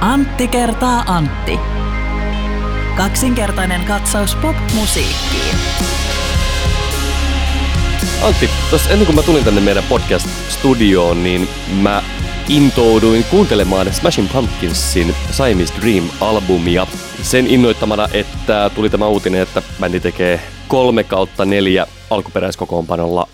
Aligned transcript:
Antti 0.00 0.48
kertaa 0.48 1.04
Antti. 1.06 1.58
Kaksinkertainen 2.96 3.84
katsaus 3.84 4.34
pop-musiikkiin. 4.34 5.56
Antti, 8.22 8.50
tuossa 8.70 8.90
ennen 8.90 9.06
kuin 9.06 9.16
mä 9.16 9.22
tulin 9.22 9.44
tänne 9.44 9.60
meidän 9.60 9.84
podcast-studioon, 9.84 11.22
niin 11.22 11.48
mä 11.82 12.02
intouduin 12.48 13.24
kuuntelemaan 13.24 13.94
Smashing 13.94 14.32
Pumpkinsin 14.32 15.14
Siamese 15.30 15.74
Dream-albumia 15.80 16.86
sen 17.22 17.46
innoittamana, 17.46 18.08
että 18.12 18.70
tuli 18.74 18.90
tämä 18.90 19.06
uutinen, 19.06 19.40
että 19.42 19.62
bändi 19.80 20.00
tekee 20.00 20.40
kolme 20.68 21.04
kautta 21.04 21.44
neljä 21.44 21.86
alkuperäiskokoonpanolla 22.10 23.28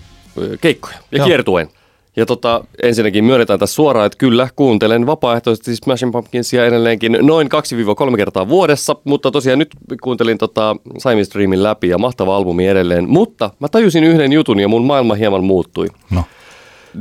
keikkoja 0.61 0.97
ja 1.13 1.19
Joo. 1.19 1.27
kiertuen. 1.27 1.69
Ja 2.17 2.27
tota, 2.27 2.65
ensinnäkin 2.83 3.25
myönnetään 3.25 3.59
tässä 3.59 3.75
suoraan, 3.75 4.07
että 4.07 4.19
kyllä 4.19 4.49
kuuntelen 4.57 5.07
vapaaehtoisesti 5.07 5.77
Smashing 5.77 6.13
Pumpkinsia 6.13 6.67
edelleenkin 6.67 7.19
noin 7.21 7.49
2-3 8.13 8.17
kertaa 8.17 8.49
vuodessa, 8.49 8.97
mutta 9.05 9.31
tosiaan 9.31 9.59
nyt 9.59 9.71
kuuntelin 10.03 10.39
tota 10.39 10.77
Siamese 10.99 11.31
Dreamin 11.35 11.63
läpi 11.63 11.89
ja 11.89 11.99
mahtava 11.99 12.37
albumi 12.37 12.67
edelleen. 12.67 13.09
Mutta 13.09 13.51
mä 13.59 13.69
tajusin 13.69 14.05
yhden 14.05 14.33
jutun 14.33 14.61
ja 14.61 14.69
mun 14.69 14.85
maailma 14.85 15.15
hieman 15.15 15.45
muuttui. 15.45 15.87
No. 16.11 16.25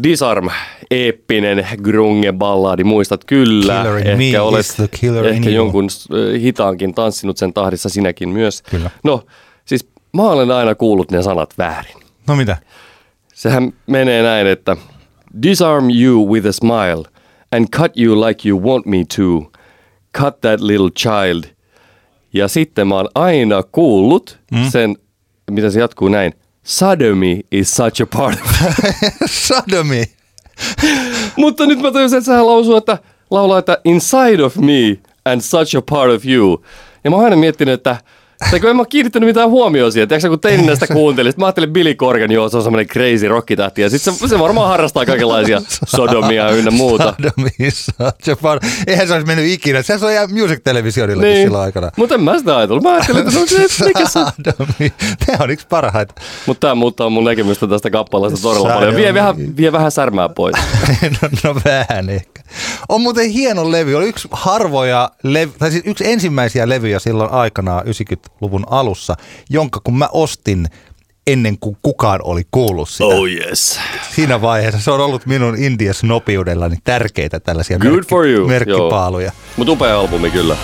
Disarm, 0.03 0.49
eeppinen 0.91 1.67
grunge-balladi, 1.83 2.83
muistat 2.83 3.25
kyllä. 3.25 3.85
Ehkä 4.05 4.43
olet 4.43 4.73
the 4.75 4.87
killer 4.87 5.25
in 5.25 5.33
ehkä 5.33 5.49
jonkun 5.49 5.85
äh, 5.85 6.41
hitaankin 6.41 6.93
tanssinut 6.93 7.37
sen 7.37 7.53
tahdissa 7.53 7.89
sinäkin 7.89 8.29
myös. 8.29 8.61
Kyllä. 8.61 8.89
No, 9.03 9.23
siis 9.65 9.87
mä 10.13 10.23
olen 10.23 10.51
aina 10.51 10.75
kuullut 10.75 11.11
ne 11.11 11.21
sanat 11.21 11.57
väärin. 11.57 11.95
No 12.27 12.35
mitä? 12.35 12.57
Sehän 13.33 13.73
menee 13.87 14.23
näin, 14.23 14.47
että 14.47 14.77
Disarm 15.43 15.89
you 15.89 16.31
with 16.31 16.47
a 16.47 16.51
smile 16.51 17.03
and 17.51 17.67
cut 17.77 17.97
you 17.97 18.27
like 18.27 18.49
you 18.49 18.59
want 18.59 18.85
me 18.85 19.05
to. 19.15 19.51
Cut 20.17 20.41
that 20.41 20.61
little 20.61 20.89
child. 20.89 21.43
Ja 22.33 22.47
sitten 22.47 22.87
mä 22.87 22.95
oon 22.95 23.09
aina 23.15 23.63
kuullut 23.63 24.39
mm. 24.51 24.69
sen, 24.69 24.97
mitä 25.51 25.69
se 25.69 25.79
jatkuu 25.79 26.07
näin. 26.07 26.33
Sodomy 26.63 27.39
is 27.51 27.71
such 27.71 28.01
a 28.01 28.05
part 28.17 28.39
of 28.41 28.51
Sodomi. 29.47 30.03
Mutta 31.35 31.65
nyt 31.65 31.79
mä 31.79 31.91
tajusin, 31.91 32.17
että 32.17 32.25
sehän 32.25 32.47
lausuu, 32.47 32.75
että 32.75 32.97
laulaa, 33.31 33.59
että 33.59 33.77
inside 33.85 34.43
of 34.43 34.55
me 34.55 34.97
and 35.25 35.41
such 35.41 35.77
a 35.77 35.81
part 35.81 36.11
of 36.11 36.25
you. 36.25 36.65
Ja 37.03 37.09
mä 37.09 37.15
oon 37.15 37.25
aina 37.25 37.37
miettinyt, 37.37 37.73
että 37.73 37.97
tai 38.51 38.59
kun 38.59 38.69
en 38.69 38.75
mä 38.75 38.85
kiinnittänyt 38.85 39.27
mitään 39.27 39.49
huomioon 39.49 39.91
siihen. 39.91 40.07
Tiedätkö, 40.07 40.29
kun 40.29 40.39
tein 40.39 40.73
sitä 40.73 40.87
kuuntelin, 40.93 41.31
sit 41.31 41.39
mä 41.39 41.45
ajattelin 41.45 41.73
Billy 41.73 41.95
Corgan, 41.95 42.31
joo, 42.31 42.49
se 42.49 42.57
on 42.57 42.63
semmoinen 42.63 42.87
crazy 42.87 43.27
rockitähti. 43.27 43.81
Ja 43.81 43.89
sitten 43.89 44.13
se, 44.13 44.27
se, 44.27 44.39
varmaan 44.39 44.69
harrastaa 44.69 45.05
kaikenlaisia 45.05 45.61
sodomia 45.95 46.49
ynnä 46.49 46.71
muuta. 46.71 47.13
Sodomi 47.17 47.49
is 47.59 47.85
such 47.85 48.31
a 48.31 48.35
part. 48.41 48.63
Eihän 48.87 49.07
se 49.07 49.13
olisi 49.13 49.27
mennyt 49.27 49.45
ikinä. 49.45 49.81
Se 49.81 49.93
on 49.93 50.11
ihan 50.11 50.29
music-televisionillakin 50.33 51.33
niin. 51.33 51.45
silloin 51.45 51.63
aikana. 51.63 51.91
Mutta 51.97 52.15
en 52.15 52.21
mä 52.21 52.37
sitä 52.37 52.57
ajatellut. 52.57 52.83
Mä 52.83 52.91
ajattelin, 52.93 53.27
että 53.27 53.39
no, 53.39 53.45
se, 53.67 53.85
mikä 53.85 54.05
se... 54.05 54.19
Tämä 55.25 55.37
on 55.41 55.49
yksi 55.49 55.67
parhaita. 55.69 56.13
Mutta 56.45 56.67
tämä 56.67 56.75
muuttaa 56.75 57.09
mun 57.09 57.23
näkemystä 57.23 57.67
tästä 57.67 57.89
kappaleesta 57.89 58.41
todella 58.41 58.73
paljon. 58.73 58.95
Vie 58.95 59.13
vähän, 59.13 59.35
vie 59.57 59.71
vähän 59.71 59.91
särmää 59.91 60.29
pois. 60.29 60.55
no, 61.21 61.29
no 61.43 61.55
vähän 61.65 62.09
ehkä. 62.09 62.41
On 62.89 63.01
muuten 63.01 63.29
hieno 63.29 63.71
levy. 63.71 63.95
Oli 63.95 64.07
yksi 64.07 64.27
harvoja, 64.31 65.11
lev- 65.27 65.57
tai 65.59 65.71
siis 65.71 65.83
yksi 65.85 66.11
ensimmäisiä 66.11 66.69
levyjä 66.69 66.99
silloin 66.99 67.31
aikanaan 67.31 67.87
90-luvun 68.31 68.63
alussa, 68.69 69.15
jonka 69.49 69.79
kun 69.83 69.97
mä 69.97 70.09
ostin 70.11 70.67
ennen 71.27 71.57
kuin 71.59 71.77
kukaan 71.81 72.19
oli 72.23 72.41
kuullut 72.51 72.89
sitä. 72.89 73.05
Oh 73.05 73.27
yes. 73.27 73.79
Siinä 74.15 74.41
vaiheessa 74.41 74.81
se 74.81 74.91
on 74.91 74.99
ollut 74.99 75.25
minun 75.25 75.55
Indias 75.57 76.03
nopeudellani 76.03 76.77
tärkeitä 76.83 77.39
tällaisia 77.39 77.77
Good 77.77 78.03
for 78.09 78.27
you. 78.27 78.47
merkkipaaluja. 78.47 79.31
Mutta 79.57 79.71
upea 79.73 79.99
albumi 79.99 80.31
kyllä. 80.31 80.57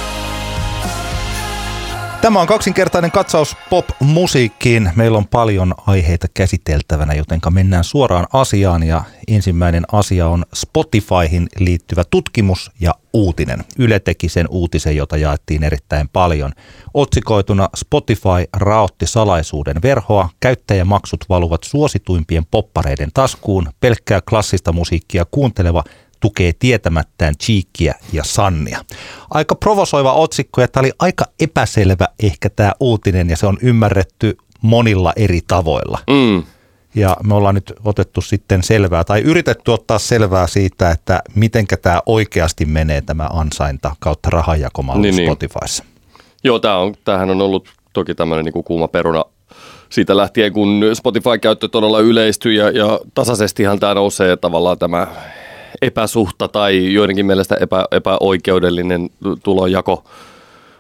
Tämä 2.22 2.42
on 2.42 2.48
kaksinkertainen 2.48 3.12
katsaus 3.12 3.56
pop-musiikkiin. 3.70 4.92
Meillä 4.96 5.18
on 5.18 5.28
paljon 5.28 5.74
aiheita 5.88 6.28
käsiteltävänä, 6.34 7.14
joten 7.14 7.40
mennään 7.50 7.84
suoraan 7.84 8.28
asiaan. 8.34 8.84
Ja 8.84 9.04
ensimmäinen 9.28 9.84
asia 9.92 10.28
on 10.28 10.46
Spotifyhin 10.54 11.48
liittyvä 11.60 12.04
tutkimus 12.10 12.72
ja 12.80 12.96
uutinen. 13.14 13.60
Yle 13.80 14.00
teki 14.00 14.30
sen 14.30 14.46
uutisen, 14.50 14.96
jota 14.96 15.18
jaettiin 15.18 15.64
erittäin 15.64 16.10
paljon. 16.10 16.52
Otsikoituna 16.94 17.70
Spotify 17.76 18.50
raotti 18.54 19.06
salaisuuden 19.06 19.82
verhoa, 19.84 20.30
käyttäjämaksut 20.40 21.26
valuvat 21.30 21.64
suosituimpien 21.64 22.46
poppareiden 22.46 23.10
taskuun, 23.14 23.70
pelkkää 23.80 24.22
klassista 24.30 24.72
musiikkia 24.72 25.26
kuunteleva 25.32 25.84
tukee 26.20 26.54
tietämättään 26.60 27.38
Cheekkiä 27.38 27.96
ja 28.14 28.24
Sannia. 28.24 28.86
Aika 29.30 29.56
provosoiva 29.56 30.14
otsikko 30.14 30.62
ja 30.62 30.68
tämä 30.68 30.82
oli 30.82 30.92
aika 31.00 31.26
epäselvä 31.40 32.08
ehkä 32.24 32.50
tämä 32.50 32.72
uutinen 32.80 33.30
ja 33.30 33.38
se 33.38 33.48
on 33.48 33.58
ymmärretty 33.62 34.38
monilla 34.62 35.14
eri 35.16 35.40
tavoilla. 35.48 36.00
Mm. 36.10 36.44
Ja 36.96 37.18
me 37.24 37.34
ollaan 37.34 37.56
nyt 37.56 37.74
otettu 37.86 38.22
sitten 38.22 38.64
selvää 38.64 39.04
tai 39.04 39.22
yritetty 39.22 39.72
ottaa 39.72 40.00
selvää 40.00 40.48
siitä, 40.48 40.92
että 40.92 41.22
mitenkä 41.36 41.78
tämä 41.78 42.02
oikeasti 42.06 42.66
menee 42.66 43.02
tämä 43.02 43.30
ansainta 43.34 43.96
kautta 44.00 44.30
rahanjakomalli 44.30 45.02
Niin, 45.02 45.16
niin. 45.16 45.28
Spotifyssa. 45.28 45.84
Joo, 46.44 46.60
tämä 46.60 46.78
on, 46.78 46.96
tämähän 47.04 47.30
on 47.30 47.42
ollut 47.42 47.70
toki 47.94 48.16
tämmöinen 48.16 48.46
niin 48.46 48.64
kuuma 48.64 48.88
peruna 48.88 49.26
siitä 49.90 50.18
lähtien, 50.18 50.54
kun 50.54 50.82
Spotify-käyttö 50.94 51.68
todella 51.68 52.00
yleistyi 52.00 52.56
ja, 52.56 52.70
ja 52.70 53.00
tasaisestihan 53.14 53.80
tämä 53.80 53.94
nousee 53.94 54.38
tavallaan 54.38 54.78
tämä 54.78 55.08
epäsuhta 55.82 56.48
tai 56.48 56.94
joidenkin 56.94 57.26
mielestä 57.26 57.58
epä, 57.60 57.86
epäoikeudellinen 57.92 59.10
tulonjako 59.44 60.04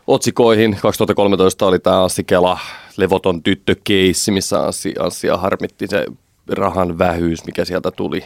otsikoihin. 0.07 0.77
2013 0.81 1.65
oli 1.65 1.79
tämä 1.79 2.03
Anssi 2.03 2.23
Kela, 2.23 2.59
levoton 2.97 3.43
tyttökeissi, 3.43 4.31
missä 4.31 4.63
Anssi, 4.65 4.93
Anssia 4.99 5.37
harmitti 5.37 5.87
se 5.87 6.05
rahan 6.49 6.97
vähyys, 6.97 7.45
mikä 7.45 7.65
sieltä 7.65 7.91
tuli. 7.91 8.23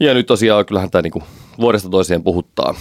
Ja 0.00 0.14
nyt 0.14 0.26
tosiaan 0.26 0.66
kyllähän 0.66 0.90
tämä 0.90 1.02
niinku 1.02 1.22
vuodesta 1.60 1.88
toiseen 1.88 2.22
puhuttaa. 2.22 2.74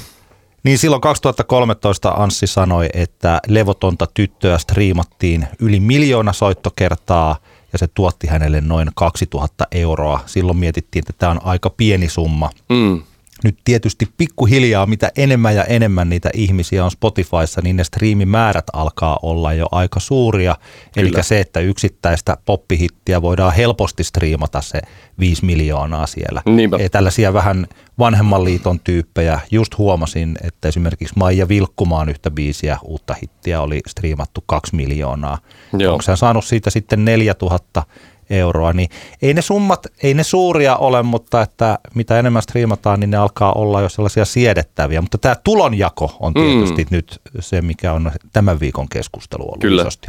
Niin 0.64 0.78
silloin 0.78 1.02
2013 1.02 2.10
Anssi 2.10 2.48
sanoi, 2.48 2.90
että 2.94 3.40
levotonta 3.48 4.08
tyttöä 4.14 4.58
striimattiin 4.58 5.48
yli 5.60 5.80
miljoona 5.80 6.34
soittokertaa 6.34 7.36
ja 7.74 7.80
se 7.80 7.88
tuotti 7.88 8.28
hänelle 8.28 8.62
noin 8.62 8.90
2000 8.96 9.68
euroa. 9.72 10.20
Silloin 10.26 10.58
mietittiin, 10.58 11.02
että 11.02 11.14
tämä 11.18 11.32
on 11.32 11.40
aika 11.44 11.70
pieni 11.70 12.10
summa. 12.10 12.50
Mm. 12.70 13.02
Nyt 13.44 13.58
tietysti 13.66 14.08
pikkuhiljaa, 14.18 14.86
mitä 14.86 15.12
enemmän 15.18 15.56
ja 15.56 15.64
enemmän 15.64 16.10
niitä 16.10 16.30
ihmisiä 16.34 16.86
on 16.86 16.92
Spotifyssa, 16.92 17.62
niin 17.64 17.76
ne 17.76 17.84
striimimäärät 17.84 18.66
alkaa 18.74 19.20
olla 19.22 19.54
jo 19.54 19.68
aika 19.72 20.00
suuria. 20.00 20.56
Eli 20.96 21.12
se, 21.22 21.40
että 21.40 21.60
yksittäistä 21.60 22.38
poppihittiä 22.46 23.22
voidaan 23.22 23.54
helposti 23.54 24.04
striimata 24.04 24.62
se 24.62 24.82
5 25.20 25.46
miljoonaa 25.46 26.08
siellä. 26.08 26.42
Niinpä. 26.46 26.78
Tällaisia 26.92 27.34
vähän 27.34 27.68
vanhemman 28.00 28.44
liiton 28.44 28.80
tyyppejä. 28.80 29.40
Just 29.52 29.78
huomasin, 29.78 30.38
että 30.44 30.68
esimerkiksi 30.68 31.16
Maija 31.18 31.48
Vilkkumaan 31.48 32.10
yhtä 32.10 32.32
biisiä, 32.32 32.78
uutta 32.84 33.16
hittiä 33.24 33.62
oli 33.62 33.82
striimattu 33.88 34.44
2 34.46 34.76
miljoonaa. 34.76 35.38
Joo. 35.74 35.94
Onko 35.94 36.04
hän 36.08 36.18
saanut 36.18 36.46
siitä 36.46 36.70
sitten 36.70 37.06
4000 37.06 37.84
euroa, 38.30 38.74
niin 38.74 38.90
ei 39.22 39.34
ne 39.34 39.42
summat, 39.42 39.88
ei 40.04 40.14
ne 40.14 40.24
suuria 40.24 40.76
ole, 40.76 41.04
mutta 41.04 41.42
että 41.42 41.80
mitä 41.96 42.20
enemmän 42.20 42.42
striimataan, 42.42 43.00
niin 43.00 43.12
ne 43.12 43.18
alkaa 43.18 43.54
olla 43.54 43.82
jo 43.82 43.90
sellaisia 43.90 44.26
siedettäviä. 44.26 45.02
Mutta 45.02 45.18
tämä 45.18 45.36
tulonjako 45.44 46.18
on 46.20 46.34
tietysti 46.34 46.84
mm. 46.84 46.88
nyt 46.92 47.22
se, 47.40 47.62
mikä 47.62 47.94
on 47.94 48.12
tämän 48.34 48.60
viikon 48.60 48.90
keskustelu 48.90 49.44
ollut 49.44 49.60
Kyllä. 49.60 49.82
isosti. 49.82 50.08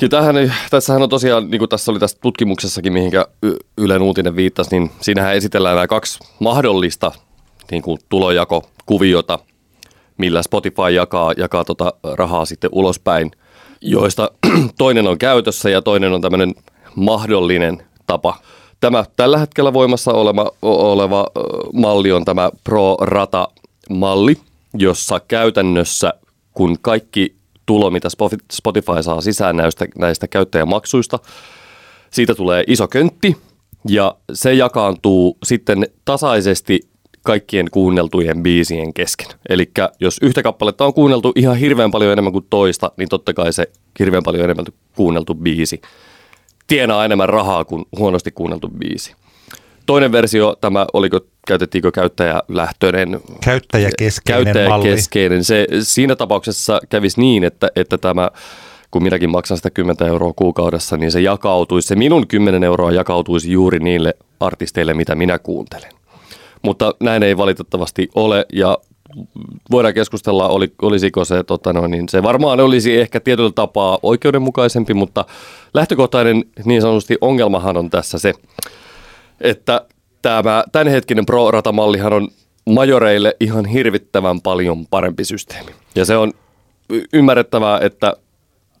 Ja 0.00 0.08
tämähän, 0.08 0.54
tässähän 0.70 1.02
on 1.02 1.08
tosiaan, 1.08 1.50
niin 1.50 1.58
kuin 1.58 1.68
tässä 1.68 1.90
oli 1.90 1.98
tässä 1.98 2.18
tutkimuksessakin, 2.22 2.92
mihinkä 2.92 3.26
Ylen 3.78 4.02
uutinen 4.02 4.36
viittasi, 4.36 4.70
niin 4.70 4.90
siinähän 5.00 5.34
esitellään 5.34 5.74
nämä 5.74 5.86
kaksi 5.86 6.18
mahdollista 6.38 7.12
niin 7.70 7.82
kuin 7.82 7.98
tulojakokuviota, 8.08 9.38
millä 10.18 10.42
Spotify 10.42 10.90
jakaa, 10.94 11.32
jakaa 11.36 11.64
tota 11.64 11.92
rahaa 12.14 12.44
sitten 12.44 12.70
ulospäin, 12.72 13.30
joista 13.80 14.30
toinen 14.78 15.06
on 15.06 15.18
käytössä 15.18 15.70
ja 15.70 15.82
toinen 15.82 16.12
on 16.12 16.20
tämmöinen 16.20 16.54
mahdollinen 16.94 17.82
tapa. 18.06 18.38
Tämä 18.80 19.04
tällä 19.16 19.38
hetkellä 19.38 19.72
voimassa 19.72 20.12
oleva, 20.12 20.50
oleva 20.62 21.26
malli 21.72 22.12
on 22.12 22.24
tämä 22.24 22.50
Pro-Rata-malli, 22.64 24.36
jossa 24.74 25.20
käytännössä 25.20 26.14
kun 26.52 26.76
kaikki 26.80 27.34
tulo, 27.66 27.90
mitä 27.90 28.08
Spotify 28.52 29.02
saa 29.02 29.20
sisään 29.20 29.56
näistä, 29.56 29.86
näistä 29.98 30.28
käyttäjämaksuista, 30.28 31.18
siitä 32.10 32.34
tulee 32.34 32.64
iso 32.66 32.88
köntti 32.88 33.36
ja 33.88 34.16
se 34.32 34.54
jakaantuu 34.54 35.38
sitten 35.44 35.86
tasaisesti 36.04 36.80
kaikkien 37.22 37.66
kuunneltujen 37.70 38.42
biisien 38.42 38.94
kesken. 38.94 39.26
Eli 39.48 39.70
jos 40.00 40.16
yhtä 40.22 40.42
kappaletta 40.42 40.84
on 40.84 40.94
kuunneltu 40.94 41.32
ihan 41.34 41.56
hirveän 41.56 41.90
paljon 41.90 42.12
enemmän 42.12 42.32
kuin 42.32 42.46
toista, 42.50 42.92
niin 42.96 43.08
totta 43.08 43.34
kai 43.34 43.52
se 43.52 43.70
hirveän 43.98 44.22
paljon 44.22 44.44
enemmän 44.44 44.66
kuunneltu 44.96 45.34
biisi 45.34 45.80
tienaa 46.72 47.04
enemmän 47.04 47.28
rahaa 47.28 47.64
kuin 47.64 47.84
huonosti 47.98 48.30
kuunneltu 48.30 48.68
biisi. 48.68 49.14
Toinen 49.86 50.12
versio, 50.12 50.56
tämä 50.60 50.86
oliko 50.92 51.20
käytettiinkö 51.46 51.90
käyttäjälähtöinen 51.90 53.20
Käyttäjäkeskeinen 53.44 54.44
malli. 54.68 54.68
käyttäjäkeskeinen. 54.68 55.44
Se, 55.44 55.66
siinä 55.82 56.16
tapauksessa 56.16 56.80
kävisi 56.88 57.20
niin, 57.20 57.44
että, 57.44 57.68
että 57.76 57.98
tämä 57.98 58.30
kun 58.90 59.02
minäkin 59.02 59.30
maksan 59.30 59.56
sitä 59.56 59.70
10 59.70 60.08
euroa 60.08 60.32
kuukaudessa, 60.36 60.96
niin 60.96 61.12
se 61.12 61.20
jakautuisi, 61.20 61.88
se 61.88 61.96
minun 61.96 62.28
10 62.28 62.64
euroa 62.64 62.92
jakautuisi 62.92 63.52
juuri 63.52 63.78
niille 63.78 64.14
artisteille, 64.40 64.94
mitä 64.94 65.14
minä 65.14 65.38
kuuntelen. 65.38 65.90
Mutta 66.62 66.94
näin 67.00 67.22
ei 67.22 67.36
valitettavasti 67.36 68.08
ole 68.14 68.46
ja 68.52 68.78
voidaan 69.70 69.94
keskustella, 69.94 70.48
oli, 70.48 70.72
olisiko 70.82 71.24
se, 71.24 71.42
tota 71.42 71.72
noin, 71.72 71.90
niin 71.90 72.08
se 72.08 72.22
varmaan 72.22 72.60
olisi 72.60 73.00
ehkä 73.00 73.20
tietyllä 73.20 73.52
tapaa 73.54 73.98
oikeudenmukaisempi, 74.02 74.94
mutta 74.94 75.24
lähtökohtainen 75.74 76.44
niin 76.64 76.82
sanotusti 76.82 77.16
ongelmahan 77.20 77.76
on 77.76 77.90
tässä 77.90 78.18
se, 78.18 78.32
että 79.40 79.86
tämä 80.22 80.64
tämänhetkinen 80.72 81.26
pro-ratamallihan 81.26 82.12
on 82.12 82.28
majoreille 82.70 83.36
ihan 83.40 83.64
hirvittävän 83.64 84.40
paljon 84.40 84.86
parempi 84.86 85.24
systeemi. 85.24 85.70
Ja 85.94 86.04
se 86.04 86.16
on 86.16 86.32
ymmärrettävää, 87.12 87.78
että 87.82 88.16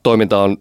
toiminta 0.02 0.38
on 0.42 0.56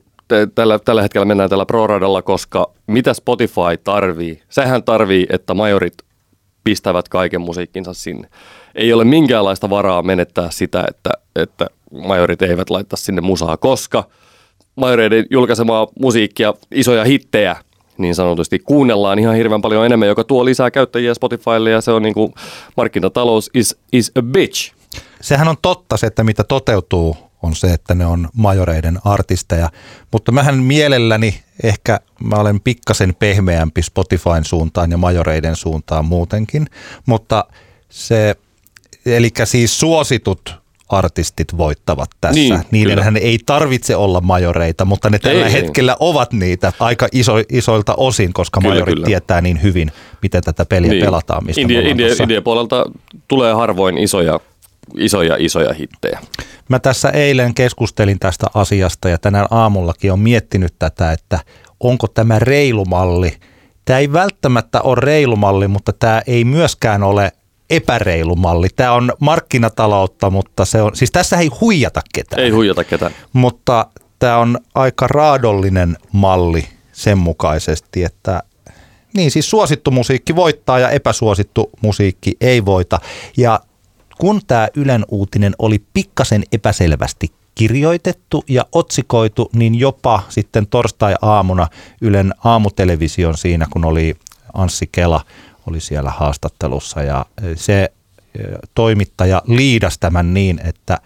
tällä, 0.56 0.80
tällä 0.80 1.02
hetkellä 1.02 1.26
mennään 1.26 1.50
tällä 1.50 1.66
pro-radalla, 1.66 2.22
koska 2.22 2.72
mitä 2.88 3.14
Spotify 3.14 3.78
tarvii? 3.84 4.44
Sehän 4.50 4.84
tarvii, 4.84 5.26
että 5.30 5.54
majorit 5.54 5.94
pistävät 6.64 7.10
kaiken 7.10 7.42
musiikkinsa 7.42 7.94
sinne. 7.94 8.30
Ei 8.76 8.94
ole 8.94 9.04
minkäänlaista 9.04 9.70
varaa 9.70 10.02
menettää 10.02 10.52
sitä, 10.52 10.84
että, 10.90 11.10
että 11.36 11.68
majorit 12.08 12.42
eivät 12.42 12.70
laittaa 12.70 12.98
sinne 12.98 13.22
musaa, 13.22 13.58
koska 13.58 14.04
majoreiden 14.76 15.26
julkaisemaa 15.30 15.88
musiikkia, 16.00 16.54
isoja 16.72 17.04
hittejä, 17.04 17.56
niin 17.98 18.16
sanotusti 18.16 18.60
kuunnellaan 18.60 19.20
ihan 19.20 19.36
hirveän 19.36 19.62
paljon 19.62 19.86
enemmän, 19.86 20.08
joka 20.08 20.24
tuo 20.24 20.46
lisää 20.46 20.72
käyttäjiä 20.72 21.14
Spotifylle 21.14 21.70
ja 21.70 21.82
se 21.82 21.92
on 21.92 22.02
niin 22.02 22.14
kuin 22.14 22.34
markkinatalous 22.78 23.50
is, 23.54 23.78
is 23.94 24.12
a 24.16 24.22
bitch. 24.22 24.74
Sehän 25.22 25.48
on 25.48 25.56
totta 25.62 25.98
se, 25.98 26.08
että 26.08 26.24
mitä 26.24 26.44
toteutuu 26.44 27.18
on 27.44 27.56
se, 27.56 27.74
että 27.74 27.96
ne 27.96 28.06
on 28.06 28.30
majoreiden 28.34 29.00
artisteja. 29.06 29.70
Mutta 30.12 30.32
mähän 30.32 30.58
mielelläni 30.58 31.40
ehkä 31.64 32.00
mä 32.24 32.36
olen 32.36 32.60
pikkasen 32.60 33.16
pehmeämpi 33.20 33.82
Spotifyn 33.82 34.46
suuntaan 34.46 34.92
ja 34.92 34.98
majoreiden 34.98 35.56
suuntaan 35.56 36.06
muutenkin. 36.06 36.68
Mutta 37.06 37.46
se, 37.90 38.36
eli 39.06 39.30
siis 39.44 39.80
suositut 39.80 40.62
artistit 40.90 41.58
voittavat 41.58 42.10
tässä. 42.22 42.36
Niin, 42.36 42.60
Niidenhän 42.72 43.18
ei 43.18 43.40
tarvitse 43.46 43.96
olla 43.96 44.22
majoreita, 44.22 44.86
mutta 44.86 45.10
ne 45.10 45.20
tällä 45.20 45.40
Ei, 45.40 45.46
ei. 45.46 45.54
hetkellä 45.54 45.96
ovat 46.00 46.34
niitä 46.34 46.74
aika 46.80 47.08
iso, 47.12 47.34
isoilta 47.50 47.94
osin, 47.98 48.34
koska 48.34 48.62
Kyllä, 48.62 48.74
majorit 48.74 48.96
kyllä. 48.96 49.06
tietää 49.06 49.42
niin 49.42 49.64
hyvin, 49.64 49.92
miten 50.22 50.44
tätä 50.44 50.66
peliä 50.66 50.92
niin. 50.92 51.06
pelataan. 51.06 51.46
Mistä 51.46 51.62
India, 51.62 51.82
India, 51.82 52.08
India 52.22 52.42
puolelta 52.42 52.86
tulee 53.28 53.54
harvoin 53.54 53.98
isoja, 53.98 54.40
isoja, 54.98 55.36
isoja 55.40 55.74
hittejä. 55.74 56.20
Mä 56.70 56.80
tässä 56.80 57.10
eilen 57.10 57.54
keskustelin 57.54 58.20
tästä 58.20 58.48
asiasta 58.54 59.10
ja 59.10 59.18
tänään 59.18 59.48
aamullakin 59.52 60.12
on 60.12 60.20
miettinyt 60.20 60.74
tätä, 60.80 61.12
että 61.12 61.40
onko 61.80 62.08
tämä 62.08 62.40
reilu 62.40 62.86
malli. 62.86 63.34
Tämä 63.86 64.00
ei 64.00 64.14
välttämättä 64.14 64.82
ole 64.82 64.98
reilu 65.00 65.36
malli, 65.36 65.68
mutta 65.68 65.94
tämä 65.94 66.22
ei 66.28 66.44
myöskään 66.44 67.04
ole 67.04 67.32
epäreilu 67.72 68.36
malli. 68.36 68.68
Tämä 68.76 68.92
on 68.92 69.14
markkinataloutta, 69.20 70.30
mutta 70.30 70.66
se 70.66 70.82
on, 70.82 70.96
siis 70.96 71.12
tässä 71.12 71.38
ei 71.38 71.48
huijata 71.48 72.02
ketään. 72.14 72.44
Ei 72.44 72.50
huijata 72.50 72.84
ketään. 72.84 73.12
Mutta 73.34 73.86
tämä 74.20 74.38
on 74.38 74.60
aika 74.76 75.08
raadollinen 75.08 75.98
malli 76.12 76.68
sen 76.92 77.18
mukaisesti, 77.18 78.04
että 78.04 78.44
niin 79.14 79.32
siis 79.32 79.50
suosittu 79.50 79.92
musiikki 79.92 80.36
voittaa 80.36 80.80
ja 80.80 80.90
epäsuosittu 80.90 81.70
musiikki 81.82 82.38
ei 82.42 82.66
voita. 82.66 83.00
Ja 83.38 83.60
kun 84.18 84.42
tämä 84.48 84.68
Ylen 84.76 85.06
uutinen 85.08 85.56
oli 85.60 85.84
pikkasen 85.94 86.44
epäselvästi 86.52 87.32
kirjoitettu 87.56 88.44
ja 88.50 88.66
otsikoitu, 88.72 89.50
niin 89.54 89.80
jopa 89.80 90.24
sitten 90.30 90.68
torstai-aamuna 90.68 91.68
Ylen 92.02 92.34
aamutelevision 92.44 93.38
siinä, 93.38 93.68
kun 93.70 93.86
oli 93.86 94.16
Anssi 94.54 94.90
Kela, 94.92 95.22
oli 95.68 95.80
siellä 95.80 96.10
haastattelussa 96.10 97.04
ja 97.04 97.26
se 97.56 97.82
eh, 97.84 98.46
toimittaja 98.76 99.42
liidas 99.48 99.98
tämän 100.00 100.34
niin, 100.34 100.62
että 100.64 100.98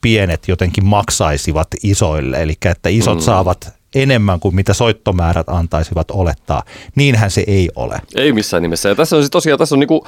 pienet 0.00 0.48
jotenkin 0.48 0.84
maksaisivat 0.84 1.68
isoille, 1.82 2.42
eli 2.42 2.54
että 2.64 2.88
isot 2.88 3.18
mm. 3.18 3.22
saavat 3.22 3.74
enemmän 3.94 4.40
kuin 4.40 4.54
mitä 4.54 4.74
soittomäärät 4.74 5.48
antaisivat 5.48 6.10
olettaa. 6.10 6.62
Niinhän 6.94 7.30
se 7.30 7.44
ei 7.46 7.70
ole. 7.76 8.00
Ei 8.14 8.32
missään 8.32 8.62
nimessä. 8.62 8.88
Ja 8.88 8.94
tässä 8.94 9.16
on 9.16 9.22
siis 9.22 9.30
tosiaan, 9.30 9.58
tässä 9.58 9.74
on 9.74 9.80
niinku, 9.80 10.06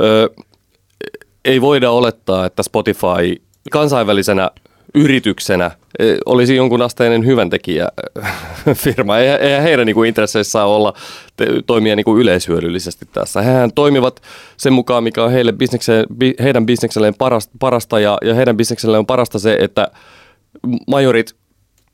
ö, 0.00 0.30
ei 1.44 1.60
voida 1.60 1.90
olettaa, 1.90 2.46
että 2.46 2.62
Spotify 2.62 3.42
kansainvälisenä 3.70 4.50
yrityksenä 4.94 5.70
ö, 6.00 6.16
olisi 6.26 6.56
jonkun 6.56 6.82
asteinen 6.82 7.26
hyväntekijä 7.26 7.88
firma. 8.82 9.18
Eihän, 9.18 9.62
heidän 9.62 9.86
niinku 9.86 10.02
intresseissään 10.02 10.66
olla 10.66 10.94
te, 11.36 11.46
toimia 11.66 11.96
niinku 11.96 12.16
yleishyödyllisesti 12.16 13.08
tässä. 13.12 13.42
Hehän 13.42 13.72
toimivat 13.74 14.20
sen 14.56 14.72
mukaan, 14.72 15.04
mikä 15.04 15.24
on 15.24 15.32
heille 15.32 15.52
bisnekseen, 15.52 16.06
bi, 16.16 16.34
heidän 16.42 16.66
bisnekselleen 16.66 17.14
parasta, 17.14 17.52
parasta 17.58 18.00
ja, 18.00 18.18
ja 18.24 18.34
heidän 18.34 18.56
bisnekselleen 18.56 18.98
on 18.98 19.06
parasta 19.06 19.38
se, 19.38 19.56
että 19.60 19.88
majorit 20.86 21.34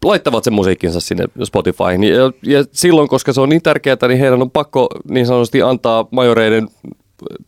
laittavat 0.04 0.44
sen 0.44 0.52
musiikkinsa 0.52 1.00
sinne 1.00 1.24
Spotifyhin. 1.44 2.04
Ja, 2.04 2.32
ja 2.42 2.64
silloin, 2.72 3.08
koska 3.08 3.32
se 3.32 3.40
on 3.40 3.48
niin 3.48 3.62
tärkeää, 3.62 3.96
niin 4.08 4.20
heidän 4.20 4.42
on 4.42 4.50
pakko 4.50 4.88
niin 5.10 5.26
sanotusti 5.26 5.62
antaa 5.62 6.08
majoreiden 6.10 6.68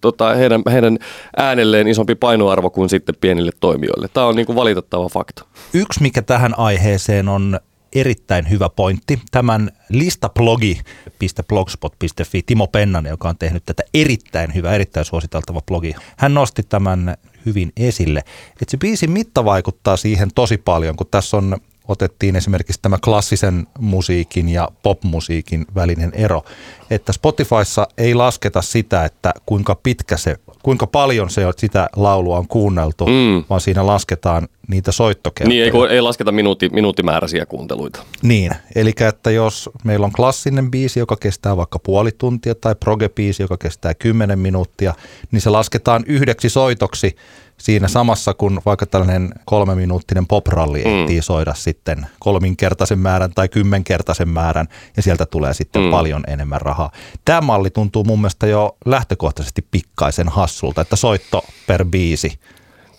tota, 0.01 0.35
heidän, 0.35 0.63
heidän 0.73 0.99
äänelleen 1.37 1.89
isompi 1.89 2.15
painoarvo 2.15 2.71
kuin 2.71 2.89
sitten 2.89 3.15
pienille 3.21 3.51
toimijoille. 3.61 4.09
Tämä 4.09 4.27
on 4.27 4.37
niin 4.37 4.47
kuin 4.47 4.57
valitettava 4.57 5.09
fakta. 5.09 5.45
Yksi, 5.75 6.03
mikä 6.03 6.23
tähän 6.23 6.59
aiheeseen 6.59 7.29
on 7.29 7.61
erittäin 7.93 8.51
hyvä 8.51 8.69
pointti. 8.69 9.21
Tämän 9.31 9.71
listablogi.blogspot.fi 9.89 12.43
Timo 12.43 12.67
Pennanen, 12.67 13.11
joka 13.11 13.29
on 13.29 13.39
tehnyt 13.39 13.63
tätä 13.67 13.83
erittäin 13.95 14.55
hyvä, 14.55 14.75
erittäin 14.75 15.07
suositeltava 15.07 15.61
blogi. 15.67 15.95
Hän 16.17 16.35
nosti 16.35 16.63
tämän 16.63 17.17
hyvin 17.47 17.73
esille, 17.77 18.21
että 18.51 18.65
se 18.69 18.77
biisin 18.77 19.11
mitta 19.11 19.45
vaikuttaa 19.45 19.97
siihen 19.97 20.29
tosi 20.35 20.59
paljon, 20.59 20.97
kun 20.97 21.07
tässä 21.11 21.37
on 21.37 21.57
otettiin 21.89 22.37
esimerkiksi 22.37 22.79
tämä 22.83 22.99
klassisen 23.05 23.67
musiikin 23.79 24.49
ja 24.49 24.69
popmusiikin 24.83 25.67
välinen 25.75 26.13
ero, 26.15 26.43
että 26.91 27.13
Spotifyssa 27.13 27.87
ei 27.99 28.15
lasketa 28.15 28.63
sitä, 28.63 29.05
että 29.05 29.35
kuinka 29.47 29.75
pitkä 29.83 30.17
se, 30.17 30.37
kuinka 30.63 30.87
paljon 30.87 31.31
se 31.31 31.47
on, 31.47 31.53
sitä 31.57 31.89
laulua 31.97 32.39
on 32.39 32.49
kuunneltu, 32.49 33.07
Mm. 33.07 33.45
vaan 33.51 33.61
siinä 33.61 33.87
lasketaan 33.87 34.49
niitä 34.69 34.93
soittokertoja. 34.93 35.49
Niin, 35.73 35.87
ei, 35.91 35.95
ei 35.95 36.01
lasketa 36.01 36.33
minuutti, 36.33 36.69
minuuttimääräisiä 36.69 37.47
kuunteluita. 37.47 38.03
Niin, 38.23 38.53
eli 38.75 38.93
että 39.09 39.31
jos 39.31 39.71
meillä 39.85 40.07
on 40.07 40.13
klassinen 40.13 40.71
biisi, 40.71 40.99
joka 41.01 41.17
kestää 41.17 41.57
vaikka 41.57 41.79
puoli 41.79 42.11
tuntia, 42.19 42.55
tai 42.55 42.75
proge-biisi, 42.75 43.43
joka 43.43 43.57
kestää 43.57 43.95
10 43.95 44.39
minuuttia, 44.39 44.95
niin 45.31 45.41
se 45.41 45.51
lasketaan 45.51 46.05
yhdeksi 46.07 46.49
soitoksi 46.49 47.17
siinä 47.63 47.89
samassa, 47.89 48.35
kun 48.35 48.61
vaikka 48.67 48.87
tällainen 48.87 49.35
kolmeminuuttinen 49.45 50.27
popralli 50.27 50.79
ehtii 50.89 51.17
Mm. 51.19 51.23
soida 51.23 51.55
sitten 51.55 52.07
kolminkertaisen 52.21 52.99
määrän 52.99 53.31
tai 53.35 53.49
kymmenkertaisen 53.49 54.29
määrän, 54.29 54.69
ja 54.97 55.03
sieltä 55.03 55.27
tulee 55.27 55.55
sitten 55.55 55.83
Mm. 55.83 55.91
paljon 55.91 56.25
enemmän 56.27 56.61
rahaa. 56.61 56.93
Tämä 57.25 57.41
malli 57.41 57.71
tuntuu 57.71 58.05
mun 58.05 58.19
mielestä 58.21 58.47
jo 58.47 58.77
lähtökohtaisesti 58.85 59.67
pikkaisen 59.71 60.29
hassulta, 60.29 60.81
että 60.81 60.97
soitto 60.97 61.45
per 61.67 61.85
biisi 61.85 62.39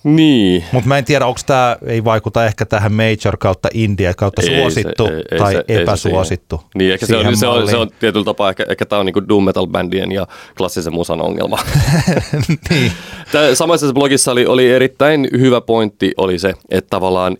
Niin. 0.03 0.63
mutta 0.71 0.87
mä 0.87 0.97
en 0.97 1.05
tiedä, 1.05 1.25
onko 1.25 1.39
tämä, 1.45 1.75
ei 1.87 2.03
vaikuta 2.03 2.45
ehkä 2.45 2.65
tähän 2.65 2.91
major 2.93 3.37
kautta 3.39 3.69
India 3.73 4.13
kautta 4.13 4.41
Ei 4.41 4.47
se- 4.47 4.57
suosittu 4.59 5.05
ei- 5.07 5.23
ei 5.31 5.37
tai 5.39 5.53
se- 5.53 5.63
se 5.67 5.81
epäsuosittu. 5.81 6.57
siihen. 6.57 6.71
Niin, 6.75 6.93
ehkä 6.93 7.05
se 7.05 7.17
on, 7.17 7.37
se, 7.37 7.47
on, 7.47 7.67
se 7.69 7.77
on 7.77 7.89
tietyllä 7.99 8.25
tapaa, 8.25 8.49
ehkä, 8.49 8.65
ehkä 8.69 8.85
tämä 8.85 8.99
on 8.99 9.05
niinku 9.05 9.27
doom 9.29 9.43
metal 9.43 9.67
bändien 9.67 10.11
ja 10.11 10.27
klassisen 10.57 10.93
musan 10.93 11.21
ongelma. 11.21 11.59
niin. 12.69 12.91
Tää 13.31 13.55
samaisessa 13.55 13.93
blogissa 13.93 14.31
oli, 14.31 14.45
oli 14.45 14.71
erittäin 14.71 15.27
hyvä 15.31 15.61
pointti, 15.61 16.11
oli 16.17 16.39
se, 16.39 16.53
että 16.69 16.89
tavallaan 16.89 17.37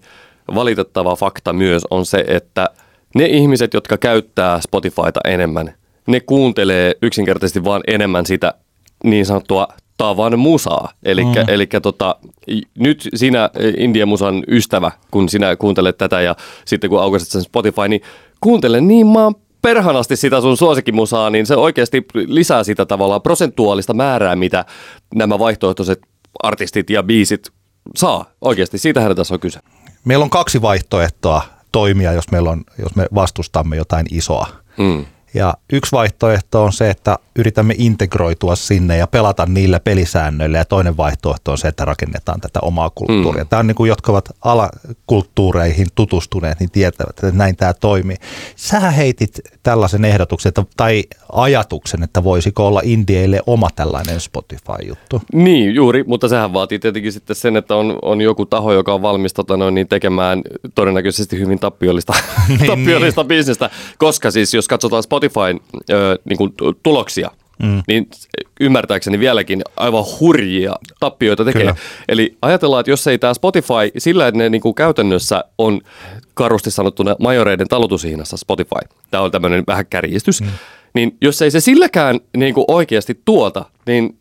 valitettava 0.55 1.15
fakta 1.15 1.53
myös 1.53 1.83
on 1.91 2.05
se, 2.05 2.23
että 2.27 2.69
ne 3.15 3.25
ihmiset, 3.25 3.73
jotka 3.73 3.97
käyttää 3.97 4.61
Spotifyta 4.61 5.19
enemmän, 5.25 5.73
ne 6.07 6.19
kuuntelee 6.19 6.93
yksinkertaisesti 7.01 7.63
vaan 7.63 7.81
enemmän 7.87 8.25
sitä 8.25 8.53
niin 9.03 9.25
sanottua 9.25 9.67
tavan 9.97 10.39
musaa. 10.39 10.89
Eli 11.03 11.23
mm. 11.23 11.81
tota, 11.81 12.15
i- 12.49 12.61
nyt 12.79 13.09
sinä 13.15 13.49
e, 13.55 13.69
Indian 13.69 14.07
musan 14.07 14.43
ystävä, 14.47 14.91
kun 15.11 15.29
sinä 15.29 15.55
kuuntelet 15.55 15.97
tätä 15.97 16.21
ja 16.21 16.35
sitten 16.65 16.89
kun 16.89 17.01
aukaiset 17.01 17.29
sen 17.29 17.41
Spotify, 17.41 17.87
niin 17.89 18.01
kuuntele 18.41 18.81
niin 18.81 19.07
maan 19.07 19.35
perhanasti 19.61 20.15
sitä 20.15 20.41
sun 20.41 20.57
suosikkimusaa, 20.57 21.29
niin 21.29 21.45
se 21.45 21.55
oikeasti 21.55 22.05
lisää 22.13 22.63
sitä 22.63 22.85
tavallaan 22.85 23.21
prosentuaalista 23.21 23.93
määrää, 23.93 24.35
mitä 24.35 24.65
nämä 25.15 25.39
vaihtoehtoiset 25.39 25.99
artistit 26.43 26.89
ja 26.89 27.03
biisit 27.03 27.49
saa. 27.95 28.25
Oikeasti, 28.41 28.77
siitähän 28.77 29.15
tässä 29.15 29.33
on 29.33 29.39
kyse. 29.39 29.59
Meillä 30.05 30.23
on 30.23 30.29
kaksi 30.29 30.61
vaihtoehtoa 30.61 31.41
toimia, 31.71 32.13
jos, 32.13 32.31
meillä 32.31 32.49
on, 32.49 32.61
jos 32.79 32.95
me 32.95 33.07
vastustamme 33.15 33.75
jotain 33.75 34.05
isoa. 34.11 34.47
Mm. 34.77 35.05
Ja 35.33 35.53
yksi 35.73 35.91
vaihtoehto 35.91 36.63
on 36.63 36.73
se, 36.73 36.89
että 36.89 37.17
yritämme 37.35 37.75
integroitua 37.77 38.55
sinne 38.55 38.97
ja 38.97 39.07
pelata 39.07 39.45
niillä 39.45 39.79
pelisäännöillä. 39.79 40.57
Ja 40.57 40.65
toinen 40.65 40.97
vaihtoehto 40.97 41.51
on 41.51 41.57
se, 41.57 41.67
että 41.67 41.85
rakennetaan 41.85 42.41
tätä 42.41 42.59
omaa 42.61 42.89
kulttuuria. 42.89 43.43
Mm. 43.43 43.49
Tämä 43.49 43.59
on 43.59 43.67
niin 43.67 43.75
kuin, 43.75 43.89
jotka 43.89 44.11
ovat 44.11 44.29
alakulttuureihin 44.41 45.87
tutustuneet, 45.95 46.59
niin 46.59 46.71
tietävät, 46.71 47.09
että 47.09 47.31
näin 47.31 47.55
tämä 47.55 47.73
toimii. 47.73 48.17
Sä 48.55 48.79
heitit 48.79 49.39
tällaisen 49.63 50.05
ehdotuksen 50.05 50.49
että, 50.49 50.63
tai 50.77 51.03
ajatuksen, 51.31 52.03
että 52.03 52.23
voisiko 52.23 52.67
olla 52.67 52.81
indieille 52.83 53.41
oma 53.47 53.67
tällainen 53.75 54.19
Spotify-juttu. 54.19 55.21
Niin, 55.33 55.75
juuri, 55.75 56.03
mutta 56.07 56.27
sehän 56.27 56.53
vaatii 56.53 56.79
tietenkin 56.79 57.13
sitten 57.13 57.35
sen, 57.35 57.57
että 57.57 57.75
on, 57.75 57.99
on 58.01 58.21
joku 58.21 58.45
taho, 58.45 58.73
joka 58.73 58.93
on 58.93 59.01
valmis 59.01 59.33
tota 59.33 59.57
noin, 59.57 59.75
niin 59.75 59.87
tekemään 59.87 60.41
todennäköisesti 60.75 61.39
hyvin 61.39 61.59
tappiollista, 61.59 62.13
niin, 62.47 62.67
tappiollista 62.67 63.21
niin. 63.21 63.27
bisnestä, 63.27 63.69
koska 63.97 64.31
siis 64.31 64.53
jos 64.53 64.67
katsotaan 64.67 65.03
Spotifyn 65.29 65.59
ö, 65.89 66.19
niin 66.25 66.37
kuin 66.37 66.53
tuloksia, 66.83 67.31
mm. 67.63 67.83
niin 67.87 68.09
ymmärtääkseni 68.59 69.19
vieläkin 69.19 69.61
aivan 69.77 70.03
hurjia 70.19 70.75
tappioita 70.99 71.45
tekee. 71.45 71.61
Kyllä. 71.61 71.75
Eli 72.09 72.37
ajatellaan, 72.41 72.79
että 72.79 72.91
jos 72.91 73.07
ei 73.07 73.17
tämä 73.17 73.33
Spotify, 73.33 73.91
sillä 73.97 74.27
että 74.27 74.37
ne 74.37 74.49
niin 74.49 74.61
kuin 74.61 74.75
käytännössä 74.75 75.43
on 75.57 75.81
karusti 76.33 76.71
sanottuna 76.71 77.15
majoreiden 77.19 77.67
talutushihnassa 77.67 78.37
Spotify, 78.37 78.81
tämä 79.11 79.23
on 79.23 79.31
tämmöinen 79.31 79.63
vähän 79.67 79.85
kärjistys, 79.85 80.41
mm. 80.41 80.47
niin 80.93 81.17
jos 81.21 81.41
ei 81.41 81.51
se 81.51 81.59
silläkään 81.59 82.19
niin 82.37 82.53
kuin 82.53 82.65
oikeasti 82.67 83.21
tuota, 83.25 83.65
niin 83.85 84.17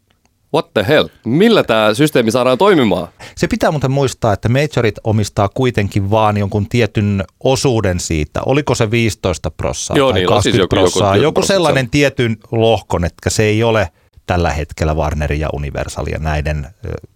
what 0.55 0.75
the 0.75 0.85
hell? 0.89 1.09
Millä 1.25 1.65
tämä 1.65 1.95
systeemi 1.95 2.31
saadaan 2.31 2.59
toimimaan? 2.59 3.09
Se 3.37 3.47
pitää 3.47 3.71
muuten 3.71 3.91
muistaa, 3.91 4.33
että 4.33 4.49
majorit 4.49 4.95
omistaa 5.05 5.49
kuitenkin 5.49 6.11
vaan 6.11 6.37
jonkun 6.37 6.69
tietyn 6.69 7.25
osuuden 7.45 8.01
siitä. 8.01 8.41
Oliko 8.47 8.75
se 8.75 8.91
15 8.91 9.51
prossaa 9.51 9.97
Joo, 9.97 10.11
tai 10.13 10.21
niin, 10.21 10.29
20 10.29 10.43
siis 10.43 10.59
joku, 10.59 10.69
prossaa? 10.77 11.17
joku, 11.17 11.23
Joku 11.23 11.43
sellainen 11.43 11.91
tietyn 11.91 12.37
lohkon, 12.51 13.05
että 13.05 13.31
se 13.31 13.43
ei 13.43 13.63
ole 13.63 13.89
tällä 14.27 14.51
hetkellä 14.51 14.95
Warner 14.95 15.33
ja 15.33 15.49
Universal 15.53 16.07
ja 16.07 16.19
näiden 16.19 16.67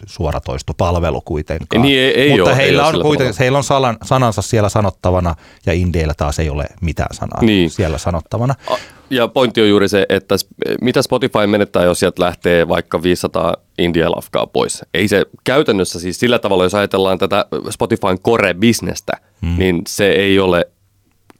suoratoistopalvelu 0.07 1.21
kuitenkaan. 1.21 1.83
Niin, 1.83 1.99
ei- 1.99 2.21
ei 2.21 2.29
Mutta 2.31 2.43
ole, 2.45 2.51
ei 2.51 2.57
heillä, 2.57 2.83
ole 2.87 2.97
on 2.97 3.17
tavalla. 3.17 3.35
heillä 3.39 3.59
on 3.59 3.65
salan, 3.65 3.97
sanansa 4.05 4.43
siellä 4.43 4.69
sanottavana 4.69 5.35
ja 5.67 5.73
Indeillä 5.73 6.15
taas 6.17 6.39
ei 6.39 6.51
ole 6.51 6.65
mitään 6.81 7.15
sanaa 7.17 7.43
Niin. 7.43 7.71
siellä 7.71 7.99
sanottavana. 7.99 8.55
A- 8.71 8.77
Ja 9.11 9.29
pointti 9.29 9.61
on 9.61 9.69
juuri 9.69 9.89
se, 9.89 10.07
että 10.09 10.35
mitä 10.81 11.03
Spotify 11.03 11.47
menettää, 11.47 11.85
jos 11.85 12.01
sieltä 12.01 12.23
lähtee 12.23 12.69
vaikka 12.69 13.03
500 13.03 13.57
India-lafkaa 13.79 14.47
pois. 14.47 14.83
Ei 14.95 15.09
se 15.09 15.27
käytännössä 15.45 16.01
siis 16.01 16.21
sillä 16.21 16.39
tavalla, 16.39 16.65
jos 16.65 16.75
ajatellaan 16.75 17.19
tätä 17.19 17.47
Spotifyn 17.71 18.19
core-bisnestä, 18.29 19.21
hmm. 19.43 19.59
niin 19.59 19.83
se 19.89 20.09
ei 20.09 20.39
ole 20.39 20.65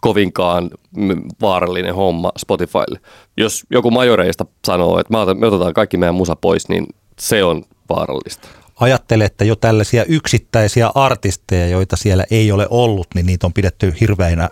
kovinkaan 0.01 0.71
mm, 0.97 1.23
vaarallinen 1.41 1.95
homma 1.95 2.33
Spotifylle. 2.39 3.01
Jos 3.37 3.65
joku 3.71 3.91
majoreista 3.91 4.47
sanoo, 4.67 5.01
että 5.01 5.13
me 5.13 5.19
otetaan- 5.19 5.41
me 5.41 5.47
otetaan 5.47 5.75
kaikki 5.75 5.97
meidän 5.97 6.15
musa 6.15 6.37
pois, 6.37 6.69
niin 6.69 6.87
se 7.19 7.45
on 7.45 7.65
vaarallista. 7.89 8.49
ajattele, 8.81 9.25
että 9.25 9.45
jo 9.45 9.57
tällaisia 9.57 10.05
yksittäisiä 10.05 10.91
artisteja, 10.95 11.69
joita 11.69 11.97
siellä 11.97 12.25
ei 12.31 12.53
ole 12.53 12.67
ollut, 12.71 13.07
niin 13.15 13.27
niitä 13.27 13.47
on 13.47 13.53
pidetty 13.53 13.95
hirveinä 14.01 14.49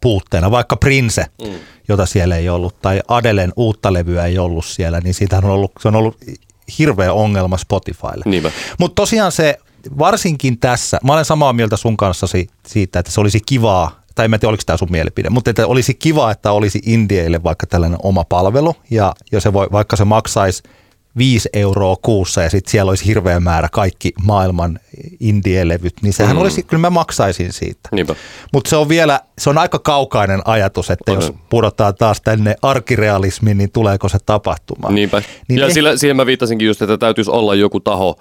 puutteena. 0.00 0.50
Vaikka 0.50 0.76
Prince, 0.76 1.24
mm. 1.44 1.54
Jota 1.88 2.06
siellä 2.06 2.36
ei 2.36 2.48
ollut, 2.48 2.80
tai 2.82 3.00
Adelen 3.08 3.52
uutta 3.56 3.92
levyä 3.92 4.24
ei 4.24 4.38
ollut 4.38 4.64
siellä, 4.64 5.00
niin 5.00 5.14
siitä 5.14 5.38
on 5.38 5.44
ollut, 5.44 5.72
se 5.80 5.88
on 5.88 5.96
ollut 5.96 6.16
hirveä 6.78 7.12
ongelma 7.12 7.56
Spotifylle. 7.56 8.22
Niinpä. 8.24 8.50
Mutta 8.78 8.94
tosiaan 8.94 9.32
se, 9.32 9.58
varsinkin 9.98 10.58
tässä, 10.58 10.98
mä 11.04 11.12
olen 11.12 11.24
samaa 11.24 11.52
mieltä 11.52 11.76
sun 11.76 11.96
kanssa 11.96 12.26
siitä, 12.66 12.98
että 12.98 13.12
se 13.12 13.20
olisi 13.20 13.40
kivaa, 13.46 14.00
tai 14.14 14.24
en 14.24 14.30
mä 14.30 14.38
tiedä, 14.38 14.50
oliko 14.50 14.62
tämä 14.66 14.76
sun 14.76 14.90
mielipide, 14.90 15.30
mutta 15.30 15.50
että 15.50 15.66
olisi 15.66 15.94
kiva, 15.94 16.30
että 16.30 16.52
olisi 16.52 16.80
Indieille 16.86 17.42
vaikka 17.42 17.66
tällainen 17.66 17.98
oma 18.02 18.24
palvelu, 18.24 18.74
ja, 18.90 19.14
ja 19.32 19.40
se 19.40 19.52
voi, 19.52 19.68
vaikka 19.72 19.96
se 19.96 20.04
maksaisi 20.04 20.62
5 21.18 21.48
euroa 21.52 21.96
kuussa 22.02 22.42
ja 22.42 22.50
sitten 22.50 22.70
siellä 22.70 22.90
olisi 22.90 23.06
hirveä 23.06 23.40
määrä 23.40 23.68
kaikki 23.72 24.12
maailman 24.22 24.78
indie-levyt, 25.20 25.94
niin 26.02 26.12
sehän 26.12 26.36
mm. 26.36 26.42
olisi, 26.42 26.62
kyllä 26.62 26.80
mä 26.80 26.90
maksaisin 26.90 27.52
siitä. 27.52 27.88
Mutta 28.52 28.70
se 28.70 28.76
on 28.76 28.88
vielä, 28.88 29.20
se 29.38 29.50
on 29.50 29.58
aika 29.58 29.78
kaukainen 29.78 30.40
ajatus, 30.44 30.90
että 30.90 31.12
jos 31.12 31.32
pudotaan 31.50 31.94
taas 31.94 32.20
tänne 32.20 32.56
arkirealismiin, 32.62 33.58
niin 33.58 33.72
tuleeko 33.72 34.08
se 34.08 34.18
tapahtumaan. 34.26 34.94
Niinpä. 34.94 35.22
Niin 35.48 35.60
ja 35.60 35.66
eh- 35.66 35.72
sillä, 35.72 35.96
siihen 35.96 36.16
mä 36.16 36.26
viittasinkin 36.26 36.66
just, 36.66 36.82
että 36.82 36.98
täytyisi 36.98 37.30
olla 37.30 37.54
joku 37.54 37.80
taho, 37.80 38.18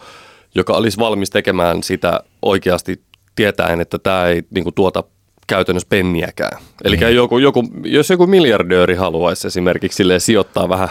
joka 0.55 0.73
olisi 0.73 0.97
valmis 0.97 1.29
tekemään 1.29 1.83
sitä 1.83 2.19
oikeasti 2.41 3.01
tietäen, 3.35 3.81
että 3.81 3.99
tämä 3.99 4.27
ei 4.27 4.43
niin 4.49 4.63
kuin, 4.63 4.73
tuota 4.73 5.03
käytännössä 5.47 5.87
penniäkään. 5.89 6.57
Eli 6.83 6.97
niin. 6.97 7.15
joku, 7.15 7.37
joku, 7.37 7.63
jos 7.83 8.09
joku 8.09 8.27
miljardööri 8.27 8.95
haluaisi 8.95 9.47
esimerkiksi 9.47 10.03
sijoittaa 10.17 10.69
vähän 10.69 10.89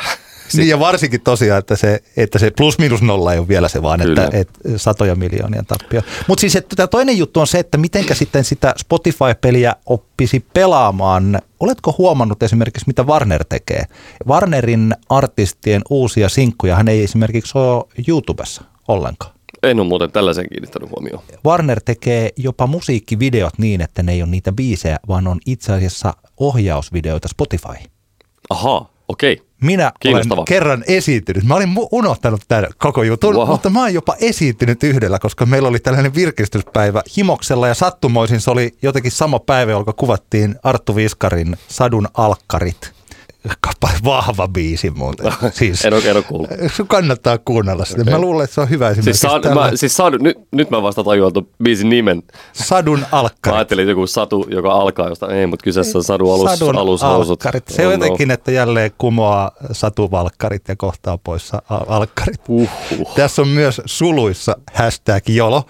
Niin 0.54 0.68
ja 0.68 0.80
varsinkin 0.80 1.20
tosiaan, 1.20 1.58
että 1.58 1.76
se, 1.76 2.02
että 2.16 2.38
se 2.38 2.50
plus 2.50 2.78
minus 2.78 3.02
nolla 3.02 3.32
ei 3.32 3.38
ole 3.38 3.48
vielä 3.48 3.68
se 3.68 3.82
vaan, 3.82 4.00
että, 4.00 4.26
Kyllä. 4.26 4.40
että 4.40 4.60
satoja 4.76 5.14
miljoonia 5.14 5.62
tappio. 5.68 6.02
Mutta 6.28 6.40
siis 6.40 6.56
että 6.56 6.76
tämä 6.76 6.86
toinen 6.86 7.18
juttu 7.18 7.40
on 7.40 7.46
se, 7.46 7.58
että 7.58 7.78
mitenkä 7.78 8.14
sitten 8.14 8.44
sitä 8.44 8.74
Spotify-peliä 8.78 9.76
oppisi 9.86 10.44
pelaamaan. 10.54 11.38
Oletko 11.60 11.94
huomannut 11.98 12.42
esimerkiksi, 12.42 12.86
mitä 12.86 13.02
Warner 13.02 13.44
tekee? 13.48 13.84
Warnerin 14.26 14.94
artistien 15.08 15.82
uusia 15.90 16.28
sinkkuja 16.28 16.76
hän 16.76 16.88
ei 16.88 17.04
esimerkiksi 17.04 17.58
ole 17.58 17.84
YouTubessa 18.08 18.64
ollenkaan. 18.88 19.36
En 19.62 19.80
ole 19.80 19.88
muuten 19.88 20.12
tällaisen 20.12 20.48
kiinnittänyt 20.48 20.90
huomioon. 20.90 21.22
Warner 21.46 21.80
tekee 21.84 22.30
jopa 22.36 22.66
musiikkivideot 22.66 23.58
niin, 23.58 23.80
että 23.80 24.02
ne 24.02 24.12
ei 24.12 24.22
ole 24.22 24.30
niitä 24.30 24.52
biisejä, 24.52 24.98
vaan 25.08 25.26
on 25.26 25.38
itse 25.46 25.72
asiassa 25.72 26.14
ohjausvideoita 26.36 27.28
Spotify. 27.28 27.88
Ahaa, 28.50 28.95
okei. 29.08 29.42
Minä 29.62 29.92
olen 30.04 30.24
kerran 30.48 30.84
esiintynyt. 30.86 31.44
Mä 31.44 31.54
olin 31.54 31.68
unohtanut 31.92 32.40
tämän 32.48 32.66
koko 32.78 33.02
jutun, 33.02 33.34
Wow. 33.34 33.48
mutta 33.48 33.70
mä 33.70 33.80
oon 33.80 33.94
jopa 33.94 34.14
esiintynyt 34.20 34.82
yhdellä, 34.82 35.18
koska 35.18 35.46
meillä 35.46 35.68
oli 35.68 35.78
tällainen 35.78 36.14
virkistyspäivä 36.14 37.02
Himoksella 37.16 37.68
ja 37.68 37.74
sattumoisin 37.74 38.40
se 38.40 38.50
oli 38.50 38.74
jotenkin 38.82 39.12
sama 39.12 39.38
päivä, 39.38 39.70
jolloin 39.72 39.96
kuvattiin 39.96 40.56
Arttu 40.62 40.96
Viskarin 40.96 41.56
Sadun 41.68 42.08
alkkarit. 42.14 42.95
Kappale 43.60 43.92
vahva 44.04 44.48
biisi 44.48 44.90
muuten. 44.90 45.32
Siis, 45.52 45.84
En 45.84 45.94
ole, 45.94 46.02
en 46.04 46.16
ole 46.16 46.22
kuullut. 46.22 46.50
sun 46.76 46.88
kannattaa 46.88 47.38
kuunnella 47.38 47.84
sitä. 47.84 48.04
Mä 48.04 48.18
luulen, 48.18 48.44
että 48.44 48.54
se 48.54 48.60
on 48.60 48.70
hyvä 48.70 48.88
esimerkiksi. 48.90 49.20
Siis, 49.20 49.32
saan, 49.32 49.54
mä, 49.54 49.70
siis 49.74 49.96
saan, 49.96 50.12
nyt, 50.20 50.38
nyt 50.52 50.70
mä 50.70 50.82
vasta 50.82 51.04
tajuan 51.04 51.32
tuon 51.32 51.46
biisin 51.62 51.88
nimen. 51.88 52.22
Sadun 52.52 52.98
Mä 53.06 53.06
alkkarit. 53.12 53.56
ajattelin, 53.56 53.82
että 53.82 53.90
joku 53.90 54.06
satu, 54.06 54.46
joka 54.50 54.72
alkaa 54.72 55.08
jostain. 55.08 55.32
Ei, 55.32 55.46
mutta 55.46 55.64
kyseessä 55.64 55.98
on 55.98 56.04
sadu 56.04 56.32
alus, 56.32 56.58
Sadun 56.58 56.76
alushousut. 56.78 57.30
alkkarit. 57.46 57.68
Se 57.68 57.86
on 57.86 57.92
no. 57.98 58.04
jotenkin, 58.04 58.30
että 58.30 58.50
jälleen 58.52 58.90
kumoaa 58.98 59.50
satuvalkkarit 59.72 60.68
ja 60.68 60.76
kohtaa 60.76 61.18
pois 61.18 61.52
alkkarit. 61.86 62.40
Uhuh. 62.48 63.14
Tässä 63.16 63.42
on 63.42 63.48
myös 63.48 63.80
suluissa 63.84 64.56
hashtag 64.72 65.28
jolo. 65.28 65.64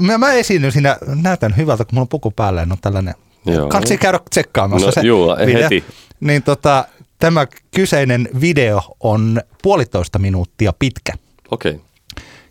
Mä, 0.00 0.18
mä 0.18 0.32
esiinnyn 0.32 0.72
siinä, 0.72 0.96
näytän 1.22 1.56
hyvältä, 1.56 1.84
kun 1.84 1.94
mulla 1.94 2.02
on 2.02 2.08
puku 2.08 2.30
päällä 2.30 2.62
on 2.70 2.76
tällainen. 2.80 3.14
Joo. 3.46 3.68
Kansi 3.68 3.98
käydä 3.98 4.20
tsekkaamassa 4.30 4.86
No, 4.86 4.92
se 4.92 5.00
juu, 5.00 5.36
video. 5.46 5.62
heti. 5.62 5.84
Niin 6.20 6.42
tota, 6.42 6.84
tämä 7.18 7.46
kyseinen 7.74 8.28
video 8.40 8.80
on 9.00 9.40
puolitoista 9.62 10.18
minuuttia 10.18 10.72
pitkä. 10.78 11.12
Okei. 11.50 11.72
Okay. 11.72 11.86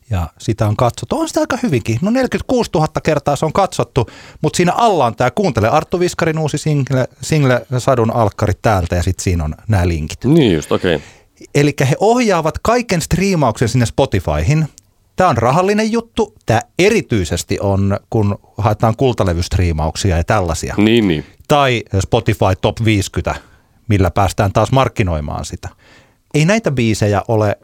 Ja 0.09 0.29
sitä 0.37 0.67
on 0.67 0.75
katsottu. 0.75 1.19
On 1.19 1.27
sitä 1.27 1.39
aika 1.39 1.57
hyvinkin. 1.63 1.99
No 2.01 2.11
46 2.11 2.69
000 2.73 2.87
kertaa 3.03 3.35
se 3.35 3.45
on 3.45 3.53
katsottu, 3.53 4.09
mutta 4.41 4.57
siinä 4.57 4.71
alla 4.71 5.05
on 5.05 5.15
tämä 5.15 5.31
Kuuntele 5.31 5.69
Arttu 5.69 5.99
Viskarin 5.99 6.39
uusi 6.39 6.57
single, 6.57 7.07
single 7.21 7.65
Sadun 7.77 8.13
alkkarit 8.13 8.61
täältä 8.61 8.95
ja 8.95 9.03
sitten 9.03 9.23
siinä 9.23 9.43
on 9.43 9.55
nämä 9.67 9.87
linkit. 9.87 10.25
Niin 10.25 10.53
just, 10.53 10.71
okei. 10.71 10.95
Okay. 10.95 11.07
Eli 11.55 11.73
he 11.79 11.95
ohjaavat 11.99 12.59
kaiken 12.61 13.01
striimauksen 13.01 13.69
sinne 13.69 13.85
Spotifyhin. 13.85 14.67
Tämä 15.15 15.29
on 15.29 15.37
rahallinen 15.37 15.91
juttu. 15.91 16.35
Tämä 16.45 16.61
erityisesti 16.79 17.59
on, 17.59 17.99
kun 18.09 18.39
haetaan 18.57 18.95
kultalevystriimauksia 18.95 20.17
ja 20.17 20.23
tällaisia. 20.23 20.75
Niin, 20.77 21.07
niin. 21.07 21.25
Tai 21.47 21.83
Spotify 21.99 22.55
Top 22.61 22.77
50, 22.85 23.35
millä 23.87 24.11
päästään 24.11 24.53
taas 24.53 24.71
markkinoimaan 24.71 25.45
sitä. 25.45 25.69
Ei 26.33 26.45
näitä 26.45 26.71
biisejä 26.71 27.21
ole, 27.27 27.57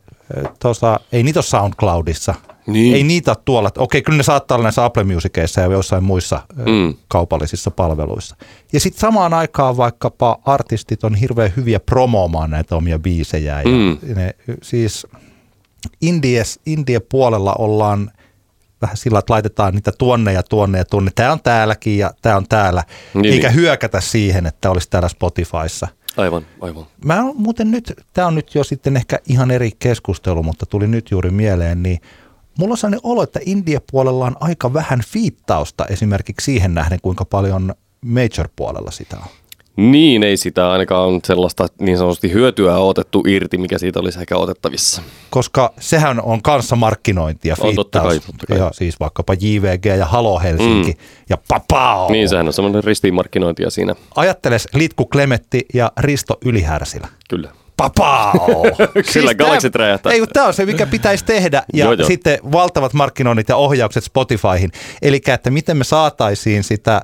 tuossa, 0.59 0.99
ei 1.11 1.23
niitä 1.23 1.39
ole 1.39 1.43
SoundCloudissa. 1.43 2.35
Niin. 2.67 2.95
Ei 2.95 3.03
niitä 3.03 3.31
ole 3.31 3.37
tuolla. 3.45 3.71
Okei, 3.77 4.01
kyllä 4.01 4.17
ne 4.17 4.23
saattaa 4.23 4.55
olla 4.55 4.63
näissä 4.63 4.85
Apple 4.85 5.03
Musiceissa 5.03 5.61
ja 5.61 5.67
jossain 5.67 6.03
muissa 6.03 6.41
mm. 6.55 6.95
Kaupallisissa 7.07 7.71
palveluissa. 7.71 8.35
Ja 8.73 8.79
sitten 8.79 8.99
samaan 8.99 9.33
aikaan 9.33 9.77
vaikkapa 9.77 10.39
artistit 10.45 11.03
on 11.03 11.15
hirveän 11.15 11.53
hyviä 11.57 11.79
promoomaan 11.79 12.49
näitä 12.49 12.75
omia 12.75 12.99
biisejä. 12.99 13.61
Ja 13.61 13.69
Mm. 13.69 14.15
ne, 14.15 14.35
siis 14.63 15.07
Indies, 16.01 16.59
India-puolella 16.65 17.55
ollaan 17.59 18.11
vähän 18.81 18.97
sillä, 18.97 19.19
että 19.19 19.33
laitetaan 19.33 19.73
niitä 19.73 19.91
tuonne 19.97 20.33
ja 20.33 20.43
tuonne 20.43 20.77
ja 20.77 20.85
tuonne. 20.85 21.11
Tämä 21.15 21.31
on 21.31 21.39
täälläkin 21.43 21.97
ja 21.97 22.11
tämä 22.21 22.37
on 22.37 22.47
täällä. 22.49 22.83
Niin, 23.13 23.33
eikä 23.33 23.47
niin. 23.47 23.55
hyökätä 23.55 24.01
siihen, 24.01 24.45
että 24.45 24.71
olisi 24.71 24.89
täällä 24.89 25.09
Spotifyssa. 25.09 25.87
Aivan, 26.17 26.45
aivan. 26.61 26.85
Mä 27.05 27.25
oon 27.25 27.35
muuten 27.37 27.71
nyt, 27.71 27.93
tämä 28.13 28.27
on 28.27 28.35
nyt 28.35 28.55
jo 28.55 28.63
sitten 28.63 28.97
ehkä 28.97 29.19
ihan 29.27 29.51
eri 29.51 29.71
keskustelu, 29.79 30.43
mutta 30.43 30.65
tuli 30.65 30.87
nyt 30.87 31.11
juuri 31.11 31.29
mieleen, 31.29 31.83
niin 31.83 32.01
mulla 32.57 32.73
on 32.73 32.77
sellainen 32.77 32.99
olo, 33.03 33.23
että 33.23 33.39
India-puolella 33.45 34.25
on 34.25 34.35
aika 34.39 34.73
vähän 34.73 35.01
fiittausta 35.07 35.85
esimerkiksi 35.85 36.45
siihen 36.45 36.73
nähden, 36.73 36.99
kuinka 37.01 37.25
paljon 37.25 37.75
major-puolella 38.05 38.91
sitä 38.91 39.17
on. 39.17 39.40
Niin, 39.75 40.23
ei 40.23 40.37
sitä 40.37 40.71
ainakaan 40.71 41.19
sellaista 41.25 41.67
niin 41.79 41.97
sanotusti 41.97 42.31
hyötyä 42.31 42.77
otettu 42.77 43.23
irti, 43.27 43.57
mikä 43.57 43.77
siitä 43.77 43.99
olisi 43.99 44.19
ehkä 44.19 44.37
otettavissa. 44.37 45.01
Koska 45.29 45.73
sehän 45.79 46.21
on 46.21 46.41
kanssa 46.41 46.75
markkinointia, 46.75 47.55
On, 47.59 47.75
totta 47.75 47.99
kai, 47.99 48.19
totta 48.19 48.47
kai. 48.47 48.57
Ja 48.57 48.69
siis 48.73 48.99
vaikkapa 48.99 49.33
JVG 49.33 49.85
ja 49.85 50.05
Halo 50.05 50.39
Helsinki 50.39 50.91
mm. 50.91 50.97
ja 51.29 51.37
Papao. 51.47 52.11
Niin, 52.11 52.29
sehän 52.29 52.47
on 52.47 52.53
semmoinen 52.53 52.83
ristiinmarkkinointia 52.83 53.69
siinä, 53.69 53.95
Ajatteles 54.15 54.67
Litku 54.73 55.05
Klemetti 55.05 55.65
ja 55.73 55.91
Risto 55.99 56.37
Ylihärsillä. 56.45 57.07
kyllä. 57.29 57.49
Papao! 57.77 58.65
Kyllä, 59.13 59.33
galaksit 59.33 59.75
räjähtää. 59.75 60.11
Ei, 60.11 60.27
tämä 60.33 60.47
on 60.47 60.53
se, 60.53 60.65
mikä 60.65 60.85
pitäisi 60.85 61.25
tehdä. 61.25 61.63
Ja 61.73 61.85
Joo, 61.85 61.93
joo. 61.93 62.07
sitten 62.07 62.39
valtavat 62.51 62.93
markkinoinnit 62.93 63.49
ja 63.49 63.55
ohjaukset 63.55 64.03
Spotifyhin. 64.03 64.71
Eli 65.01 65.21
että 65.27 65.51
miten 65.51 65.77
me 65.77 65.83
saataisiin 65.83 66.63
sitä 66.63 67.01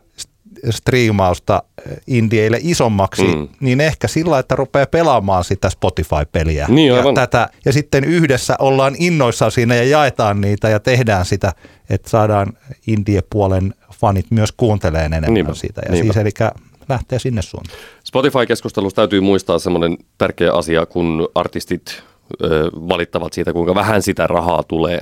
striimausta 0.70 1.64
eh, 1.86 1.98
indieille 2.08 2.60
isommaksi, 2.62 3.24
mm. 3.24 3.48
Niin 3.60 3.82
ehkä 3.82 4.08
sillä, 4.08 4.40
että 4.40 4.56
rupeaa 4.56 4.86
pelaamaan 4.86 5.44
sitä 5.44 5.70
Spotify-peliä. 5.70 6.68
Niin, 6.70 6.88
ja, 6.88 6.96
aivan. 6.96 7.14
tätä, 7.14 7.50
ja 7.66 7.74
sitten 7.74 8.04
yhdessä 8.04 8.56
ollaan 8.60 8.96
innoissaan 9.00 9.52
siinä 9.52 9.76
ja 9.76 9.84
jaetaan 9.84 10.42
niitä 10.42 10.70
ja 10.70 10.80
tehdään 10.80 11.26
sitä, 11.26 11.54
että 11.90 12.10
saadaan 12.10 12.54
indie-puolen 12.88 13.74
fanit 13.94 14.26
myös 14.30 14.52
kuunteleen 14.52 15.14
enemmän 15.14 15.34
Niinpä, 15.34 15.54
sitä. 15.54 15.82
Ja 15.86 15.92
niinpä. 15.92 16.14
siis 16.14 16.18
eli 16.18 16.50
lähtee 16.90 17.20
sinne 17.20 17.42
suuntaan. 17.42 17.80
Spotify-keskustelussa 18.04 18.96
täytyy 18.96 19.22
muistaa 19.22 19.60
semmoinen 19.60 19.98
tärkeä 20.18 20.54
asia, 20.54 20.86
kun 20.86 21.30
artistit 21.36 22.04
ö, 22.44 22.70
valittavat 22.74 23.34
siitä, 23.34 23.54
kuinka 23.54 23.76
vähän 23.76 24.02
sitä 24.02 24.28
rahaa 24.28 24.64
tulee. 24.64 25.02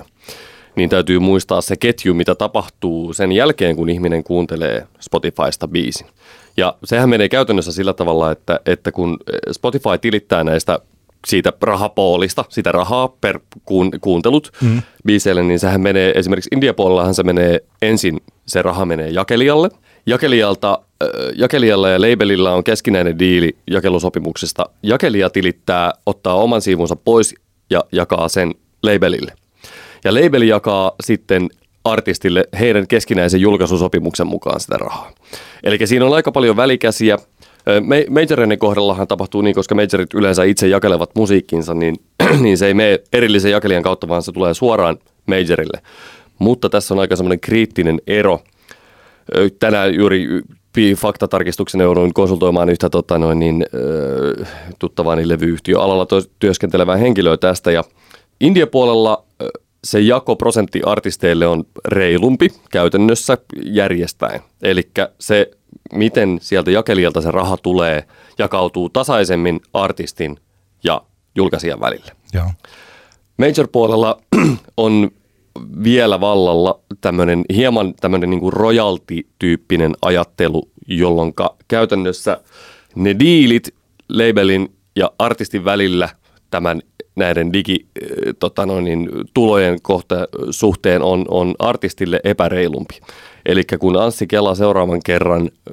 Niin 0.75 0.89
täytyy 0.89 1.19
muistaa 1.19 1.61
se 1.61 1.75
ketju, 1.75 2.13
mitä 2.13 2.35
tapahtuu 2.35 3.13
sen 3.13 3.31
jälkeen, 3.31 3.75
kun 3.75 3.89
ihminen 3.89 4.23
kuuntelee 4.23 4.87
Spotifysta 4.99 5.67
biisin. 5.67 6.07
Ja 6.57 6.75
sehän 6.83 7.09
menee 7.09 7.29
käytännössä 7.29 7.71
sillä 7.71 7.93
tavalla, 7.93 8.31
että, 8.31 8.59
että 8.65 8.91
kun 8.91 9.17
Spotify 9.51 9.97
tilittää 10.01 10.43
näistä 10.43 10.79
siitä 11.27 11.53
rahapoolista, 11.61 12.45
sitä 12.49 12.71
rahaa 12.71 13.07
per 13.07 13.39
kuun, 13.65 13.91
kuuntelut 14.01 14.51
mm. 14.61 14.81
biiseille, 15.05 15.43
niin 15.43 15.59
sehän 15.59 15.81
menee, 15.81 16.11
esimerkiksi 16.15 16.49
India-puolellahan 16.53 17.15
se 17.15 17.23
menee 17.23 17.59
ensin, 17.81 18.21
se 18.45 18.61
raha 18.61 18.85
menee 18.85 19.09
jakelijalle. 19.09 19.69
Jakelijalta, 20.05 20.79
äh, 21.03 21.09
jakelijalla 21.35 21.89
ja 21.89 22.01
labelilla 22.01 22.53
on 22.53 22.63
keskinäinen 22.63 23.19
diili 23.19 23.57
jakelusopimuksesta. 23.71 24.69
Jakelija 24.83 25.29
tilittää, 25.29 25.93
ottaa 26.05 26.35
oman 26.35 26.61
siivunsa 26.61 26.95
pois 26.95 27.35
ja 27.69 27.83
jakaa 27.91 28.29
sen 28.29 28.55
labelille. 28.83 29.33
Ja 30.05 30.13
labeli 30.13 30.47
jakaa 30.47 30.91
sitten 31.03 31.49
artistille 31.83 32.45
heidän 32.59 32.87
keskinäisen 32.87 33.41
julkaisusopimuksen 33.41 34.27
mukaan 34.27 34.59
sitä 34.59 34.77
rahaa. 34.77 35.11
Eli 35.63 35.87
siinä 35.87 36.05
on 36.05 36.13
aika 36.13 36.31
paljon 36.31 36.55
välikäsiä. 36.55 37.17
Ö, 37.69 37.81
ma- 37.81 37.95
Majoreiden 38.09 38.59
kohdallahan 38.59 39.07
tapahtuu 39.07 39.41
niin, 39.41 39.55
koska 39.55 39.75
majorit 39.75 40.13
yleensä 40.13 40.43
itse 40.43 40.67
jakelevat 40.67 41.09
musiikkinsa, 41.15 41.73
niin, 41.73 41.95
niin 42.41 42.57
se 42.57 42.67
ei 42.67 42.73
mene 42.73 42.99
erillisen 43.13 43.51
jakelijan 43.51 43.83
kautta, 43.83 44.07
vaan 44.07 44.23
se 44.23 44.31
tulee 44.31 44.53
suoraan 44.53 44.97
majorille. 45.25 45.81
Mutta 46.39 46.69
tässä 46.69 46.93
on 46.93 46.99
aika 46.99 47.15
semmoinen 47.15 47.39
kriittinen 47.39 48.01
ero. 48.07 48.41
Tänään 49.59 49.95
juuri 49.95 50.27
faktatarkistuksen 50.97 51.81
jouduin 51.81 52.13
konsultoimaan 52.13 52.69
yhtä 52.69 52.89
tota 52.89 53.17
noin, 53.17 53.39
niin, 53.39 53.65
tuttavaani 54.79 55.27
levyyhtiöalalla 55.27 56.05
to- 56.05 56.21
työskentelevää 56.39 56.97
henkilöä 56.97 57.37
tästä. 57.37 57.71
Ja 57.71 57.83
India-puolella 58.39 59.23
ö, 59.23 59.24
se 59.85 59.99
jakoprosentti 59.99 60.81
artisteille 60.85 61.47
on 61.47 61.63
reilumpi 61.87 62.49
käytännössä 62.71 63.37
järjestäen. 63.63 64.41
Eli 64.61 64.89
se, 65.19 65.51
miten 65.93 66.37
sieltä 66.41 66.71
jakelijalta 66.71 67.21
se 67.21 67.31
raha 67.31 67.57
tulee, 67.57 68.03
jakautuu 68.37 68.89
tasaisemmin 68.89 69.59
artistin 69.73 70.37
ja 70.83 71.01
julkaisijan 71.35 71.79
välille. 71.79 72.11
Joo. 72.33 72.51
Major-puolella 73.37 74.21
on 74.77 75.11
vielä 75.83 76.21
vallalla 76.21 76.79
tämmöinen 77.01 77.45
hieman 77.53 77.93
tämmöinen 78.01 78.29
niin 78.29 78.53
royalty-tyyppinen 78.53 79.93
ajattelu, 80.01 80.69
jolloin 80.87 81.33
käytännössä 81.67 82.37
ne 82.95 83.19
diilit 83.19 83.75
labelin 84.09 84.75
ja 84.95 85.11
artistin 85.19 85.65
välillä 85.65 86.09
tämän 86.51 86.81
näiden 87.15 87.53
digi, 87.53 87.85
äh, 88.03 88.33
tota 88.39 88.65
niin, 88.65 89.09
tulojen 89.33 89.81
kohta, 89.81 90.27
suhteen 90.49 91.01
on, 91.01 91.25
on 91.27 91.55
artistille 91.59 92.19
epäreilumpi. 92.23 92.99
Eli 93.45 93.63
kun 93.79 94.01
Anssi 94.01 94.27
Kela 94.27 94.55
seuraavan 94.55 94.99
kerran 95.05 95.49
ö, 95.49 95.71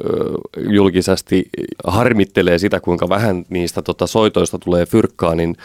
julkisesti 0.68 1.48
harmittelee 1.84 2.58
sitä, 2.58 2.80
kuinka 2.80 3.08
vähän 3.08 3.44
niistä 3.48 3.82
tota, 3.82 4.06
soitoista 4.06 4.58
tulee 4.58 4.86
fyrkkaa, 4.86 5.34
niin 5.34 5.56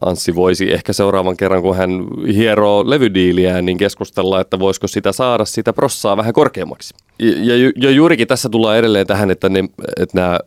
Anssi 0.00 0.34
voisi 0.34 0.72
ehkä 0.72 0.92
seuraavan 0.92 1.36
kerran, 1.36 1.62
kun 1.62 1.76
hän 1.76 1.90
hieroo 2.34 2.90
levydiiliään, 2.90 3.66
niin 3.66 3.78
keskustella, 3.78 4.40
että 4.40 4.58
voisiko 4.58 4.86
sitä 4.86 5.12
saada 5.12 5.44
sitä 5.44 5.72
prossaa 5.72 6.16
vähän 6.16 6.32
korkeammaksi. 6.32 6.94
Ja, 7.18 7.56
ja, 7.56 7.72
ja 7.76 7.90
juurikin 7.90 8.28
tässä 8.28 8.48
tullaan 8.48 8.78
edelleen 8.78 9.06
tähän, 9.06 9.30
että, 9.30 9.48
ne, 9.48 9.64
että 10.00 10.20
nämä 10.20 10.38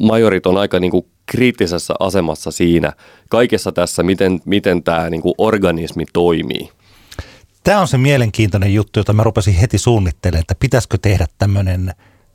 majorit 0.00 0.46
on 0.46 0.56
aika 0.56 0.80
niin 0.80 0.90
kuin 0.90 1.06
kriittisessä 1.26 1.94
asemassa 2.00 2.50
siinä 2.50 2.92
kaikessa 3.28 3.72
tässä, 3.72 4.02
miten, 4.02 4.40
miten 4.44 4.82
tämä 4.82 5.10
niin 5.10 5.22
kuin 5.22 5.34
organismi 5.38 6.04
toimii. 6.12 6.68
Tämä 7.64 7.80
on 7.80 7.88
se 7.88 7.98
mielenkiintoinen 7.98 8.74
juttu, 8.74 9.00
jota 9.00 9.12
mä 9.12 9.22
rupesin 9.22 9.54
heti 9.54 9.78
suunnittelemaan, 9.78 10.40
että 10.40 10.54
pitäisikö 10.60 10.98
tehdä 11.02 11.26
tämmöinen 11.38 11.92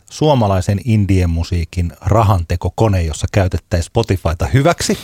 suomalaisen 0.10 0.80
indien 0.86 1.30
musiikin 1.30 1.92
rahantekokone, 2.02 3.04
jossa 3.04 3.28
käytettäisiin 3.32 3.88
Spotifyta 3.88 4.46
hyväksi. 4.54 4.98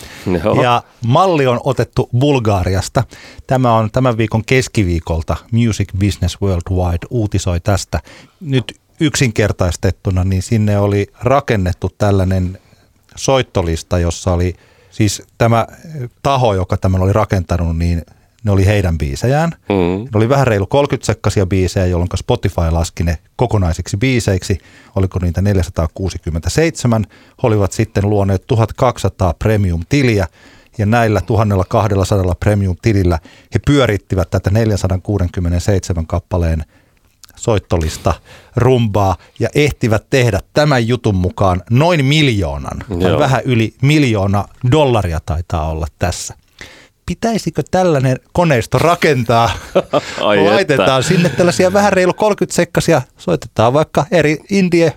Joo. 0.44 0.64
Ja 0.64 0.84
malli 1.06 1.48
on 1.48 1.60
otettu 1.64 2.10
Bulgaariasta. 2.20 3.04
Tämä 3.48 3.76
on 3.76 3.92
tämän 3.92 4.18
viikon 4.18 4.46
keskiviikolta 4.46 5.38
Music 5.52 5.90
Business 6.00 6.38
Worldwide 6.42 7.08
uutisoi 7.10 7.60
tästä. 7.60 8.00
Nyt 8.40 8.80
yksinkertaistettuna, 9.00 10.24
niin 10.24 10.42
sinne 10.42 10.80
oli 10.80 11.08
rakennettu 11.22 11.90
tällainen 11.98 12.60
soittolista, 13.16 14.00
jossa 14.00 14.34
oli 14.34 14.56
siis 14.92 15.24
tämä 15.38 15.68
taho, 16.24 16.54
joka 16.54 16.78
tämän 16.78 17.02
oli 17.02 17.14
rakentanut, 17.14 17.78
niin 17.78 18.02
ne 18.44 18.52
oli 18.52 18.66
heidän 18.66 18.98
biisejään. 18.98 19.52
Mm. 19.70 20.04
Ne 20.04 20.10
oli 20.14 20.30
vähän 20.30 20.48
reilu 20.48 20.66
30 20.66 21.06
sekkaisia 21.06 21.46
biisejä, 21.46 21.86
jolloin 21.86 22.10
Spotify 22.16 22.62
laski 22.72 23.04
ne 23.04 23.18
kokonaisiksi 23.36 23.98
biiseiksi. 23.98 24.58
Oliko 24.96 25.20
niitä 25.20 25.42
467. 25.42 27.06
He 27.10 27.48
olivat 27.48 27.72
sitten 27.72 28.10
luoneet 28.10 28.48
1200 28.48 29.34
premium-tiliä 29.34 30.28
ja 30.78 30.86
näillä 30.86 31.22
1200 31.22 32.36
premium-tilillä 32.36 33.20
he 33.54 33.60
pyörittivät 33.66 34.30
tätä 34.30 34.50
467 34.50 36.08
kappaleen 36.08 36.66
soittolista 37.36 38.14
rumbaa 38.56 39.16
ja 39.40 39.50
ehtivät 39.56 40.10
tehdä 40.10 40.40
tämän 40.54 40.88
jutun 40.88 41.16
mukaan 41.16 41.62
noin 41.70 42.06
miljoonan, 42.06 42.80
tai 43.02 43.20
vähän 43.20 43.42
yli 43.46 43.74
miljoona 43.82 44.46
dollaria 44.72 45.20
taitaa 45.26 45.70
olla 45.70 45.88
tässä. 46.00 46.34
Pitäisikö 47.06 47.64
tällainen 47.72 48.20
koneisto 48.34 48.78
rakentaa? 48.78 49.50
Ai 50.22 50.44
Laitetaan 50.46 51.00
että. 51.00 51.02
sinne 51.02 51.30
tällaisia 51.30 51.74
vähän 51.74 51.94
reilu 51.94 52.14
30 52.14 52.56
sekkasia, 52.56 53.02
soitetaan 53.18 53.74
vaikka 53.74 54.06
eri 54.12 54.38
indie 54.50 54.94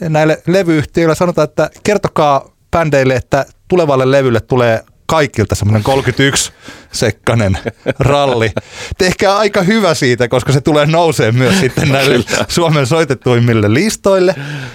näille 0.00 0.42
levyyhtiöille, 0.46 1.14
sanotaan, 1.14 1.48
että 1.48 1.70
kertokaa 1.82 2.50
bändeille, 2.70 3.16
että 3.16 3.46
tulevalle 3.68 4.10
levylle 4.10 4.40
tulee 4.40 4.84
kaikilta 5.06 5.54
semmoinen 5.54 5.82
31 5.82 6.52
sekkanen 6.92 7.58
ralli. 7.98 8.50
Tehkää 8.98 9.36
aika 9.36 9.62
hyvä 9.62 9.94
siitä, 9.94 10.28
koska 10.28 10.52
se 10.52 10.60
tulee 10.60 10.86
nousee 10.86 11.32
myös 11.32 11.60
sitten 11.60 11.88
näille 11.88 12.24
Suomen 12.48 12.86
soitetuimmille 12.86 13.74
listoille 13.74 14.34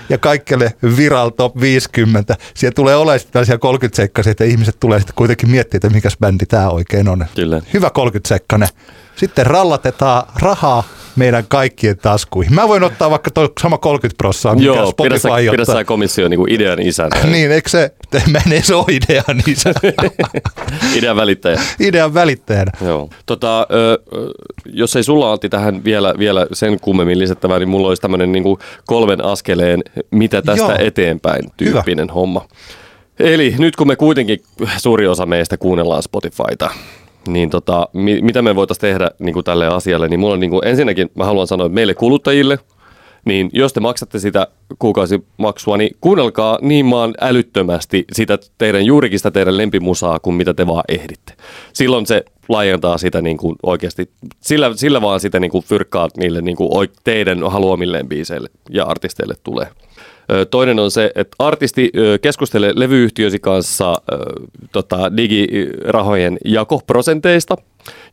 ja 0.09 0.17
kaikille 0.17 0.73
Viral 0.97 1.29
Top 1.29 1.61
50. 1.61 2.37
Siellä 2.53 2.75
tulee 2.75 2.95
olemaan 2.95 3.19
sitten 3.19 3.33
tällaisia 3.33 3.57
30 3.57 3.95
sekkaisia, 3.95 4.31
että 4.31 4.43
ihmiset 4.43 4.79
tulee 4.79 4.99
sitten 4.99 5.15
kuitenkin 5.15 5.49
miettiä, 5.49 5.77
että 5.77 5.89
mikäs 5.89 6.17
bändi 6.19 6.45
tämä 6.45 6.69
oikein 6.69 7.07
on. 7.07 7.25
Kyllä. 7.35 7.61
Hyvä 7.73 7.89
30 7.89 8.27
sekkanen. 8.27 8.67
Sitten 9.15 9.45
rallatetaan 9.45 10.23
rahaa 10.35 10.83
meidän 11.15 11.43
kaikkien 11.47 11.97
taskuihin. 11.97 12.53
Mä 12.53 12.67
voin 12.67 12.83
ottaa 12.83 13.09
vaikka 13.09 13.31
tuo 13.31 13.49
sama 13.61 13.77
30 13.77 14.17
prossaa, 14.17 14.55
mikä 14.55 14.65
Joo, 14.65 14.75
pidä 14.75 15.17
Spotify 15.19 15.19
sä, 15.45 15.51
pidä 15.51 15.61
ottaa. 15.61 15.75
sä 15.75 15.83
komissio 15.83 16.27
niin 16.27 16.37
kuin 16.37 16.51
idean 16.51 16.79
isänä, 16.79 17.09
Niin, 17.31 17.51
eikö 17.51 17.69
se, 17.69 17.91
mä 18.31 18.39
en 18.45 18.53
edes 18.53 18.71
ole 18.71 18.85
idean 18.89 19.41
isä, 19.47 19.73
idean 20.97 21.15
välittäjä. 21.15 21.61
idean 21.79 22.13
välittäjänä. 22.13 22.71
Joo. 22.85 23.09
Tota, 23.25 23.67
jos 24.65 24.95
ei 24.95 25.03
sulla 25.03 25.31
Antti 25.31 25.49
tähän 25.49 25.83
vielä, 25.83 26.13
vielä 26.19 26.47
sen 26.53 26.79
kummemmin 26.79 27.19
lisättävää, 27.19 27.59
niin 27.59 27.69
mulla 27.69 27.87
olisi 27.87 28.01
tämmöinen 28.01 28.31
niin 28.31 28.43
kolmen 28.85 29.25
askeleen, 29.25 29.83
mitä 30.11 30.41
tästä 30.41 30.63
Joo. 30.63 30.75
eteenpäin 30.79 31.51
tyyppinen 31.57 32.05
Hyvä. 32.05 32.13
homma. 32.13 32.47
Eli 33.19 33.55
nyt 33.57 33.75
kun 33.75 33.87
me 33.87 33.95
kuitenkin 33.95 34.43
suuri 34.77 35.07
osa 35.07 35.25
meistä 35.25 35.57
kuunnellaan 35.57 36.03
Spotifyta, 36.03 36.69
niin 37.27 37.49
tota, 37.49 37.87
mi, 37.93 38.21
mitä 38.21 38.41
me 38.41 38.55
voitaisiin 38.55 38.81
tehdä 38.81 39.11
niin 39.19 39.33
kuin 39.33 39.43
tälle 39.43 39.67
asialle, 39.67 40.07
niin 40.07 40.19
mulla 40.19 40.33
on 40.33 40.39
niin 40.39 40.51
kuin, 40.51 40.67
ensinnäkin 40.67 41.11
mä 41.15 41.25
haluan 41.25 41.47
sanoa, 41.47 41.65
että 41.65 41.75
meille 41.75 41.93
kuluttajille, 41.93 42.59
niin 43.25 43.49
jos 43.53 43.73
te 43.73 43.79
maksatte 43.79 44.19
sitä 44.19 44.47
kuukausimaksua, 44.79 45.77
niin 45.77 45.95
kuunnelkaa 46.01 46.59
niin 46.61 46.85
maan 46.85 47.13
älyttömästi 47.21 48.05
sitä 48.11 48.37
teidän 48.57 48.85
juurikin 48.85 49.19
sitä 49.19 49.31
teidän 49.31 49.57
lempimusaa 49.57 50.19
kuin 50.19 50.35
mitä 50.35 50.53
te 50.53 50.67
vaan 50.67 50.83
ehditte. 50.87 51.33
Silloin 51.73 52.05
se 52.05 52.25
laajentaa 52.49 52.97
sitä 52.97 53.21
niin 53.21 53.37
kuin 53.37 53.55
oikeasti, 53.63 54.09
sillä, 54.39 54.71
sillä 54.75 55.01
vaan 55.01 55.19
sitä 55.19 55.39
niin 55.39 55.51
kuin 55.51 55.63
fyrkkaa 55.63 56.09
niille 56.17 56.41
niin 56.41 56.57
kuin 56.57 56.89
teidän 57.03 57.51
haluamilleen 57.51 58.07
biiseille 58.07 58.49
ja 58.69 58.85
artisteille 58.85 59.35
tulee. 59.43 59.67
Toinen 60.51 60.79
on 60.79 60.91
se, 60.91 61.11
että 61.15 61.35
artisti 61.39 61.91
keskustelee 62.21 62.71
levyyhtiösi 62.75 63.39
kanssa 63.39 63.93
tota, 64.71 65.17
digirahojen 65.17 66.37
jakoprosenteista. 66.45 67.57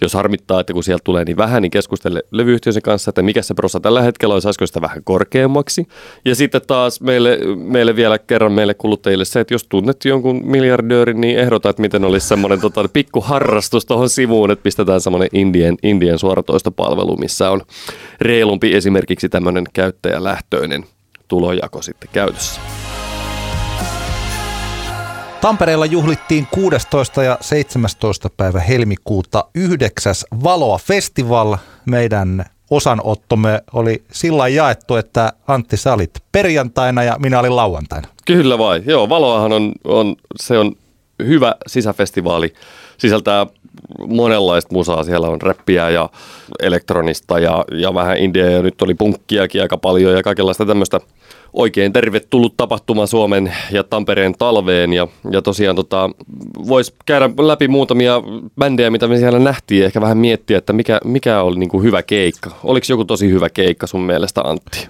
Jos 0.01 0.15
harmittaa, 0.15 0.61
että 0.61 0.73
kun 0.73 0.85
sieltä 0.85 1.05
tulee 1.05 1.25
niin 1.25 1.37
vähän, 1.37 1.63
niin 1.63 1.71
keskustele 1.71 2.23
levyyhtiösi 2.31 2.81
kanssa, 2.81 3.11
että 3.11 3.23
mikä 3.23 3.43
se 3.43 3.55
prosa 3.55 3.81
tällä 3.81 4.03
hetkellä 4.03 4.35
on, 4.35 4.43
saisiko 4.43 4.67
sitä 4.67 4.81
vähän 4.81 5.05
korkeammaksi. 5.05 5.89
Ja 6.25 6.35
sitten 6.35 6.61
taas 6.67 7.01
meille, 7.01 7.39
meille 7.57 7.97
vielä 7.97 8.19
kerran 8.19 8.53
meille 8.53 8.75
kuluttajille 8.75 9.25
se, 9.25 9.41
että 9.41 9.55
jos 9.55 9.65
tunnet 9.69 10.05
jonkun 10.05 10.41
miljardöörin, 10.45 11.21
niin 11.21 11.39
ehdota, 11.39 11.71
että 11.71 11.83
miten 11.83 12.05
olisi 12.05 12.29
semmoinen 12.29 12.61
tota, 12.61 12.89
pikku 12.93 13.21
harrastus 13.21 13.87
tuohon 13.87 14.09
sivuun, 14.09 14.51
että 14.51 14.63
pistetään 14.63 15.01
semmoinen 15.01 15.29
Indien, 15.33 15.77
Indien 15.83 16.19
suoratoistopalvelu, 16.19 17.17
missä 17.17 17.51
on 17.51 17.63
reilumpi 18.21 18.75
esimerkiksi 18.75 19.29
tämmöinen 19.29 19.65
käyttäjälähtöinen– 19.73 20.85
tulojako 21.29 21.83
sitten 21.83 22.11
käytössä. 22.13 22.61
Tampereella 25.41 25.87
juhlittiin 25.87 26.47
16. 26.51 27.23
ja 27.23 27.39
17. 27.41 28.31
päivä 28.37 28.61
helmikuuta 28.61 29.45
9. 29.55 30.15
Valoa 30.45 30.79
Festival. 30.79 31.57
Meidän 31.85 32.45
osanottomme 32.71 33.63
oli 33.73 34.03
sillä 34.13 34.49
jaettu, 34.49 34.97
että 34.97 35.33
Antti 35.47 35.77
sä 35.77 35.93
olit 35.93 36.11
perjantaina 36.33 37.03
ja 37.03 37.17
minä 37.19 37.41
olin 37.41 37.57
lauantaina. 37.57 38.09
Kyllä 38.25 38.59
vai. 38.59 38.83
Joo, 38.87 39.09
Valoahan 39.09 39.53
on, 39.53 39.73
on, 39.85 40.17
se 40.37 40.59
on 40.59 40.73
hyvä 41.27 41.55
sisäfestivaali. 41.67 42.55
Sisältää 42.99 43.47
monenlaista 44.07 44.75
musaa. 44.75 45.05
Siellä 45.05 45.29
on 45.29 45.43
räppiä 45.43 45.91
ja 45.91 46.09
elektronista 46.63 47.39
ja, 47.39 47.65
ja 47.73 47.95
vähän 47.95 48.17
indie 48.17 48.53
ja 48.53 48.63
nyt 48.63 48.83
oli 48.83 48.95
punkkiakin 48.95 49.63
aika 49.63 49.79
paljon 49.79 50.15
ja 50.15 50.23
kaikenlaista 50.23 50.67
tämmöistä 50.67 51.01
oikein 51.53 51.93
tervetullut 51.93 52.57
tapahtuma 52.57 53.07
Suomen 53.07 53.55
ja 53.71 53.85
Tampereen 53.85 54.35
talveen. 54.39 54.93
Ja, 54.93 55.09
ja 55.31 55.43
tosiaan 55.43 55.77
tota, 55.77 56.11
voisi 56.69 56.95
käydä 57.07 57.31
läpi 57.39 57.69
muutamia 57.69 58.23
bändejä, 58.59 58.91
mitä 58.91 59.09
me 59.09 59.19
siellä 59.19 59.39
nähtiin, 59.39 59.85
ehkä 59.85 60.01
vähän 60.01 60.19
miettiä, 60.19 60.59
että 60.59 60.73
mikä, 60.73 61.01
mikä 61.05 61.43
oli 61.43 61.59
niin 61.59 61.71
kuin 61.71 61.83
hyvä 61.85 62.03
keikka. 62.03 62.51
Oliko 62.65 62.87
joku 62.89 63.05
tosi 63.05 63.31
hyvä 63.31 63.49
keikka 63.49 63.87
sun 63.87 64.01
mielestä, 64.01 64.41
Antti? 64.45 64.89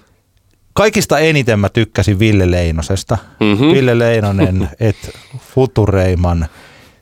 Kaikista 0.73 1.19
eniten 1.19 1.59
mä 1.59 1.69
tykkäsin 1.69 2.19
Ville 2.19 2.51
Leinosesta. 2.51 3.17
Mm-hmm. 3.39 3.71
Ville 3.73 3.99
Leinonen, 3.99 4.69
et 4.79 4.95
Futureiman. 5.37 6.45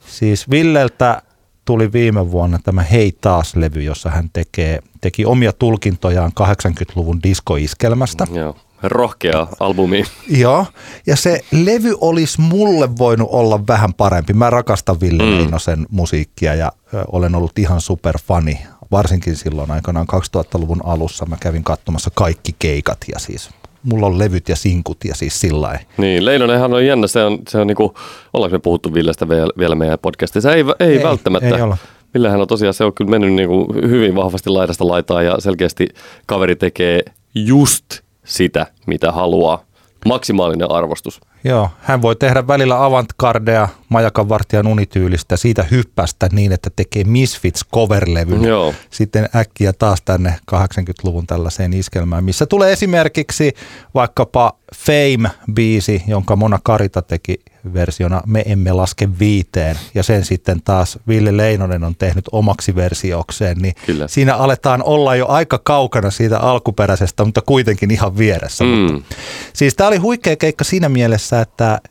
Siis 0.07 0.49
Villeltä 0.49 1.21
tuli 1.67 1.93
viime 1.93 2.31
vuonna 2.31 2.59
tämä 2.63 2.83
Hei 2.83 3.11
taas-levy, 3.21 3.81
jossa 3.81 4.09
hän 4.09 4.29
tekee, 4.33 4.79
teki 5.01 5.25
omia 5.25 5.53
tulkintojaan 5.53 6.31
80-luvun 6.39 7.23
diskoiskelmästä. 7.23 8.27
Joo 8.33 8.55
rohkea 8.83 9.47
albumi. 9.59 10.03
Joo, 10.43 10.65
ja 11.07 11.15
se 11.15 11.41
levy 11.51 11.95
olisi 12.01 12.41
mulle 12.41 12.97
voinut 12.97 13.29
olla 13.31 13.67
vähän 13.67 13.93
parempi. 13.93 14.33
Mä 14.33 14.49
rakastan 14.49 14.99
Ville 14.99 15.23
mm. 15.23 15.31
Leinosen 15.31 15.85
musiikkia 15.89 16.55
ja 16.55 16.71
ö, 16.93 17.03
olen 17.11 17.35
ollut 17.35 17.59
ihan 17.59 17.81
superfani. 17.81 18.59
Varsinkin 18.91 19.35
silloin 19.35 19.71
aikanaan 19.71 20.07
2000-luvun 20.13 20.81
alussa 20.85 21.25
mä 21.25 21.37
kävin 21.39 21.63
katsomassa 21.63 22.11
kaikki 22.15 22.55
keikat 22.59 22.97
ja 23.13 23.19
siis 23.19 23.49
mulla 23.87 24.07
on 24.07 24.19
levyt 24.19 24.49
ja 24.49 24.55
sinkut 24.55 24.97
ja 25.05 25.15
siis 25.15 25.41
sillä 25.41 25.79
Niin, 25.97 26.25
Leinonenhan 26.25 26.73
on 26.73 26.85
jännä, 26.85 27.07
se 27.07 27.23
on, 27.23 27.39
se 27.49 27.57
on 27.57 27.67
niinku, 27.67 27.93
ollaanko 28.33 28.55
me 28.55 28.59
puhuttu 28.59 28.93
Villestä 28.93 29.29
vielä, 29.29 29.75
meidän 29.75 29.99
podcastissa? 29.99 30.53
Ei, 30.53 30.63
ei, 30.79 30.97
ei 30.97 31.03
välttämättä. 31.03 31.55
Ei 31.55 31.61
olla. 31.61 31.77
Villehän 32.13 32.41
on 32.41 32.47
tosiaan, 32.47 32.73
se 32.73 32.83
on 32.83 32.93
kyllä 32.93 33.11
mennyt 33.11 33.33
niinku 33.33 33.73
hyvin 33.73 34.15
vahvasti 34.15 34.49
laidasta 34.49 34.87
laitaa 34.87 35.21
ja 35.21 35.35
selkeästi 35.39 35.87
kaveri 36.25 36.55
tekee 36.55 37.01
just 37.35 37.85
sitä, 38.25 38.67
mitä 38.85 39.11
haluaa. 39.11 39.63
Maksimaalinen 40.05 40.71
arvostus. 40.71 41.21
Joo, 41.47 41.69
hän 41.79 42.01
voi 42.01 42.15
tehdä 42.15 42.47
välillä 42.47 42.85
avantgardea, 42.85 43.67
majakan 43.89 44.29
vartijan 44.29 44.67
unityylistä, 44.67 45.37
siitä 45.37 45.63
hyppästä 45.63 46.29
niin, 46.31 46.51
että 46.51 46.69
tekee 46.75 47.03
Misfits 47.03 47.65
coverlevyn. 47.73 48.43
Joo. 48.43 48.73
Sitten 48.89 49.29
äkkiä 49.35 49.73
taas 49.73 50.01
tänne 50.01 50.35
80-luvun 50.51 51.27
tällaiseen 51.27 51.73
iskelmään, 51.73 52.23
missä 52.23 52.45
tulee 52.45 52.71
esimerkiksi 52.73 53.53
vaikkapa 53.93 54.53
Fame-biisi, 54.75 56.03
jonka 56.07 56.35
Mona 56.35 56.59
Karita 56.63 57.01
teki 57.01 57.39
versiona 57.73 58.21
Me 58.25 58.43
emme 58.45 58.73
laske 58.73 59.09
viiteen 59.19 59.79
ja 59.95 60.03
sen 60.03 60.25
sitten 60.25 60.61
taas 60.61 60.99
Ville 61.07 61.37
Leinonen 61.37 61.83
on 61.83 61.95
tehnyt 61.95 62.25
omaksi 62.31 62.75
versiokseen, 62.75 63.57
niin 63.57 63.73
Kyllä. 63.85 64.07
siinä 64.07 64.35
aletaan 64.35 64.83
olla 64.83 65.15
jo 65.15 65.27
aika 65.27 65.59
kaukana 65.63 66.11
siitä 66.11 66.39
alkuperäisestä, 66.39 67.25
mutta 67.25 67.41
kuitenkin 67.41 67.91
ihan 67.91 68.17
vieressä. 68.17 68.63
Mm. 68.63 68.69
Mutta, 68.69 69.15
siis 69.53 69.75
tämä 69.75 69.87
oli 69.87 69.97
huikea 69.97 70.35
keikka 70.35 70.63
siinä 70.63 70.89
mielessä, 70.89 71.41
että 71.41 71.81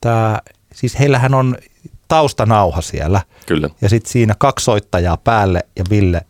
tämä, 0.00 0.38
siis 0.74 0.98
heillähän 0.98 1.34
on 1.34 1.56
taustanauha 2.08 2.80
siellä. 2.80 3.20
Kyllä. 3.46 3.70
Ja 3.80 3.88
sitten 3.88 4.12
siinä 4.12 4.34
kaksi 4.38 4.64
soittajaa 4.64 5.16
päälle 5.16 5.66
ja 5.76 5.84
Ville 5.90 6.22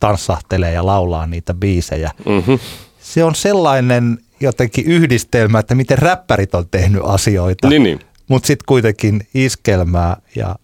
tanssahtelee 0.00 0.72
ja 0.72 0.86
laulaa 0.86 1.26
niitä 1.26 1.54
biisejä. 1.54 2.10
Mm-hmm. 2.26 2.58
Se 3.00 3.24
on 3.24 3.34
sellainen 3.34 4.18
jotenkin 4.40 4.84
yhdistelmä, 4.84 5.58
että 5.58 5.74
miten 5.74 5.98
räppärit 5.98 6.54
on 6.54 6.68
tehnyt 6.70 7.02
asioita. 7.04 7.68
Niin, 7.68 7.82
niin 7.82 8.00
mutta 8.30 8.46
sitten 8.46 8.64
kuitenkin 8.66 9.28
iskelmää. 9.34 10.16
Ja 10.36 10.56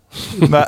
mä, 0.48 0.66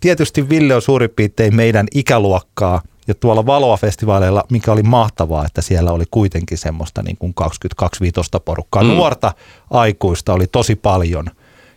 tietysti 0.00 0.48
Ville 0.48 0.74
on 0.74 0.82
suurin 0.82 1.10
piirtein 1.10 1.56
meidän 1.56 1.86
ikäluokkaa, 1.94 2.82
ja 3.08 3.14
tuolla 3.14 3.46
Valoa-festivaaleilla, 3.46 4.44
mikä 4.50 4.72
oli 4.72 4.82
mahtavaa, 4.82 5.46
että 5.46 5.62
siellä 5.62 5.92
oli 5.92 6.04
kuitenkin 6.10 6.58
semmoista 6.58 7.02
niin 7.02 7.16
kuin 7.16 7.34
22 7.34 8.04
porukkaa. 8.44 8.82
Mm. 8.82 8.88
Nuorta 8.88 9.32
aikuista 9.70 10.32
oli 10.32 10.46
tosi 10.46 10.76
paljon 10.76 11.26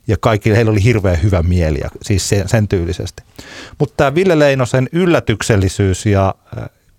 ja 0.08 0.18
kaikki, 0.20 0.52
heillä 0.52 0.72
oli 0.72 0.84
hirveän 0.84 1.24
hyvä 1.24 1.44
mieli, 1.44 1.80
siis 2.02 2.30
sen, 2.30 2.50
sen 2.50 2.68
tyylisesti. 2.68 3.24
Mutta 3.80 3.94
tämä 3.98 4.16
Ville 4.16 4.40
Leinosen 4.40 4.90
yllätyksellisyys 4.92 6.06
ja 6.06 6.36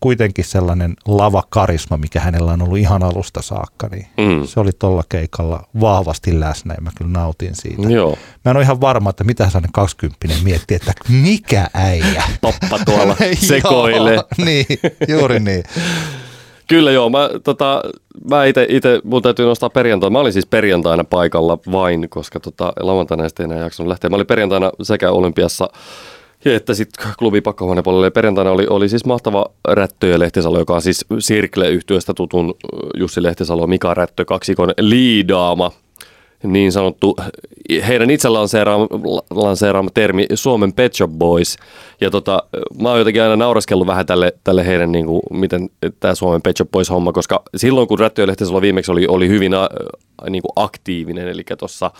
kuitenkin 0.00 0.44
sellainen 0.44 0.94
lavakarisma, 1.06 1.96
mikä 1.96 2.20
hänellä 2.20 2.52
on 2.52 2.62
ollut 2.62 2.78
ihan 2.78 3.02
alusta 3.02 3.42
saakka, 3.42 3.88
niin 3.88 4.06
mm. 4.16 4.46
se 4.46 4.60
oli 4.60 4.70
tuolla 4.78 5.02
keikalla 5.08 5.62
vahvasti 5.80 6.40
läsnä 6.40 6.74
ja 6.74 6.82
mä 6.82 6.90
kyllä 6.98 7.10
nautin 7.10 7.54
siitä. 7.54 7.88
Joo. 7.88 8.18
Mä 8.44 8.50
en 8.50 8.56
ole 8.56 8.64
ihan 8.64 8.80
varma, 8.80 9.10
että 9.10 9.24
mitä 9.24 9.46
sellainen 9.46 9.72
20 9.72 10.26
miettii, 10.44 10.74
että 10.74 10.92
mikä 11.08 11.68
äijä. 11.74 12.22
Toppa 12.40 12.78
tuolla 12.84 13.16
sekoilee. 13.48 14.18
niin, 14.46 14.66
juuri 15.08 15.40
niin. 15.40 15.64
Kyllä 16.68 16.90
joo, 16.90 17.10
mä, 17.10 17.30
tota, 17.44 17.82
mä 18.30 18.44
ite, 18.44 18.66
ite, 18.68 19.00
mun 19.04 19.22
täytyy 19.22 19.46
nostaa 19.46 19.70
perjantaina. 19.70 20.12
Mä 20.12 20.18
olin 20.18 20.32
siis 20.32 20.46
perjantaina 20.46 21.04
paikalla 21.04 21.58
vain, 21.72 22.08
koska 22.08 22.40
tota, 22.40 22.72
lauantaina 22.80 23.24
ei 23.24 23.44
enää 23.44 23.58
jaksanut 23.58 23.88
lähteä. 23.88 24.10
Mä 24.10 24.16
olin 24.16 24.26
perjantaina 24.26 24.70
sekä 24.82 25.10
Olympiassa 25.10 25.68
ja 26.44 26.56
että 26.56 26.74
sitten 26.74 27.12
klubi 27.18 27.40
pakkohuonepuolelle 27.40 28.10
perjantaina 28.10 28.50
oli, 28.50 28.66
oli 28.70 28.88
siis 28.88 29.04
mahtava 29.04 29.46
Rättö 29.68 30.06
ja 30.06 30.18
Lehtisalo, 30.18 30.58
joka 30.58 30.74
on 30.74 30.82
siis 30.82 31.04
Sirkle-yhtiöstä 31.18 32.14
tutun 32.14 32.54
Jussi 32.96 33.22
Lehtisalo, 33.22 33.66
Mika 33.66 33.94
Rättö, 33.94 34.24
kaksikon 34.24 34.72
liidaama 34.80 35.70
niin 36.42 36.72
sanottu, 36.72 37.16
heidän 37.88 38.10
itse 38.10 38.28
lanseeraama, 38.28 38.86
lanseeraama 39.30 39.90
termi 39.94 40.26
Suomen 40.34 40.72
Pet 40.72 40.94
Shop 40.94 41.10
Boys. 41.10 41.56
Ja 42.00 42.10
tota, 42.10 42.42
mä 42.82 42.88
oon 42.88 42.98
jotenkin 42.98 43.22
aina 43.22 43.36
nauraskellut 43.36 43.86
vähän 43.86 44.06
tälle, 44.06 44.32
tälle 44.44 44.66
heidän, 44.66 44.92
niin 44.92 45.06
kuin, 45.06 45.22
miten 45.30 45.70
tämä 46.00 46.14
Suomen 46.14 46.42
Pet 46.42 46.56
Shop 46.56 46.70
Boys 46.70 46.90
homma, 46.90 47.12
koska 47.12 47.42
silloin 47.56 47.88
kun 47.88 47.98
Lehtisalo 48.26 48.60
viimeksi 48.60 48.92
oli, 48.92 49.06
oli 49.06 49.28
hyvin 49.28 49.52
niin 50.30 50.42
kuin 50.42 50.52
aktiivinen, 50.56 51.28
eli 51.28 51.42
tuossa 51.58 51.90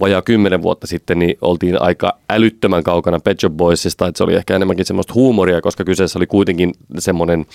vajaa 0.00 0.22
kymmenen 0.22 0.62
vuotta 0.62 0.86
sitten, 0.86 1.18
niin 1.18 1.38
oltiin 1.40 1.82
aika 1.82 2.18
älyttömän 2.30 2.82
kaukana 2.82 3.20
Pet 3.20 3.40
Shop 3.40 3.52
Boysista, 3.52 4.06
että 4.06 4.18
se 4.18 4.24
oli 4.24 4.34
ehkä 4.34 4.56
enemmänkin 4.56 4.86
semmoista 4.86 5.14
huumoria, 5.14 5.60
koska 5.60 5.84
kyseessä 5.84 6.18
oli 6.18 6.26
kuitenkin 6.26 6.72
semmoinen, 6.98 7.46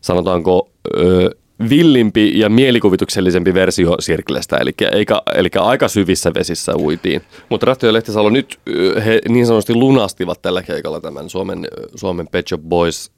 sanotaanko, 0.00 0.70
ö, 0.96 1.30
villimpi 1.70 2.38
ja 2.38 2.48
mielikuvituksellisempi 2.48 3.54
versio 3.54 3.96
Sirklestä, 4.00 4.56
eli, 4.56 4.72
eikä, 4.92 5.22
eli 5.34 5.48
aika 5.60 5.88
syvissä 5.88 6.34
vesissä 6.34 6.76
uitiin. 6.76 7.22
Mutta 7.48 7.66
Ratto 7.66 7.86
ja 7.86 7.92
Lehtisalo 7.92 8.30
nyt 8.30 8.58
he 9.04 9.20
niin 9.28 9.46
sanotusti 9.46 9.74
lunastivat 9.74 10.42
tällä 10.42 10.62
keikalla 10.62 11.00
tämän 11.00 11.30
Suomen, 11.30 11.68
Suomen 11.94 12.28
Pet 12.28 12.48
Shop 12.48 12.60
Boys 12.62 13.12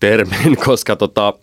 termin, 0.00 0.56
koska 0.66 0.96
tota, 0.96 1.34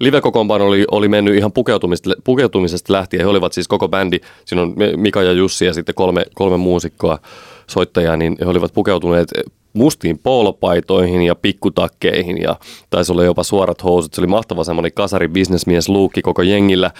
live-kokoonpano 0.00 0.66
oli, 0.66 0.84
oli 0.90 1.08
mennyt 1.08 1.34
ihan 1.34 1.52
pukeutumisesta, 1.52 2.10
pukeutumisesta 2.24 2.92
lähtien. 2.92 3.22
He 3.22 3.26
olivat 3.26 3.52
siis 3.52 3.68
koko 3.68 3.88
bändi, 3.88 4.18
siinä 4.44 4.62
on 4.62 4.74
Mika 4.96 5.22
ja 5.22 5.32
Jussi 5.32 5.64
ja 5.64 5.74
sitten 5.74 5.94
kolme, 5.94 6.24
kolme 6.34 6.56
muusikkoa, 6.56 7.18
soittajaa, 7.66 8.16
niin 8.16 8.36
he 8.40 8.46
olivat 8.46 8.72
pukeutuneet 8.72 9.28
mustiin 9.72 10.18
poolopaitoihin 10.18 11.22
ja 11.22 11.34
pikkutakkeihin 11.34 12.42
ja 12.42 12.56
taisi 12.90 13.12
olla 13.12 13.24
jopa 13.24 13.42
suorat 13.42 13.84
housut. 13.84 14.14
Se 14.14 14.20
oli 14.20 14.26
mahtava 14.26 14.64
semmoinen 14.64 14.92
kasari 14.92 15.28
bisnesmies 15.28 15.88
luukki 15.88 16.22
koko 16.22 16.42
jengillä. 16.42 16.90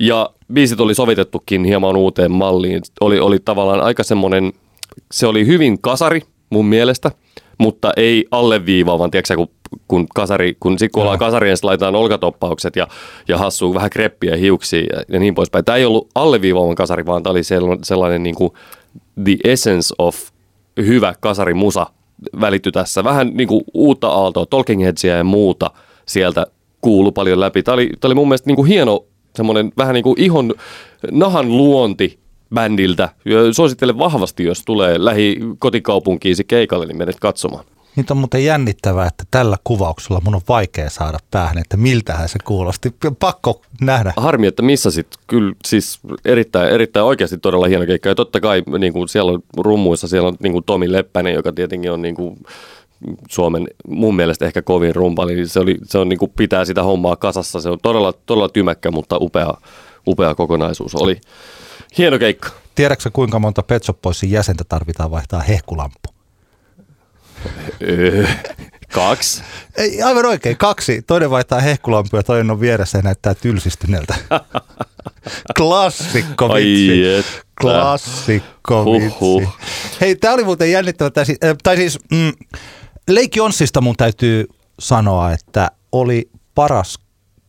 Ja 0.00 0.30
biisit 0.52 0.80
oli 0.80 0.94
sovitettukin 0.94 1.64
hieman 1.64 1.96
uuteen 1.96 2.32
malliin. 2.32 2.82
Oli, 3.00 3.20
oli 3.20 3.38
tavallaan 3.44 3.80
aika 3.80 4.02
semmoinen, 4.02 4.52
se 5.12 5.26
oli 5.26 5.46
hyvin 5.46 5.80
kasari 5.80 6.22
mun 6.50 6.66
mielestä, 6.66 7.10
mutta 7.60 7.92
ei 7.96 8.26
alleviivaavan, 8.30 9.10
tiedätkö 9.10 9.36
kun 9.36 9.48
kun, 9.88 10.06
kasari, 10.14 10.56
kun 10.60 10.78
sit 10.78 10.92
kun 10.92 11.02
ollaan 11.02 11.18
kasarien, 11.18 11.56
laitetaan 11.62 11.94
olkatoppaukset 11.94 12.76
ja, 12.76 12.88
ja 13.28 13.38
hassuu 13.38 13.74
vähän 13.74 13.90
kreppiä 13.90 14.36
hiuksia 14.36 14.80
ja, 14.80 15.02
ja 15.08 15.20
niin 15.20 15.34
poispäin. 15.34 15.64
Tämä 15.64 15.76
ei 15.76 15.84
ollut 15.84 16.08
alleviivaavan 16.14 16.74
kasari, 16.74 17.06
vaan 17.06 17.22
tämä 17.22 17.30
oli 17.30 17.42
sellainen, 17.42 17.84
sellainen 17.84 18.22
niin 18.22 18.34
kuin 18.34 18.52
the 19.24 19.36
essence 19.44 19.94
of 19.98 20.16
hyvä 20.76 21.14
kasarimusa 21.20 21.86
välitty 22.40 22.72
tässä. 22.72 23.04
Vähän 23.04 23.30
niin 23.34 23.48
kuin 23.48 23.64
uutta 23.74 24.08
aaltoa, 24.08 24.46
Talking 24.46 24.82
Headsia 24.82 25.16
ja 25.16 25.24
muuta 25.24 25.70
sieltä 26.06 26.46
kuulu 26.80 27.12
paljon 27.12 27.40
läpi. 27.40 27.62
Tämä 27.62 27.74
oli, 27.74 27.90
tämä 28.00 28.08
oli 28.08 28.14
mun 28.14 28.28
mielestä 28.28 28.46
niin 28.46 28.56
kuin 28.56 28.68
hieno 28.68 29.04
semmoinen 29.36 29.72
vähän 29.78 29.94
niin 29.94 30.04
kuin 30.04 30.20
ihon 30.20 30.54
nahan 31.10 31.56
luonti 31.56 32.18
bändiltä. 32.54 33.08
Suosittelen 33.52 33.98
vahvasti, 33.98 34.44
jos 34.44 34.62
tulee 34.64 35.04
lähi 35.04 35.40
kotikaupunkiisi 35.58 36.44
keikalle, 36.44 36.86
niin 36.86 36.98
menet 36.98 37.20
katsomaan. 37.20 37.64
Niin 37.96 38.06
on 38.10 38.16
muuten 38.16 38.44
jännittävää, 38.44 39.06
että 39.06 39.24
tällä 39.30 39.56
kuvauksella 39.64 40.20
mun 40.24 40.34
on 40.34 40.40
vaikea 40.48 40.90
saada 40.90 41.18
päähän, 41.30 41.58
että 41.58 41.76
miltähän 41.76 42.28
se 42.28 42.38
kuulosti. 42.44 42.94
Pakko 43.20 43.62
nähdä. 43.80 44.12
Harmi, 44.16 44.46
että 44.46 44.62
missasit. 44.62 45.06
Kyllä 45.26 45.54
siis 45.64 46.00
erittäin, 46.24 46.68
erittäin 46.68 47.06
oikeasti 47.06 47.38
todella 47.38 47.66
hieno 47.66 47.86
keikka. 47.86 48.08
Ja 48.08 48.14
totta 48.14 48.40
kai 48.40 48.62
niin 48.78 48.92
kuin 48.92 49.08
siellä 49.08 49.32
on 49.32 49.42
rummuissa, 49.56 50.08
siellä 50.08 50.28
on 50.28 50.36
niin 50.42 50.52
kuin 50.52 50.64
Tomi 50.64 50.92
Leppänen, 50.92 51.34
joka 51.34 51.52
tietenkin 51.52 51.92
on 51.92 52.02
niin 52.02 52.14
kuin 52.14 52.36
Suomen 53.30 53.68
mun 53.88 54.16
mielestä 54.16 54.46
ehkä 54.46 54.62
kovin 54.62 54.94
rumpa. 54.94 55.26
Niin 55.26 55.48
se, 55.48 55.60
oli, 55.60 55.78
se 55.84 55.98
on 55.98 56.08
niin 56.08 56.18
kuin 56.18 56.32
pitää 56.36 56.64
sitä 56.64 56.82
hommaa 56.82 57.16
kasassa. 57.16 57.60
Se 57.60 57.70
on 57.70 57.78
todella, 57.82 58.12
todella 58.12 58.48
tymäkkä, 58.48 58.90
mutta 58.90 59.16
upea, 59.20 59.54
upea 60.06 60.34
kokonaisuus 60.34 60.94
oli. 60.94 61.20
Hieno 61.98 62.18
keikka. 62.18 62.50
Tiedätkö 62.74 63.10
kuinka 63.12 63.38
monta 63.38 63.62
Pet 63.62 63.82
jäsentä 64.26 64.64
tarvitaan 64.64 65.10
vaihtaa 65.10 65.40
hehkulampu? 65.40 65.98
Kaksi. 68.92 69.42
Ei, 69.76 70.02
aivan 70.02 70.26
oikein, 70.26 70.56
kaksi. 70.56 71.02
Toinen 71.02 71.30
vaihtaa 71.30 71.60
hehkulampu 71.60 72.16
ja 72.16 72.22
toinen 72.22 72.50
on 72.50 72.60
vieressä 72.60 72.98
ja 72.98 73.02
näyttää 73.02 73.34
tylsistyneeltä. 73.34 74.14
Klassikko 75.58 76.48
vitsi. 76.48 77.24
Klassikko 77.60 78.84
vitsi. 78.84 79.48
Hei, 80.00 80.16
tämä 80.16 80.34
oli 80.34 80.44
muuten 80.44 80.70
jännittävä. 80.70 81.10
Tai 81.62 81.76
siis 81.76 81.98
mm, 82.10 82.32
Lake 83.08 83.36
Jonssista 83.36 83.80
mun 83.80 83.96
täytyy 83.96 84.46
sanoa, 84.80 85.32
että 85.32 85.70
oli 85.92 86.30
paras 86.54 86.98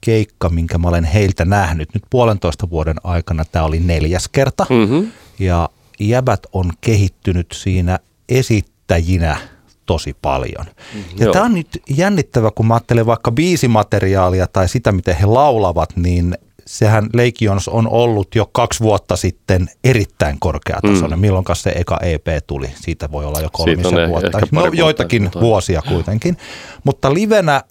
keikka, 0.01 0.49
minkä 0.49 0.77
mä 0.77 0.87
olen 0.87 1.03
heiltä 1.03 1.45
nähnyt. 1.45 1.93
Nyt 1.93 2.03
puolentoista 2.09 2.69
vuoden 2.69 2.97
aikana 3.03 3.45
tämä 3.45 3.65
oli 3.65 3.79
neljäs 3.79 4.27
kerta. 4.27 4.65
Mm-hmm. 4.69 5.11
Ja 5.39 5.69
jäbät 5.99 6.39
on 6.53 6.71
kehittynyt 6.81 7.47
siinä 7.53 7.99
esittäjinä– 8.29 9.37
tosi 9.85 10.15
paljon. 10.21 10.65
Mm, 10.93 11.03
ja 11.17 11.31
tämä 11.31 11.45
on 11.45 11.53
nyt 11.53 11.81
jännittävä, 11.89 12.51
kun 12.55 12.67
mä 12.67 12.73
ajattelen 12.73 13.05
vaikka 13.05 13.31
biisimateriaalia 13.31 14.47
tai 14.47 14.69
sitä, 14.69 14.91
miten 14.91 15.15
he 15.15 15.25
laulavat, 15.25 15.89
niin 15.95 16.37
sehän 16.65 17.09
Leikions 17.13 17.67
on 17.67 17.87
ollut 17.87 18.35
jo 18.35 18.49
kaksi 18.51 18.79
vuotta 18.79 19.15
sitten 19.15 19.69
erittäin 19.83 20.37
korkeatasoinen. 20.39 21.19
Mm. 21.19 21.21
Milloin 21.21 21.45
se 21.53 21.69
eka 21.75 21.99
EP 22.01 22.27
tuli? 22.47 22.69
Siitä 22.75 23.11
voi 23.11 23.25
olla 23.25 23.39
jo 23.41 23.49
kolmisen 23.51 24.09
vuotta. 24.09 24.39
No 24.51 24.65
joitakin 24.73 25.29
vuosia 25.41 25.81
kuitenkin. 25.81 26.37
Mutta 26.83 27.13
livenä 27.13 27.63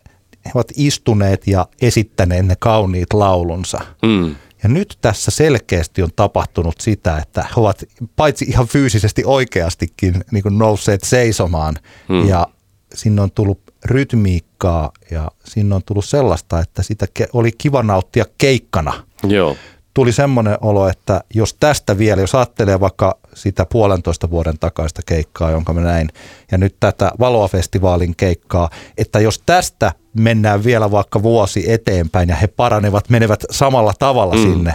he 0.44 0.50
ovat 0.55 0.72
istuneet 0.76 1.46
ja 1.46 1.66
esittäneet 1.83 2.46
ne 2.46 2.57
kauniit 2.59 3.12
laulunsa. 3.12 3.81
Mm. 4.03 4.35
Ja 4.62 4.68
nyt 4.68 4.98
tässä 5.00 5.31
selkeästi 5.31 6.03
on 6.03 6.11
tapahtunut 6.16 6.74
sitä, 6.81 7.18
että 7.18 7.42
he 7.42 7.53
ovat 7.57 7.85
paitsi 8.16 8.44
ihan 8.44 8.68
fyysisesti 8.68 9.22
oikeastikin 9.26 10.24
niin 10.31 10.42
kuin 10.42 10.59
nousseet 10.59 11.05
seisomaan 11.05 11.76
hmm. 12.09 12.29
ja 12.29 12.46
sinne 12.94 13.22
on 13.22 13.31
tullut 13.31 13.61
rytmiikkaa 13.85 14.92
ja 15.11 15.31
sinne 15.44 15.74
on 15.74 15.83
tullut 15.87 16.05
sellaista, 16.05 16.61
että 16.61 16.83
sitä 16.83 17.07
oli 17.33 17.53
kiva 17.53 17.83
nauttia 17.83 18.24
keikkana. 18.38 18.92
Joo. 19.22 19.57
Tuli 19.94 20.12
semmoinen 20.12 20.59
olo, 20.61 20.88
että 20.88 21.24
jos 21.35 21.55
tästä 21.55 21.98
vielä, 21.98 22.20
jos 22.20 22.35
ajattelee 22.35 22.81
vaikka 22.81 23.18
sitä 23.35 23.66
puolentoista 23.66 24.31
vuoden 24.31 24.59
takaista 24.59 25.03
keikkaa, 25.07 25.51
jonka 25.51 25.73
mä 25.73 25.81
näin, 25.81 26.09
ja 26.53 26.59
nyt 26.59 26.77
tätä 26.81 27.12
Valoa-festivaalin 27.21 28.16
keikkaa, 28.16 28.71
että 28.99 29.21
jos 29.21 29.43
tästä 29.47 29.93
mennään 30.14 30.64
vielä 30.64 30.90
vaikka 30.90 31.23
vuosi 31.23 31.73
eteenpäin 31.73 32.29
ja 32.29 32.37
he 32.37 32.47
paranevat, 32.47 33.09
menevät 33.09 33.45
samalla 33.51 33.93
tavalla 33.99 34.35
mm. 34.35 34.43
sinne, 34.43 34.75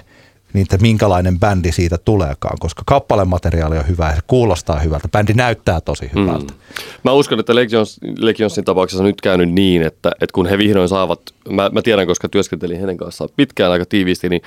niin 0.54 0.62
että 0.62 0.78
minkälainen 0.78 1.40
bändi 1.40 1.72
siitä 1.72 1.98
tuleekaan, 1.98 2.58
koska 2.60 2.84
kappalemateriaali 2.86 3.78
on 3.78 3.88
hyvä 3.88 4.10
ja 4.10 4.16
se 4.16 4.22
kuulostaa 4.28 4.80
hyvältä. 4.80 5.08
Bändi 5.08 5.34
näyttää 5.34 5.82
tosi 5.82 6.10
hyvältä. 6.16 6.54
Mm. 6.54 6.60
Mä 7.04 7.12
uskon, 7.12 7.40
että 7.40 7.56
Legions, 7.56 8.00
Legionsin 8.18 8.66
tapauksessa 8.66 9.04
on 9.04 9.08
nyt 9.08 9.22
käynyt 9.22 9.52
niin, 9.52 9.82
että, 9.82 10.12
että 10.22 10.34
kun 10.34 10.48
he 10.48 10.58
vihdoin 10.58 10.90
saavat, 10.90 11.22
mä, 11.50 11.70
mä 11.70 11.82
tiedän, 11.82 12.08
koska 12.08 12.30
työskentelin 12.30 12.78
heidän 12.78 12.98
kanssaan 12.98 13.30
pitkään 13.36 13.72
aika 13.72 13.86
tiiviisti, 13.86 14.30
niin 14.30 14.42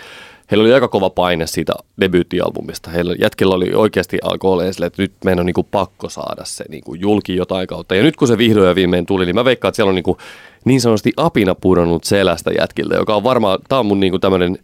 heillä 0.51 0.63
oli 0.63 0.73
aika 0.73 0.89
kova 0.89 1.11
paine 1.11 1.47
siitä 1.47 1.75
debyyttialbumista. 2.01 2.91
Heillä 2.91 3.15
jätkillä 3.21 3.55
oli 3.55 3.75
oikeasti 3.75 4.19
alkoi 4.23 4.69
esille, 4.69 4.87
että 4.87 5.03
nyt 5.03 5.13
meidän 5.25 5.41
on 5.41 5.47
niin 5.47 5.55
kuin 5.55 5.67
pakko 5.71 6.09
saada 6.09 6.45
se 6.45 6.65
niin 6.69 6.85
kuin 6.85 7.01
julki 7.01 7.37
jotain 7.37 7.67
kautta. 7.67 7.95
Ja 7.95 8.03
nyt 8.03 8.17
kun 8.17 8.29
se 8.29 8.39
vihdoin 8.39 8.69
ja 8.69 8.75
viimein 8.75 9.07
tuli, 9.07 9.27
niin 9.27 9.35
mä 9.35 9.45
veikkaan, 9.45 9.71
että 9.71 9.77
siellä 9.77 9.89
on 9.89 9.95
niin, 9.95 10.03
kuin 10.03 10.19
niin 10.65 10.81
sanotusti 10.81 11.13
apina 11.17 11.55
pudonnut 11.55 12.05
selästä 12.05 12.51
jätkiltä, 12.51 12.97
joka 12.97 13.17
on 13.17 13.25
varmaan, 13.25 13.59
tämä 13.69 13.79
on 13.79 13.87
mun 13.87 14.01
niin 14.01 14.11
kuin 14.13 14.21
tämmöinen 14.21 14.59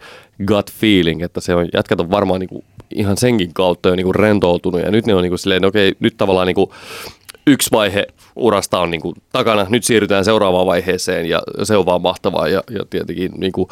gut 0.47 0.73
feeling, 0.73 1.23
että 1.23 1.40
se 1.40 1.55
on, 1.55 1.68
jätkät 1.75 2.01
on 2.01 2.11
varmaan 2.11 2.40
niin 2.40 2.49
kuin 2.49 2.64
ihan 2.94 3.16
senkin 3.16 3.55
kautta 3.55 3.88
jo 3.88 3.97
niin 3.97 4.05
kuin 4.05 4.14
rentoutunut. 4.14 4.81
Ja 4.81 4.90
nyt 4.90 5.07
ne 5.07 5.14
on 5.14 5.23
niin 5.23 5.31
kuin 5.31 5.38
silleen, 5.38 5.64
okei, 5.64 5.92
nyt 6.01 6.16
tavallaan 6.16 6.47
niin 6.47 6.55
kuin 6.55 6.70
yksi 7.46 7.70
vaihe 7.72 8.07
urasta 8.37 8.80
on 8.80 8.90
niin 8.90 9.00
kuin 9.00 9.14
takana, 9.33 9.66
nyt 9.68 9.85
siirrytään 9.85 10.24
seuraavaan 10.24 10.66
vaiheeseen 10.66 11.26
ja 11.26 11.42
se 11.62 11.76
on 11.76 11.87
vaan 11.87 12.02
mahtavaa. 12.02 12.48
Ja, 12.48 12.62
ja 12.70 12.85
tietenkin 12.90 13.33
niin 13.37 13.52
kuin, 13.52 13.68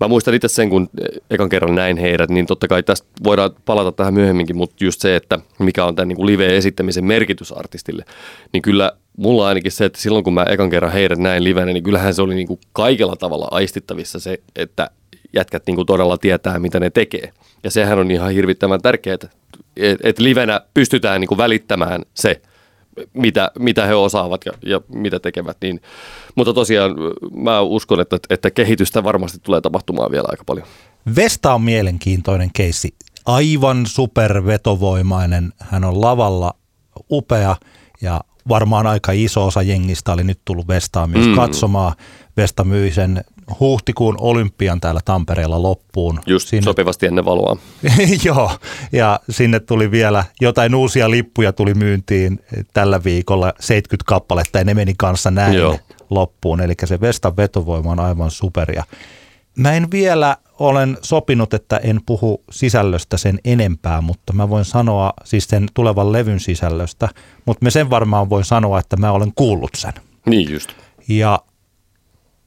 mä 0.00 0.08
muistan 0.08 0.34
itse 0.34 0.48
sen, 0.48 0.70
kun 0.70 0.88
ekan 1.30 1.48
kerran 1.48 1.74
näin 1.74 1.96
heidät, 1.96 2.30
niin 2.30 2.46
totta 2.46 2.68
kai 2.68 2.82
tästä 2.82 3.08
voidaan 3.24 3.50
palata 3.64 3.92
tähän 3.92 4.14
myöhemminkin, 4.14 4.56
mutta 4.56 4.84
just 4.84 5.00
se, 5.00 5.16
että 5.16 5.38
mikä 5.58 5.84
on 5.84 5.94
tämän 5.94 6.08
niin 6.08 6.16
kuin 6.16 6.26
live-esittämisen 6.26 7.04
merkitys 7.04 7.52
artistille, 7.52 8.04
niin 8.52 8.62
kyllä 8.62 8.92
mulla 9.16 9.48
ainakin 9.48 9.72
se, 9.72 9.84
että 9.84 10.00
silloin 10.00 10.24
kun 10.24 10.34
mä 10.34 10.46
ekan 10.48 10.70
kerran 10.70 10.92
heidät 10.92 11.18
näin 11.18 11.44
livenä, 11.44 11.72
niin 11.72 11.84
kyllähän 11.84 12.14
se 12.14 12.22
oli 12.22 12.34
niin 12.34 12.48
kuin 12.48 12.60
kaikella 12.72 13.16
tavalla 13.16 13.48
aistittavissa 13.50 14.20
se, 14.20 14.38
että 14.56 14.90
jätkät 15.32 15.62
niin 15.66 15.76
kuin 15.76 15.86
todella 15.86 16.18
tietää, 16.18 16.58
mitä 16.58 16.80
ne 16.80 16.90
tekee. 16.90 17.32
Ja 17.64 17.70
sehän 17.70 17.98
on 17.98 18.10
ihan 18.10 18.32
hirvittävän 18.32 18.80
tärkeää, 18.82 19.14
että, 19.14 19.28
että 20.02 20.22
livenä 20.22 20.60
pystytään 20.74 21.20
niin 21.20 21.28
kuin 21.28 21.38
välittämään 21.38 22.02
se, 22.14 22.40
mitä, 23.12 23.50
mitä 23.58 23.86
he 23.86 23.94
osaavat 23.94 24.40
ja, 24.46 24.52
ja 24.66 24.80
mitä 24.88 25.20
tekevät. 25.20 25.56
Niin, 25.62 25.80
mutta 26.34 26.54
tosiaan 26.54 26.90
mä 27.36 27.60
uskon, 27.60 28.00
että, 28.00 28.18
että 28.30 28.50
kehitystä 28.50 29.04
varmasti 29.04 29.38
tulee 29.42 29.60
tapahtumaan 29.60 30.10
vielä 30.10 30.28
aika 30.30 30.44
paljon. 30.44 30.66
Vesta 31.16 31.54
on 31.54 31.62
mielenkiintoinen 31.62 32.50
keissi. 32.52 32.94
Aivan 33.26 33.86
supervetovoimainen. 33.86 35.52
Hän 35.60 35.84
on 35.84 36.00
lavalla 36.00 36.54
upea 37.10 37.56
ja 38.00 38.20
varmaan 38.48 38.86
aika 38.86 39.12
iso 39.12 39.46
osa 39.46 39.62
jengistä 39.62 40.12
oli 40.12 40.24
nyt 40.24 40.40
tullut 40.44 40.68
Vestaan 40.68 41.10
myös 41.10 41.26
mm. 41.26 41.34
katsomaan. 41.34 41.94
Vesta 42.36 42.64
myi 42.64 42.90
sen 42.90 43.24
huhtikuun 43.60 44.16
olympian 44.20 44.80
täällä 44.80 45.00
Tampereella 45.04 45.62
loppuun. 45.62 46.20
Just 46.26 46.48
sinne... 46.48 46.62
sopivasti 46.62 47.06
ennen 47.06 47.24
valoa. 47.24 47.56
Joo, 48.24 48.50
ja 48.92 49.20
sinne 49.30 49.60
tuli 49.60 49.90
vielä 49.90 50.24
jotain 50.40 50.74
uusia 50.74 51.10
lippuja 51.10 51.52
tuli 51.52 51.74
myyntiin 51.74 52.40
tällä 52.72 53.04
viikolla, 53.04 53.52
70 53.60 54.04
kappaletta, 54.08 54.58
ja 54.58 54.64
ne 54.64 54.74
meni 54.74 54.94
kanssa 54.98 55.30
näin 55.30 55.54
Joo. 55.54 55.78
loppuun. 56.10 56.60
Eli 56.60 56.74
se 56.84 57.00
Vestan 57.00 57.36
vetovoima 57.36 57.90
on 57.90 58.00
aivan 58.00 58.30
superia. 58.30 58.84
Mä 59.56 59.72
en 59.72 59.90
vielä 59.90 60.36
olen 60.58 60.98
sopinut, 61.02 61.54
että 61.54 61.76
en 61.76 62.00
puhu 62.06 62.42
sisällöstä 62.50 63.16
sen 63.16 63.38
enempää, 63.44 64.00
mutta 64.00 64.32
mä 64.32 64.48
voin 64.48 64.64
sanoa 64.64 65.12
siis 65.24 65.44
sen 65.44 65.68
tulevan 65.74 66.12
levyn 66.12 66.40
sisällöstä, 66.40 67.08
mutta 67.44 67.64
me 67.64 67.70
sen 67.70 67.90
varmaan 67.90 68.30
voin 68.30 68.44
sanoa, 68.44 68.78
että 68.78 68.96
mä 68.96 69.12
olen 69.12 69.32
kuullut 69.34 69.70
sen. 69.74 69.92
Niin 70.26 70.52
just. 70.52 70.72
Ja 71.08 71.38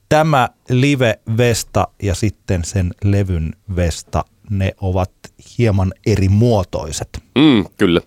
tämä 0.10 0.50
live-vesta 0.70 1.88
ja 2.04 2.16
sitten 2.16 2.64
sen 2.64 2.94
levyn 3.04 3.54
vesta, 3.76 4.26
ne 4.50 4.72
ovat 4.82 5.12
hieman 5.58 5.94
eri 6.06 6.30
muotoiset. 6.30 7.24
Mm, 7.38 7.66
kyllä. 7.78 8.02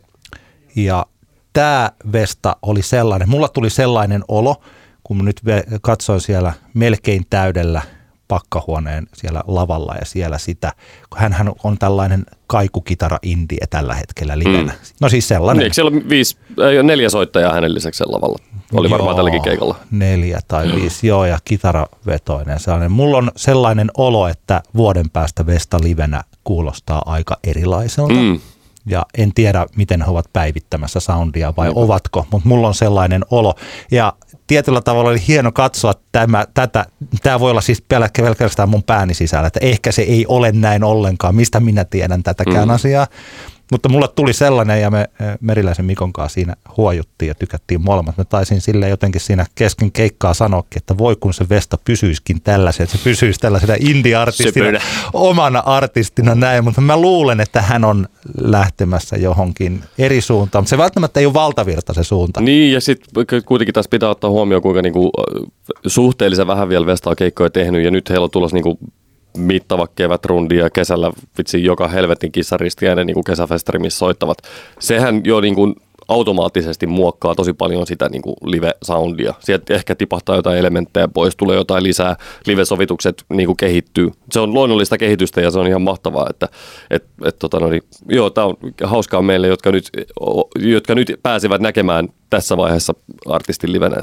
Ja 0.76 1.06
tämä 1.52 1.90
vesta 2.12 2.56
oli 2.62 2.82
sellainen, 2.82 3.28
mulla 3.28 3.48
tuli 3.48 3.70
sellainen 3.70 4.24
olo, 4.28 4.62
kun 5.04 5.24
nyt 5.24 5.40
katsoin 5.82 6.20
siellä 6.20 6.52
melkein 6.74 7.26
täydellä 7.30 7.82
pakkahuoneen 8.28 9.06
siellä 9.14 9.42
lavalla 9.46 9.94
ja 9.94 10.04
siellä 10.04 10.38
sitä, 10.38 10.72
kun 11.10 11.18
hänhän 11.20 11.52
on 11.64 11.78
tällainen 11.78 12.26
kaikukitara 12.46 13.18
indie 13.22 13.66
tällä 13.70 13.94
hetkellä 13.94 14.38
livenä. 14.38 14.72
Mm. 14.72 14.78
No 15.00 15.08
siis 15.08 15.28
sellainen. 15.28 15.64
Eikö 15.64 15.74
siellä 15.74 15.90
ole 15.90 16.08
viisi, 16.08 16.36
neljä 16.82 17.08
soittajaa 17.08 17.52
hänen 17.52 17.74
lisäksi 17.74 18.04
lavalla? 18.06 18.38
Oli 18.74 18.88
joo, 18.88 18.90
varmaan 18.90 19.16
tälläkin 19.16 19.42
keikalla. 19.42 19.76
Neljä 19.90 20.40
tai 20.48 20.72
viisi, 20.74 21.06
joo, 21.06 21.24
ja 21.24 21.38
kitaravetoinen 21.44 22.61
sellainen. 22.61 22.92
Mulla 22.92 23.16
on 23.16 23.30
sellainen 23.37 23.90
olo, 23.96 24.28
että 24.28 24.62
vuoden 24.76 25.11
päästä 25.11 25.46
Vesta 25.46 25.78
livenä 25.83 26.24
kuulostaa 26.44 27.02
aika 27.06 27.37
erilaiselta. 27.44 28.14
Mm. 28.14 28.40
Ja 28.87 29.02
en 29.18 29.35
tiedä, 29.35 29.66
miten 29.76 30.02
he 30.02 30.11
ovat 30.11 30.26
päivittämässä 30.33 31.00
soundia 31.00 31.54
vai 31.56 31.68
mm. 31.68 31.76
ovatko, 31.76 32.26
mutta 32.30 32.48
mulla 32.48 32.68
on 32.68 32.74
sellainen 32.74 33.24
olo. 33.30 33.54
Ja 33.90 34.12
tietyllä 34.46 34.80
tavalla 34.80 35.11
oli 35.11 35.22
hieno 35.28 35.52
katsoa 35.52 35.94
tämä, 36.12 36.44
tätä. 36.54 36.87
Tämä 37.22 37.40
voi 37.40 37.50
olla 37.50 37.61
siis 37.61 37.83
pelkästään 37.83 38.68
mun 38.68 38.83
pääni 38.83 39.14
sisällä, 39.14 39.46
että 39.46 39.61
ehkä 39.62 39.92
se 39.92 40.02
ei 40.02 40.26
ole 40.28 40.52
näin 40.52 40.85
ollenkaan. 40.85 41.35
Mistä 41.35 41.61
minä 41.61 41.85
tiedän 41.85 42.22
tätäkään 42.22 42.68
mm. 42.68 42.74
asiaa. 42.74 43.06
Mutta 43.70 43.88
mulle 43.88 44.09
tuli 44.09 44.33
sellainen 44.33 44.80
ja 44.80 44.90
me 44.90 45.11
Meriläisen 45.40 45.85
Mikon 45.85 46.12
kanssa 46.12 46.35
siinä 46.35 46.56
huojuttiin 46.76 47.28
ja 47.28 47.35
tykättiin 47.35 47.80
molemmat. 47.80 48.16
Mä 48.18 48.24
taisin 48.24 48.61
sille 48.61 48.88
jotenkin 48.88 49.20
siinä 49.20 49.46
kesken 49.54 49.92
keikkaa 49.92 50.35
sanoakin, 50.35 50.76
että 50.76 50.98
voi 50.98 51.16
kun 51.16 51.35
se 51.35 51.48
Vesta 51.48 51.78
pysyisikin 51.85 52.42
tällaisen, 52.42 52.85
että 52.85 52.96
se 52.96 53.04
pysyisi 53.04 53.40
tällaisena 53.40 53.74
indie-artistina, 53.80 54.80
omana 55.12 55.62
artistina 55.66 56.35
näin. 56.35 56.64
Mutta 56.64 56.80
mä 56.80 56.96
luulen, 56.96 57.40
että 57.40 57.62
hän 57.62 57.85
on 57.85 58.09
lähtemässä 58.40 59.16
johonkin 59.16 59.85
eri 59.98 60.20
suuntaan. 60.20 60.62
Mutta 60.62 60.70
se 60.70 60.78
välttämättä 60.78 61.20
ei 61.20 61.26
ole 61.26 61.35
valtavirta 61.35 61.94
se 61.94 62.04
suunta. 62.04 62.40
Niin 62.40 62.72
ja 62.72 62.80
sitten 62.80 63.26
kuitenkin 63.46 63.74
tässä 63.74 63.88
pitää 63.88 64.09
ottaa 64.09 64.30
huomioon, 64.30 64.62
kuinka 64.62 64.83
niinku, 64.83 65.11
suhteellisen 65.87 66.46
vähän 66.46 66.68
vielä 66.68 66.87
Vesta 66.87 67.11
on 67.11 67.16
keikkoja 67.16 67.50
tehnyt 67.50 67.85
ja 67.85 67.90
nyt 67.90 68.11
heillä 68.11 68.24
on 68.24 68.30
tulossa 68.30 68.56
niinku 68.56 68.78
mittava 69.36 69.86
kevätrundi 69.86 70.56
ja 70.56 70.70
kesällä 70.70 71.10
vitsi 71.38 71.64
joka 71.64 71.88
helvetin 71.88 72.32
kissaristiäinen 72.32 73.06
niin 73.06 73.14
kuin 73.14 73.24
kesäfestari, 73.24 73.78
missä 73.78 73.98
soittavat. 73.98 74.38
Sehän 74.78 75.20
jo 75.24 75.40
niin 75.40 75.54
kuin 75.54 75.74
automaattisesti 76.10 76.86
muokkaa 76.86 77.34
tosi 77.34 77.52
paljon 77.52 77.86
sitä 77.86 78.08
niin 78.08 78.22
kuin 78.22 78.36
live-soundia. 78.44 79.34
Sieltä 79.40 79.74
ehkä 79.74 79.94
tipahtaa 79.94 80.36
jotain 80.36 80.58
elementtejä 80.58 81.08
pois, 81.08 81.36
tulee 81.36 81.56
jotain 81.56 81.82
lisää, 81.82 82.16
live-sovitukset 82.46 83.24
niin 83.28 83.46
kuin 83.46 83.56
kehittyy. 83.56 84.10
Se 84.32 84.40
on 84.40 84.54
luonnollista 84.54 84.98
kehitystä 84.98 85.40
ja 85.40 85.50
se 85.50 85.58
on 85.58 85.66
ihan 85.66 85.82
mahtavaa, 85.82 86.26
että 86.30 86.48
et, 86.90 87.04
et, 87.24 87.38
tota, 87.38 87.60
no 87.60 87.68
niin, 87.68 87.82
joo, 88.08 88.30
tämä 88.30 88.46
on 88.46 88.56
hauskaa 88.84 89.22
meille, 89.22 89.46
jotka 89.46 89.72
nyt, 89.72 89.90
jotka 90.58 90.94
nyt 90.94 91.12
pääsevät 91.22 91.60
näkemään 91.60 92.08
tässä 92.30 92.56
vaiheessa 92.56 92.94
artistin 93.26 93.72
livenä 93.72 94.02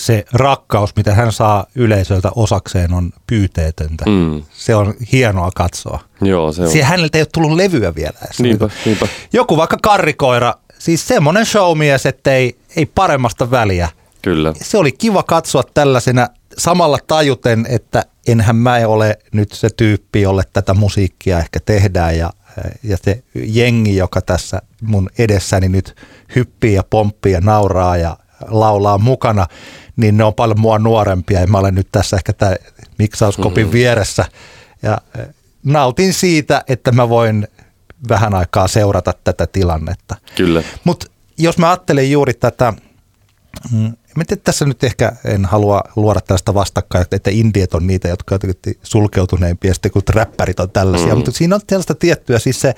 se 0.00 0.24
rakkaus, 0.32 0.96
mitä 0.96 1.14
hän 1.14 1.32
saa 1.32 1.66
yleisöltä 1.74 2.30
osakseen, 2.34 2.92
on 2.92 3.10
pyyteetöntä. 3.26 4.04
Mm. 4.06 4.42
Se 4.52 4.74
on 4.74 4.94
hienoa 5.12 5.50
katsoa. 5.54 6.00
Joo, 6.20 6.52
se 6.52 6.62
on. 6.62 6.70
Siihen 6.70 6.88
häneltä 6.88 7.18
ei 7.18 7.22
ole 7.22 7.28
tullut 7.34 7.52
levyä 7.52 7.94
vielä. 7.94 8.18
Niinpä, 8.38 8.70
niinpä. 8.84 9.08
Joku 9.32 9.56
vaikka 9.56 9.76
karrikoira, 9.82 10.54
siis 10.78 11.08
semmoinen 11.08 11.46
showmies, 11.46 12.06
että 12.06 12.32
ei, 12.32 12.56
ei 12.76 12.86
paremmasta 12.86 13.50
väliä. 13.50 13.88
Kyllä. 14.22 14.52
Se 14.62 14.78
oli 14.78 14.92
kiva 14.92 15.22
katsoa 15.22 15.62
tällaisena 15.74 16.28
samalla 16.58 16.98
tajuten, 17.06 17.66
että 17.68 18.04
enhän 18.26 18.56
mä 18.56 18.74
ole 18.86 19.18
nyt 19.32 19.52
se 19.52 19.68
tyyppi, 19.76 20.20
jolle 20.20 20.42
tätä 20.52 20.74
musiikkia 20.74 21.38
ehkä 21.38 21.60
tehdään 21.60 22.18
ja, 22.18 22.30
ja 22.82 22.96
se 23.02 23.22
jengi, 23.34 23.96
joka 23.96 24.20
tässä 24.20 24.62
mun 24.82 25.10
edessäni 25.18 25.68
nyt 25.68 25.96
hyppii 26.36 26.74
ja 26.74 26.84
pomppii 26.90 27.32
ja 27.32 27.40
nauraa 27.40 27.96
ja 27.96 28.16
laulaa 28.48 28.98
mukana, 28.98 29.46
niin 30.00 30.16
ne 30.16 30.24
on 30.24 30.34
paljon 30.34 30.60
mua 30.60 30.78
nuorempia 30.78 31.40
ja 31.40 31.46
mä 31.46 31.58
olen 31.58 31.74
nyt 31.74 31.88
tässä 31.92 32.16
ehkä 32.16 32.32
tämä 32.32 32.56
miksauskopin 32.98 33.64
mm-hmm. 33.64 33.72
vieressä 33.72 34.24
ja 34.82 34.98
eh, 35.18 35.26
nautin 35.64 36.14
siitä, 36.14 36.64
että 36.68 36.92
mä 36.92 37.08
voin 37.08 37.48
vähän 38.08 38.34
aikaa 38.34 38.68
seurata 38.68 39.12
tätä 39.24 39.46
tilannetta. 39.46 40.16
Kyllä. 40.36 40.62
Mutta 40.84 41.06
jos 41.38 41.58
mä 41.58 41.68
ajattelen 41.68 42.10
juuri 42.10 42.34
tätä, 42.34 42.72
mm, 43.72 43.92
Mä 44.16 44.24
tiedän, 44.24 44.44
tässä 44.44 44.64
nyt 44.64 44.84
ehkä 44.84 45.12
en 45.24 45.44
halua 45.44 45.82
luoda 45.96 46.20
tällaista 46.20 46.54
vastakkain, 46.54 47.06
että 47.12 47.30
indiet 47.30 47.74
on 47.74 47.86
niitä, 47.86 48.08
jotka 48.08 48.34
ovat 48.34 48.58
sulkeutuneimpia, 48.82 49.70
ja 49.70 49.74
sitten 49.74 49.92
kun 49.92 50.02
räppärit 50.08 50.60
on 50.60 50.70
tällaisia, 50.70 51.08
mm. 51.08 51.16
mutta 51.16 51.30
siinä 51.30 51.54
on 51.54 51.60
sellaista 51.68 51.94
tiettyä, 51.94 52.38
siis 52.38 52.60
se 52.60 52.74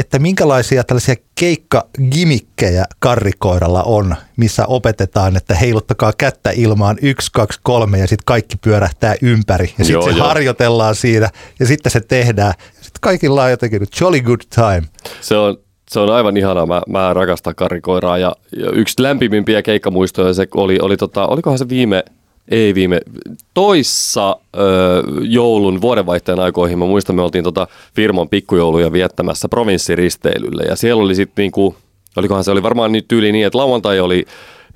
että 0.00 0.18
minkälaisia 0.18 0.84
tällaisia 0.84 1.14
keikkagimikkejä 1.40 2.84
karrikoiralla 2.98 3.82
on, 3.82 4.16
missä 4.36 4.66
opetetaan, 4.66 5.36
että 5.36 5.54
heiluttakaa 5.54 6.12
kättä 6.18 6.50
ilmaan 6.50 6.96
yksi, 7.02 7.32
kaksi, 7.32 7.60
kolme 7.62 7.98
ja 7.98 8.06
sitten 8.06 8.24
kaikki 8.24 8.56
pyörähtää 8.56 9.14
ympäri 9.22 9.74
ja 9.78 9.84
sitten 9.84 10.12
se 10.12 10.18
joo. 10.18 10.28
harjoitellaan 10.28 10.94
siinä 10.94 11.30
ja 11.60 11.66
sitten 11.66 11.92
se 11.92 12.00
tehdään. 12.00 12.52
Sitten 12.74 13.00
kaikilla 13.00 13.44
on 13.44 13.50
jotenkin 13.50 13.86
jolly 14.00 14.20
good 14.20 14.40
time. 14.54 14.82
Se 15.20 15.36
on, 15.36 15.56
se 15.90 16.00
on 16.00 16.10
aivan 16.10 16.36
ihanaa. 16.36 16.66
Mä, 16.66 16.82
mä 16.88 17.14
rakastan 17.14 17.54
karrikoiraa 17.54 18.18
ja, 18.18 18.36
ja 18.56 18.70
yksi 18.70 19.02
lämpimimpiä 19.02 19.62
keikkamuistoja 19.62 20.34
se 20.34 20.48
oli, 20.54 20.78
oli 20.82 20.96
tota, 20.96 21.26
olikohan 21.26 21.58
se 21.58 21.68
viime– 21.68 22.04
ei 22.50 22.74
viime, 22.74 23.00
toissa 23.54 24.36
ö, 24.56 24.60
joulun 25.20 25.80
vuodenvaihteen 25.80 26.40
aikoihin, 26.40 26.78
mä 26.78 26.84
muistan, 26.84 27.16
me 27.16 27.22
oltiin 27.22 27.44
tota 27.44 27.66
firman 27.94 28.28
pikkujouluja 28.28 28.92
viettämässä 28.92 29.48
provinssiristeilylle 29.48 30.62
ja 30.62 30.76
siellä 30.76 31.02
oli 31.02 31.14
sitten 31.14 31.42
niinku, 31.42 31.76
olikohan 32.16 32.44
se 32.44 32.50
oli 32.50 32.62
varmaan 32.62 32.92
nyt 32.92 33.08
tyyli 33.08 33.32
niin, 33.32 33.46
että 33.46 33.58
lauantai 33.58 34.00
oli 34.00 34.24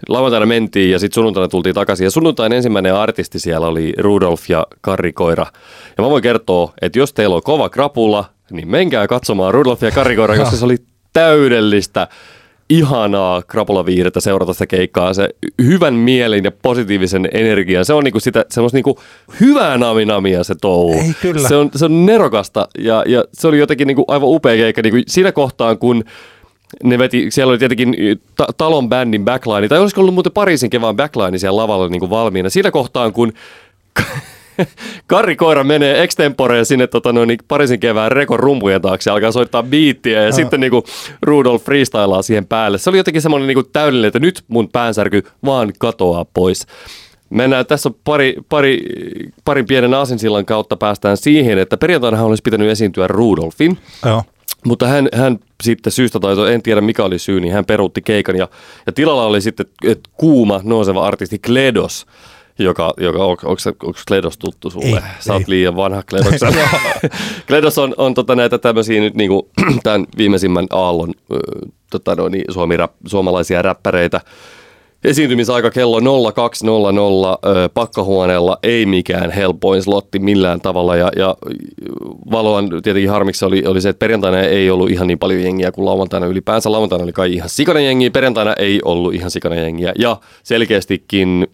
Lauantaina 0.08 0.46
mentiin 0.46 0.90
ja 0.90 0.98
sitten 0.98 1.14
sunnuntaina 1.14 1.48
tultiin 1.48 1.74
takaisin. 1.74 2.04
Ja 2.04 2.10
sunnuntain 2.10 2.52
ensimmäinen 2.52 2.94
artisti 2.94 3.38
siellä 3.38 3.66
oli 3.66 3.92
Rudolf 3.98 4.50
ja 4.50 4.66
Karrikoira. 4.80 5.46
Ja 5.96 6.04
mä 6.04 6.10
voin 6.10 6.22
kertoa, 6.22 6.72
että 6.82 6.98
jos 6.98 7.12
teillä 7.12 7.36
on 7.36 7.42
kova 7.42 7.68
krapula, 7.68 8.24
niin 8.50 8.68
menkää 8.68 9.06
katsomaan 9.06 9.54
Rudolf 9.54 9.82
ja 9.82 9.90
Karrikoira, 9.90 10.36
koska 10.36 10.56
se 10.56 10.64
oli 10.64 10.76
täydellistä 11.12 12.08
ihanaa 12.78 13.42
krapulaviihdettä 13.42 14.20
seurata 14.20 14.52
sitä 14.52 14.66
keikkaa. 14.66 15.14
Se 15.14 15.28
hyvän 15.64 15.94
mielen 15.94 16.44
ja 16.44 16.52
positiivisen 16.62 17.28
energian, 17.32 17.84
se 17.84 17.92
on 17.92 18.04
niinku 18.04 18.20
sitä 18.20 18.44
semmoista 18.50 18.76
niinku 18.76 18.98
hyvää 19.40 19.78
naminamia 19.78 20.44
se 20.44 20.54
touhu. 20.60 20.92
Ei, 20.92 21.14
kyllä. 21.22 21.48
Se 21.48 21.56
on, 21.56 21.70
se 21.74 21.84
on 21.84 22.06
nerokasta 22.06 22.68
ja, 22.78 23.04
ja 23.06 23.24
se 23.32 23.48
oli 23.48 23.58
jotenkin 23.58 23.86
niinku 23.86 24.04
aivan 24.08 24.28
upea 24.28 24.56
keikka 24.56 24.82
niinku 24.82 24.98
siinä 25.06 25.32
kohtaan, 25.32 25.78
kun 25.78 26.04
ne 26.82 26.98
veti, 26.98 27.30
siellä 27.30 27.50
oli 27.50 27.58
tietenkin 27.58 27.96
ta- 28.36 28.48
talon 28.56 28.88
bändin 28.88 29.24
backline, 29.24 29.68
tai 29.68 29.78
olisiko 29.78 30.00
ollut 30.00 30.14
muuten 30.14 30.32
Pariisin 30.32 30.70
kevään 30.70 30.96
backline 30.96 31.38
siellä 31.38 31.62
lavalla 31.62 31.88
niin 31.88 32.00
kuin 32.00 32.10
valmiina. 32.10 32.50
Siinä 32.50 32.70
kohtaan, 32.70 33.12
kun 33.12 33.32
Karri 35.06 35.36
Koira 35.36 35.64
menee 35.64 36.02
extemporeen 36.02 36.66
sinne 36.66 36.86
tota, 36.86 37.12
noin, 37.12 37.26
niin 37.26 37.38
Pariisin 37.48 37.80
kevään 37.80 38.12
rekon 38.12 38.40
rumpujen 38.40 38.82
taakse 38.82 39.10
alkaa 39.10 39.32
soittaa 39.32 39.62
biittiä 39.62 40.22
ja 40.22 40.30
no. 40.30 40.36
sitten 40.36 40.60
niin 40.60 40.70
kuin, 40.70 40.82
Rudolf 41.22 41.64
freestylaa 41.64 42.22
siihen 42.22 42.46
päälle. 42.46 42.78
Se 42.78 42.90
oli 42.90 42.96
jotenkin 42.96 43.22
semmoinen 43.22 43.46
niin 43.46 43.72
täydellinen, 43.72 44.08
että 44.08 44.18
nyt 44.18 44.44
mun 44.48 44.68
päänsärky 44.68 45.22
vaan 45.44 45.72
katoaa 45.78 46.26
pois. 46.34 46.66
Mennään 47.30 47.66
tässä 47.66 47.90
pari, 48.04 48.36
pari, 48.48 48.82
parin 49.44 49.66
pienen 49.66 49.94
asensillan 49.94 50.46
kautta 50.46 50.76
päästään 50.76 51.16
siihen, 51.16 51.58
että 51.58 51.76
perjantaina 51.76 52.22
olisi 52.22 52.42
pitänyt 52.42 52.70
esiintyä 52.70 53.08
Rudolfin. 53.08 53.78
Joo. 54.06 54.22
Mutta 54.64 54.86
hän, 54.86 55.08
hän 55.14 55.38
sitten 55.62 55.92
syystä 55.92 56.20
tai 56.20 56.52
en 56.52 56.62
tiedä 56.62 56.80
mikä 56.80 57.04
oli 57.04 57.18
syy, 57.18 57.40
niin 57.40 57.52
hän 57.52 57.64
peruutti 57.64 58.02
keikan 58.02 58.36
ja, 58.36 58.48
ja 58.86 58.92
tilalla 58.92 59.26
oli 59.26 59.40
sitten 59.40 59.66
et, 59.84 60.00
kuuma 60.12 60.60
nouseva 60.64 61.06
artisti 61.06 61.38
Kledos 61.38 62.06
joka, 62.58 62.94
joka 63.00 63.18
on, 63.18 63.30
onko, 63.30 63.46
onko 63.82 63.98
Kledos 64.08 64.38
tuttu 64.38 64.70
sulle? 64.70 64.86
Ei, 64.96 65.02
Sä 65.20 65.32
oot 65.32 65.48
liian 65.48 65.76
vanha 65.76 66.02
Kledos. 66.02 66.40
Kledos 67.46 67.78
on, 67.82 67.94
on 67.96 68.14
tota 68.14 68.36
näitä 68.36 68.58
tämmöisiä 68.58 69.00
nyt 69.00 69.14
niinku, 69.14 69.50
tämän 69.82 70.06
viimeisimmän 70.16 70.66
aallon 70.70 71.14
tota 71.90 72.14
no, 72.14 72.28
niin, 72.28 72.44
suomi, 72.50 72.76
suomalaisia 73.06 73.62
räppäreitä, 73.62 74.20
Esiintymisaika 75.04 75.70
kello 75.70 76.32
0200 76.32 77.38
ö, 77.46 77.68
pakkahuoneella, 77.74 78.58
ei 78.62 78.86
mikään 78.86 79.30
helpoin 79.30 79.82
slotti 79.82 80.18
millään 80.18 80.60
tavalla. 80.60 80.96
Ja, 80.96 81.10
ja 81.16 81.36
valoan 82.30 82.68
tietenkin 82.82 83.10
harmiksi 83.10 83.44
oli, 83.44 83.66
oli 83.66 83.80
se, 83.80 83.88
että 83.88 83.98
perjantaina 83.98 84.40
ei 84.40 84.70
ollut 84.70 84.90
ihan 84.90 85.06
niin 85.06 85.18
paljon 85.18 85.42
jengiä 85.42 85.72
kuin 85.72 85.84
lauantaina 85.84 86.26
ylipäänsä. 86.26 86.72
Lauantaina 86.72 87.04
oli 87.04 87.12
kai 87.12 87.32
ihan 87.32 87.48
sikainen 87.48 87.84
jengiä, 87.84 88.10
perjantaina 88.10 88.54
ei 88.54 88.80
ollut 88.84 89.14
ihan 89.14 89.30
sikainen 89.30 89.62
jengiä. 89.62 89.92
Ja 89.98 90.16
selkeästikin 90.42 91.46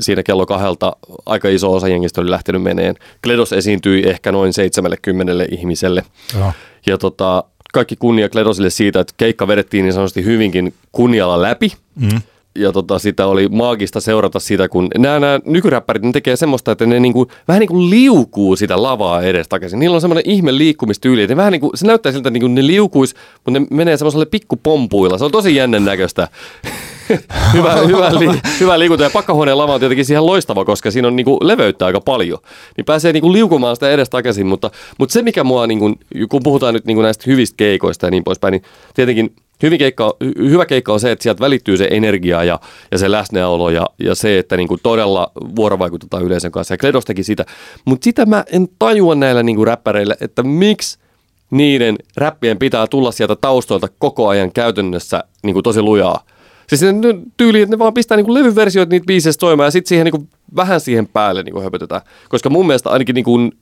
siinä 0.00 0.22
kello 0.22 0.46
kahdelta 0.46 0.96
aika 1.26 1.48
iso 1.48 1.72
osa 1.72 1.88
jengistä 1.88 2.20
oli 2.20 2.30
lähtenyt 2.30 2.62
meneen. 2.62 2.94
Kledos 3.24 3.52
esiintyi 3.52 4.02
ehkä 4.08 4.32
noin 4.32 4.52
70 4.52 5.44
ihmiselle. 5.50 6.02
Ja, 6.38 6.52
ja 6.86 6.98
tota, 6.98 7.44
kaikki 7.72 7.96
kunnia 7.96 8.28
Kledosille 8.28 8.70
siitä, 8.70 9.00
että 9.00 9.14
keikka 9.16 9.48
vedettiin 9.48 9.84
niin 9.84 9.92
sanotusti 9.92 10.24
hyvinkin 10.24 10.74
kunnialla 10.92 11.42
läpi. 11.42 11.72
Mm 11.94 12.20
ja 12.54 12.72
tota, 12.72 12.98
sitä 12.98 13.26
oli 13.26 13.48
maagista 13.48 14.00
seurata 14.00 14.40
sitä, 14.40 14.68
kun 14.68 14.88
nämä, 14.98 15.20
nämä 15.20 15.40
nykyräppärit 15.44 16.02
ne 16.02 16.12
tekee 16.12 16.36
semmoista, 16.36 16.72
että 16.72 16.86
ne 16.86 17.00
niinku, 17.00 17.26
vähän 17.48 17.60
niin 17.60 17.68
kuin 17.68 17.90
liukuu 17.90 18.56
sitä 18.56 18.82
lavaa 18.82 19.22
edes 19.22 19.48
takaisin. 19.48 19.78
Niillä 19.78 19.94
on 19.94 20.00
semmoinen 20.00 20.30
ihme 20.30 20.58
liikkumistyyli, 20.58 21.22
että 21.22 21.34
ne 21.34 21.36
vähän 21.36 21.52
niin 21.52 21.60
kuin, 21.60 21.70
se 21.74 21.86
näyttää 21.86 22.12
siltä, 22.12 22.28
että 22.28 22.30
niin 22.30 22.42
kuin 22.42 22.54
ne 22.54 22.66
liukuis, 22.66 23.14
mutta 23.34 23.60
ne 23.60 23.66
menee 23.70 23.96
semmoiselle 23.96 24.26
pikkupompuilla. 24.26 25.18
Se 25.18 25.24
on 25.24 25.30
tosi 25.30 25.54
jännän 25.54 25.84
näköistä. 25.84 26.28
hyvä, 27.54 27.72
hyvä, 27.74 28.18
li, 28.18 28.40
hyvä 28.60 28.78
liikunta. 28.78 29.04
Ja 29.04 29.10
pakkahuoneen 29.10 29.58
lava 29.58 29.74
on 29.74 29.80
tietenkin 29.80 30.04
siihen 30.04 30.26
loistava, 30.26 30.64
koska 30.64 30.90
siinä 30.90 31.08
on 31.08 31.16
niinku 31.16 31.38
leveyttä 31.42 31.86
aika 31.86 32.00
paljon. 32.00 32.38
Niin 32.76 32.84
pääsee 32.84 33.12
niinku 33.12 33.32
liukumaan 33.32 33.76
sitä 33.76 33.90
edes 33.90 34.10
takaisin. 34.10 34.46
Mutta, 34.46 34.70
mutta 34.98 35.12
se, 35.12 35.22
mikä 35.22 35.44
mua, 35.44 35.66
niinku, 35.66 35.94
kun 36.28 36.42
puhutaan 36.42 36.74
nyt 36.74 36.84
niinku 36.84 37.02
näistä 37.02 37.24
hyvistä 37.26 37.56
keikoista 37.56 38.06
ja 38.06 38.10
niin 38.10 38.24
poispäin, 38.24 38.52
niin 38.52 38.62
tietenkin 38.94 39.34
hyvin 39.62 39.78
keikka, 39.78 40.16
hyvä 40.38 40.66
keikka 40.66 40.92
on 40.92 41.00
se, 41.00 41.12
että 41.12 41.22
sieltä 41.22 41.40
välittyy 41.40 41.76
se 41.76 41.88
energia 41.90 42.44
ja, 42.44 42.60
ja 42.90 42.98
se 42.98 43.10
läsnäolo 43.10 43.70
ja, 43.70 43.86
ja 43.98 44.14
se, 44.14 44.38
että 44.38 44.56
niinku 44.56 44.78
todella 44.82 45.32
vuorovaikutetaan 45.56 46.22
yleisön 46.22 46.52
kanssa. 46.52 46.74
Ja 46.74 46.78
Kledos 46.78 47.04
teki 47.04 47.22
sitä. 47.22 47.46
Mutta 47.84 48.04
sitä 48.04 48.26
mä 48.26 48.44
en 48.52 48.68
tajua 48.78 49.14
näillä 49.14 49.42
niinku 49.42 49.64
räppäreillä, 49.64 50.16
että 50.20 50.42
miksi 50.42 50.98
niiden 51.50 51.96
räppien 52.16 52.58
pitää 52.58 52.86
tulla 52.86 53.12
sieltä 53.12 53.36
taustolta 53.36 53.88
koko 53.98 54.28
ajan 54.28 54.52
käytännössä 54.52 55.24
niin 55.42 55.54
kuin 55.54 55.62
tosi 55.64 55.82
lujaa. 55.82 56.24
Siis 56.72 56.80
se 56.80 56.94
tyyli, 57.36 57.60
että 57.60 57.74
ne 57.76 57.78
vaan 57.78 57.94
pistää 57.94 58.16
niin 58.16 58.34
levyversioita 58.34 58.90
niitä 58.90 59.06
biiseistä 59.06 59.40
soimaan 59.40 59.66
ja 59.66 59.70
sitten 59.70 59.88
siihen 59.88 60.04
niin 60.04 60.12
kuin, 60.12 60.28
vähän 60.56 60.80
siihen 60.80 61.08
päälle 61.08 61.42
niin 61.42 61.52
kuin 61.52 61.64
höpötetään. 61.64 62.00
Koska 62.28 62.50
mun 62.50 62.66
mielestä 62.66 62.90
ainakin 62.90 63.14
niin 63.14 63.24
kuin, 63.24 63.52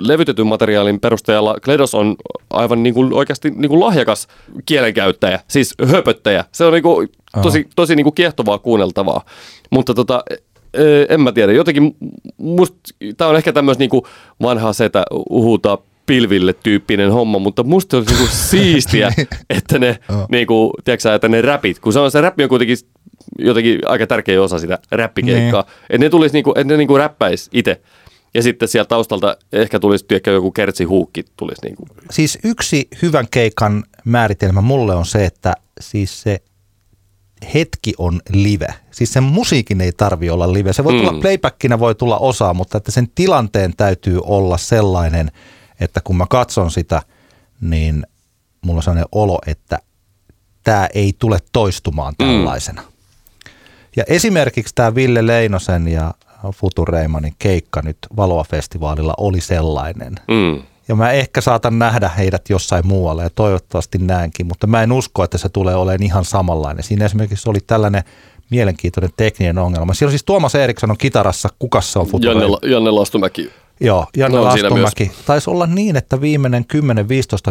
levytetyn 0.00 0.46
materiaalin 0.46 1.00
perusteella 1.00 1.56
Kledos 1.64 1.94
on 1.94 2.16
aivan 2.50 2.82
niin 2.82 2.94
kuin, 2.94 3.12
oikeasti 3.12 3.50
niin 3.50 3.68
kuin 3.68 3.80
lahjakas 3.80 4.28
kielenkäyttäjä, 4.66 5.40
siis 5.48 5.74
höpöttäjä. 5.86 6.44
Se 6.52 6.64
on 6.64 6.72
niin 6.72 6.82
kuin, 6.82 7.08
tosi, 7.42 7.66
tosi 7.76 7.96
niin 7.96 8.04
kuin 8.04 8.14
kiehtovaa 8.14 8.58
kuunneltavaa. 8.58 9.24
Mutta 9.70 9.94
tota, 9.94 10.24
en 11.08 11.20
mä 11.20 11.32
tiedä, 11.32 11.52
jotenkin 11.52 11.96
musta, 12.36 12.76
tää 13.16 13.28
on 13.28 13.36
ehkä 13.36 13.52
tämmöistä 13.52 13.84
niin 13.84 14.02
vanhaa 14.42 14.72
setä 14.72 15.04
uhuta 15.30 15.78
pilville 16.06 16.52
tyyppinen 16.52 17.12
homma, 17.12 17.38
mutta 17.38 17.62
musta 17.62 17.96
olisi 17.96 18.14
niinku 18.14 18.28
siistiä, 18.50 19.12
että 19.50 19.78
ne, 19.78 19.98
niinku, 20.30 20.72
tiedätkö, 20.84 21.14
että 21.14 21.28
ne 21.28 21.42
räpit, 21.42 21.78
kun 21.78 21.92
se 21.92 21.98
on 21.98 22.10
se 22.10 22.20
räppi 22.20 22.42
on 22.42 22.48
kuitenkin 22.48 22.76
jotenkin 23.38 23.78
aika 23.86 24.06
tärkeä 24.06 24.42
osa 24.42 24.58
sitä 24.58 24.78
räppikeikkaa, 24.90 25.62
niin. 25.62 25.72
että 25.82 25.98
ne 25.98 26.10
tulisi 26.10 26.32
niinku, 26.32 26.50
että 26.50 26.64
ne 26.64 26.76
niinku 26.76 26.98
räppäisi 26.98 27.50
itse. 27.52 27.80
Ja 28.34 28.42
sitten 28.42 28.68
sieltä 28.68 28.88
taustalta 28.88 29.36
ehkä 29.52 29.78
tulisi 29.78 30.04
ehkä 30.10 30.30
joku 30.30 30.50
kertsihuukki 30.50 31.24
tulisi. 31.36 31.60
Niinku. 31.64 31.86
Siis 32.10 32.38
yksi 32.44 32.88
hyvän 33.02 33.26
keikan 33.30 33.84
määritelmä 34.04 34.60
mulle 34.60 34.94
on 34.94 35.06
se, 35.06 35.24
että 35.24 35.54
siis 35.80 36.22
se 36.22 36.42
hetki 37.54 37.94
on 37.98 38.20
live. 38.32 38.66
Siis 38.90 39.12
sen 39.12 39.22
musiikin 39.22 39.80
ei 39.80 39.92
tarvi 39.92 40.30
olla 40.30 40.52
live. 40.52 40.72
Se 40.72 40.84
voi 40.84 40.92
mm. 40.92 40.98
tulla 40.98 41.20
playbackina, 41.20 41.78
voi 41.78 41.94
tulla 41.94 42.18
osaa, 42.18 42.54
mutta 42.54 42.78
että 42.78 42.90
sen 42.90 43.08
tilanteen 43.14 43.72
täytyy 43.76 44.20
olla 44.24 44.56
sellainen– 44.56 45.30
että 45.80 46.00
kun 46.04 46.16
mä 46.16 46.26
katson 46.30 46.70
sitä, 46.70 47.02
niin 47.60 48.06
mulla 48.60 48.78
on 48.78 48.82
sellainen 48.82 49.08
olo, 49.12 49.38
että 49.46 49.78
tämä 50.64 50.88
ei 50.94 51.14
tule 51.18 51.38
toistumaan 51.52 52.14
mm. 52.18 52.26
tällaisena. 52.26 52.82
Mm. 52.82 52.88
Ja 53.96 54.04
esimerkiksi 54.08 54.74
tämä 54.74 54.94
Ville 54.94 55.26
Leinosen 55.26 55.88
ja 55.88 56.14
Futureimanin 56.52 57.34
keikka 57.38 57.82
nyt 57.82 57.98
Valoa-festivaalilla 58.16 59.14
oli 59.18 59.40
sellainen. 59.40 60.14
Mm. 60.28 60.62
Ja 60.88 60.94
mä 60.94 61.10
ehkä 61.10 61.40
saatan 61.40 61.78
nähdä 61.78 62.08
heidät 62.08 62.50
jossain 62.50 62.86
muualla 62.86 63.22
ja 63.22 63.30
toivottavasti 63.30 63.98
näenkin, 63.98 64.46
mutta 64.46 64.66
mä 64.66 64.82
en 64.82 64.92
usko, 64.92 65.24
että 65.24 65.38
se 65.38 65.48
tulee 65.48 65.74
olemaan 65.74 66.02
ihan 66.02 66.24
samanlainen. 66.24 66.84
Siinä 66.84 67.04
esimerkiksi 67.04 67.50
oli 67.50 67.60
tällainen 67.66 68.02
mielenkiintoinen 68.50 69.10
tekninen 69.16 69.58
ongelma. 69.58 69.94
Siellä 69.94 70.10
siis 70.10 70.24
Tuomas 70.24 70.54
Eriksson 70.54 70.90
on 70.90 70.98
kitarassa, 70.98 71.48
kukassa 71.58 72.00
on 72.00 72.06
Futureima. 72.06 72.40
Janne, 72.40 72.70
Janne 72.70 72.90
Lastumäki 72.90 73.50
Joo, 73.80 74.06
Janne 74.16 74.38
no, 74.38 74.44
Lastumäki. 74.44 75.12
Taisi 75.26 75.50
olla 75.50 75.66
niin, 75.66 75.96
että 75.96 76.20
viimeinen 76.20 76.64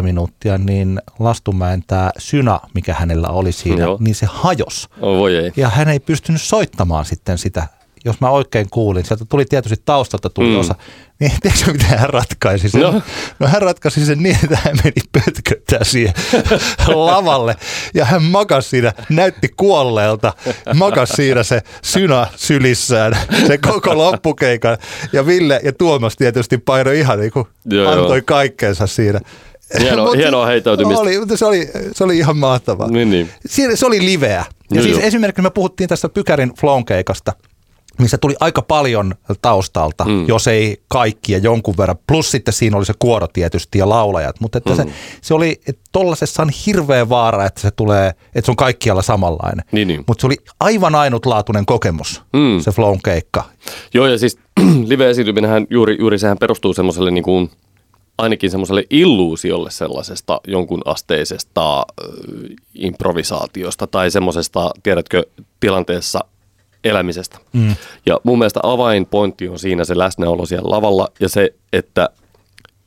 10-15 0.00 0.02
minuuttia, 0.02 0.58
niin 0.58 1.00
Lastumäen 1.18 1.82
tämä 1.86 2.10
syna, 2.18 2.60
mikä 2.74 2.94
hänellä 2.94 3.28
oli 3.28 3.52
siinä, 3.52 3.82
Joo. 3.82 3.96
niin 4.00 4.14
se 4.14 4.26
hajos. 4.30 4.88
Oh, 5.00 5.18
voi 5.18 5.36
ei. 5.36 5.52
Ja 5.56 5.68
hän 5.68 5.88
ei 5.88 6.00
pystynyt 6.00 6.42
soittamaan 6.42 7.04
sitten 7.04 7.38
sitä 7.38 7.66
jos 8.06 8.20
mä 8.20 8.30
oikein 8.30 8.66
kuulin, 8.70 9.04
sieltä 9.04 9.24
tuli 9.24 9.44
tietysti 9.44 9.82
taustalta 9.84 10.30
tuli 10.30 10.48
mm. 10.48 10.58
osa, 10.58 10.74
niin 11.20 11.32
tiedätkö 11.42 11.72
mitä 11.72 11.84
hän 11.86 12.10
ratkaisi 12.10 12.68
sen? 12.68 12.80
No. 12.80 13.02
no 13.38 13.46
hän 13.46 13.62
ratkaisi 13.62 14.06
sen 14.06 14.22
niin, 14.22 14.38
että 14.44 14.58
hän 14.64 14.76
meni 14.84 14.94
pötköttää 15.12 15.84
siihen 15.84 16.14
lavalle 16.94 17.56
ja 17.94 18.04
hän 18.04 18.22
makasi 18.22 18.68
siinä, 18.68 18.92
näytti 19.08 19.48
kuolleelta, 19.56 20.32
makasi 20.74 21.12
siinä 21.16 21.42
se 21.42 21.62
syna 21.82 22.26
sylissään, 22.36 23.18
se 23.46 23.58
koko 23.58 23.98
loppukeikan 23.98 24.78
ja 25.12 25.26
Ville 25.26 25.60
ja 25.64 25.72
Tuomas 25.72 26.16
tietysti 26.16 26.58
painoi 26.58 26.98
ihan 26.98 27.20
niin 27.20 27.32
kuin 27.32 27.46
joo, 27.64 27.90
antoi 27.90 28.18
joo. 28.18 28.24
kaikkeensa 28.24 28.86
siinä. 28.86 29.20
Hieno, 29.80 30.12
hienoa 30.12 30.46
heittäytymistä. 30.46 31.02
Oli, 31.02 31.18
mutta 31.18 31.36
se 31.36 31.44
oli, 31.44 31.68
se 31.92 32.04
oli 32.04 32.18
ihan 32.18 32.36
mahtavaa. 32.36 32.88
Niin, 32.88 33.10
niin. 33.10 33.30
Se 33.74 33.86
oli 33.86 34.04
liveä. 34.04 34.30
Ja 34.30 34.44
joo, 34.70 34.82
siis 34.82 34.96
joo. 34.96 35.06
esimerkiksi 35.06 35.42
me 35.42 35.50
puhuttiin 35.50 35.88
tästä 35.88 36.08
Pykärin 36.08 36.52
flown 36.60 36.84
keikasta– 36.84 37.32
missä 37.98 38.18
tuli 38.18 38.34
aika 38.40 38.62
paljon 38.62 39.14
taustalta, 39.42 40.04
mm. 40.04 40.28
jos 40.28 40.46
ei 40.46 40.82
kaikki 40.88 41.32
ja 41.32 41.38
jonkun 41.38 41.74
verran. 41.78 41.98
Plus 42.06 42.30
sitten 42.30 42.54
siinä 42.54 42.76
oli 42.76 42.86
se 42.86 42.94
kuoro 42.98 43.26
tietysti 43.28 43.78
ja 43.78 43.88
laulajat. 43.88 44.40
Mutta 44.40 44.58
että 44.58 44.70
mm. 44.70 44.76
se, 44.76 44.86
se 45.20 45.34
oli, 45.34 45.60
että 45.68 45.82
tollasessa 45.92 46.42
on 46.42 46.50
hirveä 46.66 47.08
vaara, 47.08 47.46
että 47.46 47.60
se 47.60 47.70
tulee, 47.70 48.08
että 48.08 48.46
se 48.46 48.50
on 48.52 48.56
kaikkialla 48.56 49.02
samanlainen. 49.02 49.64
Niin, 49.72 49.88
niin. 49.88 50.04
Mutta 50.06 50.20
se 50.20 50.26
oli 50.26 50.36
aivan 50.60 50.94
ainutlaatuinen 50.94 51.66
kokemus, 51.66 52.22
mm. 52.32 52.60
se 52.60 52.70
flown 52.70 52.98
keikka. 53.04 53.44
Joo 53.94 54.06
ja 54.06 54.18
siis 54.18 54.38
live-esiintyminenhän 54.90 55.66
juuri, 55.70 55.96
juuri 56.00 56.18
sehän 56.18 56.38
perustuu 56.38 56.74
semmoiselle 56.74 57.10
niin 57.10 57.24
kuin, 57.24 57.50
ainakin 58.18 58.50
semmoiselle 58.50 58.84
illuusiolle 58.90 59.70
sellaisesta 59.70 60.40
jonkun 60.46 60.82
asteisesta 60.84 61.78
äh, 61.78 61.84
improvisaatiosta 62.74 63.86
tai 63.86 64.10
semmoisesta, 64.10 64.70
tiedätkö, 64.82 65.26
tilanteessa 65.60 66.20
elämisestä. 66.88 67.38
Mm. 67.52 67.74
Ja 68.06 68.20
mun 68.24 68.38
mielestä 68.38 68.60
avainpointti 68.62 69.48
on 69.48 69.58
siinä 69.58 69.84
se 69.84 69.98
läsnäolo 69.98 70.46
siellä 70.46 70.70
lavalla 70.70 71.08
ja 71.20 71.28
se, 71.28 71.54
että 71.72 72.10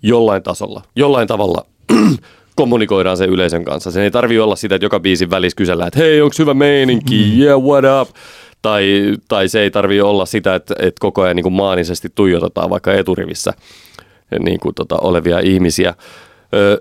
jollain 0.02 0.44
tasolla, 0.44 0.82
jollain 0.96 1.28
tavalla 1.28 1.66
kommunikoidaan 2.56 3.18
se 3.18 3.26
yleisön 3.26 3.66
kanssa. 3.66 3.92
Sen 3.92 4.04
ei 4.04 4.12
tarvi 4.12 4.40
olla 4.40 4.56
sitä, 4.56 4.76
että 4.76 4.86
joka 4.86 5.00
biisin 5.00 5.30
välissä 5.30 5.56
kysellään, 5.56 5.88
että 5.88 6.00
hei, 6.00 6.22
onko 6.22 6.36
hyvä 6.40 6.54
meininki, 6.54 7.32
mm. 7.34 7.42
yeah, 7.42 7.62
what 7.62 7.84
up? 8.02 8.16
Tai, 8.62 9.14
tai 9.28 9.50
se 9.50 9.62
ei 9.62 9.72
tarvi 9.72 10.02
olla 10.02 10.26
sitä, 10.26 10.56
että, 10.56 10.76
että 10.80 11.00
koko 11.00 11.22
ajan 11.22 11.36
niin 11.36 11.44
kuin 11.44 11.54
maanisesti 11.54 12.08
tuijotetaan 12.16 12.70
vaikka 12.70 12.94
eturivissä 12.94 13.54
niin 14.40 14.60
kuin, 14.60 14.76
tota, 14.76 14.98
olevia 14.98 15.40
ihmisiä. 15.40 15.94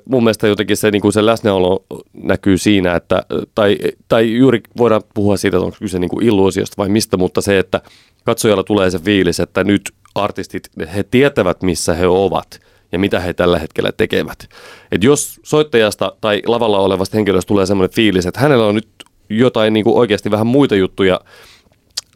Mun 0.04 0.24
mielestä 0.24 0.46
jotenkin 0.46 0.76
se, 0.76 0.90
niin 0.90 1.02
kuin 1.02 1.12
se 1.12 1.26
läsnäolo 1.26 1.84
näkyy 2.22 2.58
siinä, 2.58 2.96
että, 2.96 3.22
tai, 3.54 3.78
tai 4.08 4.36
juuri 4.36 4.60
voidaan 4.78 5.02
puhua 5.14 5.36
siitä, 5.36 5.56
että 5.56 5.64
onko 5.64 5.76
kyse 5.80 5.98
niin 5.98 6.08
kuin 6.08 6.26
illuusiosta 6.26 6.74
vai 6.78 6.88
mistä, 6.88 7.16
mutta 7.16 7.40
se, 7.40 7.58
että 7.58 7.80
katsojalla 8.24 8.64
tulee 8.64 8.90
se 8.90 8.98
fiilis, 8.98 9.40
että 9.40 9.64
nyt 9.64 9.82
artistit, 10.14 10.70
he 10.94 11.02
tietävät 11.02 11.62
missä 11.62 11.94
he 11.94 12.06
ovat 12.06 12.60
ja 12.92 12.98
mitä 12.98 13.20
he 13.20 13.34
tällä 13.34 13.58
hetkellä 13.58 13.92
tekevät. 13.92 14.48
Et 14.92 15.04
jos 15.04 15.40
soittajasta 15.42 16.12
tai 16.20 16.42
lavalla 16.46 16.78
olevasta 16.78 17.16
henkilöstä 17.16 17.48
tulee 17.48 17.66
semmoinen 17.66 17.94
fiilis, 17.94 18.26
että 18.26 18.40
hänellä 18.40 18.66
on 18.66 18.74
nyt 18.74 18.88
jotain 19.28 19.72
niin 19.72 19.84
kuin 19.84 19.96
oikeasti 19.96 20.30
vähän 20.30 20.46
muita 20.46 20.76
juttuja 20.76 21.20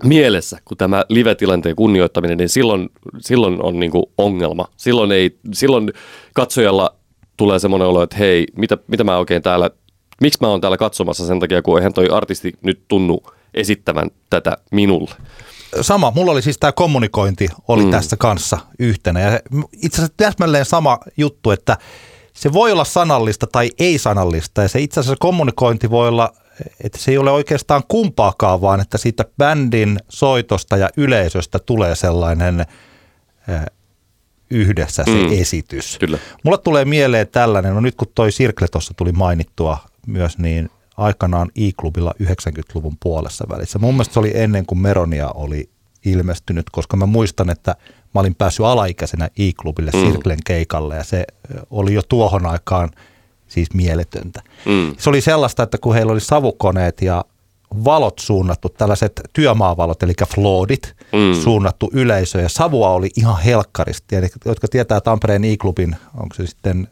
mielessä 0.04 0.58
kuin 0.64 0.78
tämä 0.78 1.04
live-tilanteen 1.08 1.76
kunnioittaminen, 1.76 2.38
niin 2.38 2.48
silloin, 2.48 2.90
silloin 3.18 3.62
on 3.62 3.80
niin 3.80 3.90
kuin 3.90 4.04
ongelma. 4.18 4.68
Silloin, 4.76 5.12
ei, 5.12 5.36
silloin 5.52 5.92
katsojalla 6.34 6.94
tulee 7.42 7.58
semmoinen 7.58 7.88
olo, 7.88 8.02
että 8.02 8.16
hei, 8.16 8.46
mitä, 8.56 8.78
mitä 8.86 9.04
mä 9.04 9.18
oikein 9.18 9.42
täällä, 9.42 9.70
miksi 10.20 10.38
mä 10.40 10.48
oon 10.48 10.60
täällä 10.60 10.76
katsomassa 10.76 11.26
sen 11.26 11.40
takia, 11.40 11.62
kun 11.62 11.78
eihän 11.78 11.92
toi 11.92 12.08
artisti 12.08 12.52
nyt 12.62 12.82
tunnu 12.88 13.22
esittävän 13.54 14.10
tätä 14.30 14.56
minulle. 14.70 15.10
Sama, 15.80 16.12
mulla 16.14 16.32
oli 16.32 16.42
siis 16.42 16.58
tämä 16.58 16.72
kommunikointi 16.72 17.48
oli 17.68 17.84
mm. 17.84 17.90
tässä 17.90 18.16
kanssa 18.16 18.58
yhtenä 18.78 19.20
ja 19.20 19.40
itse 19.72 19.96
asiassa 19.96 20.14
täsmälleen 20.16 20.64
sama 20.64 20.98
juttu, 21.16 21.50
että 21.50 21.76
se 22.32 22.52
voi 22.52 22.72
olla 22.72 22.84
sanallista 22.84 23.46
tai 23.46 23.70
ei 23.78 23.98
sanallista 23.98 24.62
ja 24.62 24.68
se 24.68 24.80
itse 24.80 25.00
asiassa 25.00 25.16
kommunikointi 25.20 25.90
voi 25.90 26.08
olla, 26.08 26.32
että 26.84 26.98
se 26.98 27.10
ei 27.10 27.18
ole 27.18 27.30
oikeastaan 27.30 27.82
kumpaakaan, 27.88 28.60
vaan 28.60 28.80
että 28.80 28.98
siitä 28.98 29.24
bändin 29.38 29.98
soitosta 30.08 30.76
ja 30.76 30.88
yleisöstä 30.96 31.58
tulee 31.58 31.94
sellainen 31.94 32.66
yhdessä 34.52 35.04
se 35.04 35.10
mm, 35.10 35.32
esitys. 35.32 35.98
Kyllä. 35.98 36.18
Mulla 36.42 36.58
tulee 36.58 36.84
mieleen 36.84 37.28
tällainen, 37.28 37.74
no 37.74 37.80
nyt 37.80 37.94
kun 37.94 38.08
toi 38.14 38.32
Sirkle 38.32 38.68
tuossa 38.68 38.94
tuli 38.96 39.12
mainittua 39.12 39.78
myös, 40.06 40.38
niin 40.38 40.70
aikanaan 40.96 41.50
I-klubilla 41.54 42.14
90-luvun 42.22 42.96
puolessa 43.00 43.44
välissä. 43.48 43.78
Mun 43.78 43.94
mielestä 43.94 44.14
se 44.14 44.20
oli 44.20 44.32
ennen 44.34 44.66
kuin 44.66 44.78
Meronia 44.78 45.28
oli 45.28 45.68
ilmestynyt, 46.04 46.70
koska 46.70 46.96
mä 46.96 47.06
muistan, 47.06 47.50
että 47.50 47.76
mä 48.14 48.20
olin 48.20 48.34
päässyt 48.34 48.66
alaikäisenä 48.66 49.28
I-klubille 49.38 49.90
mm. 49.94 50.00
Sirklen 50.00 50.38
keikalle 50.44 50.96
ja 50.96 51.04
se 51.04 51.24
oli 51.70 51.94
jo 51.94 52.02
tuohon 52.02 52.46
aikaan 52.46 52.90
siis 53.48 53.74
mieletöntä. 53.74 54.42
Mm. 54.66 54.94
Se 54.98 55.10
oli 55.10 55.20
sellaista, 55.20 55.62
että 55.62 55.78
kun 55.78 55.94
heillä 55.94 56.12
oli 56.12 56.20
savukoneet 56.20 57.02
ja 57.02 57.24
valot 57.84 58.18
suunnattu, 58.18 58.68
tällaiset 58.68 59.20
työmaavalot, 59.32 60.02
eli 60.02 60.12
floodit, 60.34 60.96
mm. 61.12 61.42
suunnattu 61.42 61.90
yleisö, 61.92 62.40
ja 62.40 62.48
savua 62.48 62.90
oli 62.90 63.10
ihan 63.16 63.42
helkkaristi. 63.42 64.16
Eli, 64.16 64.28
jotka 64.44 64.68
tietää 64.68 65.00
Tampereen 65.00 65.44
I-klubin, 65.44 65.96
onko 66.14 66.34
se 66.34 66.46
sitten 66.46 66.88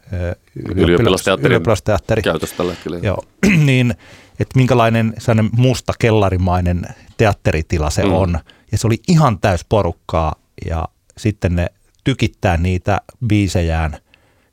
ylioppilasteatteri, 0.75 1.49
ylioppilasteatteri. 1.49 2.23
käytössä 2.23 2.57
tällä 2.57 2.73
hetkellä. 2.73 2.99
Joo, 3.03 3.25
niin 3.67 3.95
että 4.41 4.59
minkälainen 4.59 5.15
sellainen 5.19 5.51
musta 5.57 5.93
kellarimainen 5.99 6.87
teatteritila 7.17 7.91
se 7.91 8.05
mm. 8.05 8.13
on. 8.13 8.39
Ja 8.73 8.79
se 8.79 8.87
oli 8.87 8.99
ihan 9.09 9.39
täys 9.39 9.65
porukkaa 9.69 10.35
ja 10.67 10.89
sitten 11.19 11.57
ne 11.57 11.67
tykittää 12.05 12.57
niitä 12.57 13.01
biisejään, 13.27 13.99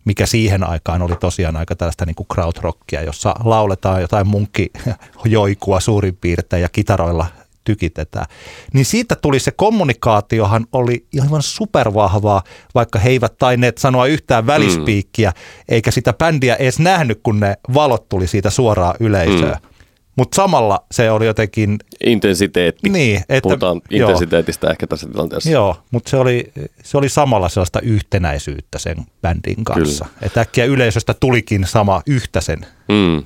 mikä 0.08 0.26
siihen 0.26 0.64
aikaan 0.64 1.02
oli 1.02 1.16
tosiaan 1.16 1.56
aika 1.56 1.76
tällaista 1.76 2.06
niin 2.06 2.16
kuin 2.16 2.28
krautrockia, 2.34 3.02
jossa 3.02 3.36
lauletaan 3.44 4.02
jotain 4.02 4.28
munkkijoikua 4.28 5.80
suurin 5.80 6.16
piirtein 6.16 6.62
ja 6.62 6.70
kitaroilla 6.70 7.26
tykitetään. 7.64 8.26
Niin 8.74 8.86
siitä 8.86 9.16
tuli 9.16 9.40
se 9.40 9.52
kommunikaatiohan 9.52 10.66
oli 10.72 11.06
aivan 11.24 11.42
supervahvaa, 11.42 12.44
vaikka 12.76 13.00
he 13.00 13.10
eivät 13.10 13.38
taineet 13.38 13.78
sanoa 13.78 14.06
yhtään 14.06 14.48
välispiikkiä, 14.48 15.30
mm. 15.30 15.36
eikä 15.70 15.92
sitä 15.92 16.14
bändiä 16.14 16.56
edes 16.56 16.80
nähnyt, 16.80 17.20
kun 17.24 17.40
ne 17.40 17.58
valot 17.74 18.10
tuli 18.10 18.28
siitä 18.28 18.50
suoraan 18.50 18.96
yleisöön. 19.00 19.58
Mm. 19.64 19.77
Mutta 20.18 20.36
samalla 20.36 20.80
se 20.92 21.12
oli 21.12 21.26
jotenkin... 21.26 21.78
Intensiteetti. 22.06 22.90
Niin. 22.90 23.18
Että, 23.30 23.42
Puhutaan 23.42 23.82
intensiteetistä 23.90 24.68
joo, 24.68 24.72
ehkä 24.72 24.88
tässä 24.88 25.08
tilanteessa. 25.08 25.50
Joo, 25.50 25.76
mutta 25.92 26.10
se 26.10 26.18
oli, 26.18 26.52
se 26.84 26.98
oli 26.98 27.10
samalla 27.10 27.50
sellaista 27.50 27.80
yhtenäisyyttä 27.80 28.80
sen 28.80 28.98
bändin 29.22 29.64
kanssa. 29.64 30.06
Että 30.22 30.42
äkkiä 30.42 30.66
yleisöstä 30.66 31.14
tulikin 31.20 31.66
sama 31.68 32.02
yhtesen. 32.08 32.60
Mm. 32.88 33.24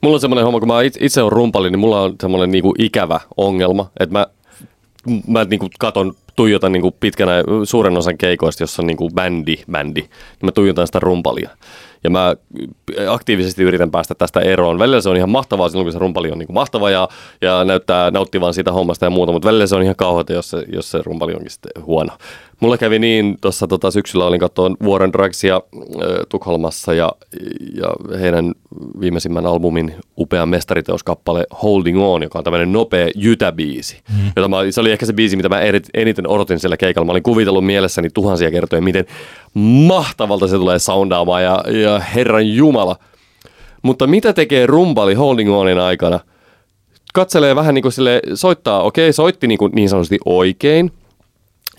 Mulla 0.00 0.14
on 0.14 0.20
semmoinen 0.20 0.44
homma, 0.44 0.58
kun 0.58 0.68
mä 0.68 0.74
itse 1.00 1.22
olen 1.22 1.32
rumpali, 1.32 1.70
niin 1.70 1.80
mulla 1.80 2.02
on 2.02 2.14
semmoinen 2.20 2.50
niinku 2.50 2.74
ikävä 2.78 3.20
ongelma, 3.36 3.90
että 4.00 4.12
mä, 4.12 4.26
mä 5.26 5.44
niinku 5.44 5.68
katon 5.78 6.14
tuijotan 6.36 6.72
niin 6.72 6.92
pitkänä 7.00 7.32
suuren 7.64 7.96
osan 7.96 8.18
keikoista, 8.18 8.62
jossa 8.62 8.82
on 8.82 8.86
niin 8.86 9.14
bändi, 9.14 9.56
bändi, 9.70 10.00
niin 10.00 10.10
mä 10.42 10.52
tuijotan 10.52 10.86
sitä 10.86 11.00
rumpalia 11.00 11.50
ja 12.06 12.10
mä 12.10 12.36
aktiivisesti 13.08 13.62
yritän 13.62 13.90
päästä 13.90 14.14
tästä 14.14 14.40
eroon. 14.40 14.78
Välillä 14.78 15.00
se 15.00 15.08
on 15.08 15.16
ihan 15.16 15.30
mahtavaa 15.30 15.68
silloin, 15.68 15.84
kun 15.84 15.92
se 15.92 15.98
rumpali 15.98 16.30
on 16.30 16.38
niin 16.38 16.46
kuin 16.46 16.54
mahtava 16.54 16.90
ja, 16.90 17.08
ja 17.40 17.64
näyttää 17.64 18.10
nauttivan 18.10 18.54
siitä 18.54 18.72
hommasta 18.72 19.06
ja 19.06 19.10
muuta, 19.10 19.32
mutta 19.32 19.46
välillä 19.46 19.66
se 19.66 19.76
on 19.76 19.82
ihan 19.82 19.96
kauheata, 19.96 20.32
jos 20.32 20.50
se, 20.50 20.64
jos 20.72 20.90
se 20.90 21.00
rumpali 21.04 21.34
onkin 21.34 21.50
sitten 21.50 21.84
huono. 21.84 22.12
Mulla 22.60 22.78
kävi 22.78 22.98
niin, 22.98 23.36
tuossa 23.40 23.66
tota, 23.66 23.90
syksyllä 23.90 24.26
olin 24.26 24.40
katsoa 24.40 24.70
Warren 24.82 25.12
Dragsia 25.12 25.56
äh, 25.56 25.62
Tukholmassa 26.28 26.94
ja, 26.94 27.12
ja 27.74 28.18
heidän 28.20 28.54
viimeisimmän 29.00 29.46
albumin 29.46 29.94
upea 30.18 30.46
mestariteoskappale 30.46 31.46
Holding 31.62 32.02
On, 32.02 32.22
joka 32.22 32.38
on 32.38 32.44
tämmöinen 32.44 32.72
nopea 32.72 33.08
jytäbiisi. 33.14 34.00
Mm. 34.08 34.32
Jota 34.36 34.48
mä, 34.48 34.56
se 34.70 34.80
oli 34.80 34.92
ehkä 34.92 35.06
se 35.06 35.12
biisi, 35.12 35.36
mitä 35.36 35.48
mä 35.48 35.60
eniten 35.94 36.28
odotin 36.28 36.58
siellä 36.58 36.76
keikalla. 36.76 37.06
Mä 37.06 37.12
olin 37.12 37.22
kuvitellut 37.22 37.66
mielessäni 37.66 38.10
tuhansia 38.14 38.50
kertoja, 38.50 38.82
miten 38.82 39.04
mahtavalta 39.86 40.48
se 40.48 40.56
tulee 40.56 40.78
soundaamaan 40.78 41.42
ja, 41.42 41.64
ja 41.82 41.98
herran 41.98 42.48
jumala. 42.48 42.96
Mutta 43.82 44.06
mitä 44.06 44.32
tekee 44.32 44.66
rumpali 44.66 45.14
Holding 45.14 45.52
Onin 45.52 45.78
aikana? 45.78 46.20
Katselee 47.14 47.56
vähän 47.56 47.74
niin 47.74 47.82
kuin 47.82 47.92
sille, 47.92 48.22
soittaa, 48.34 48.82
okei, 48.82 49.04
okay, 49.04 49.12
soitti 49.12 49.46
niin, 49.46 49.58
kuin 49.58 49.72
niin 49.74 49.88
sanotusti 49.88 50.18
oikein– 50.24 50.90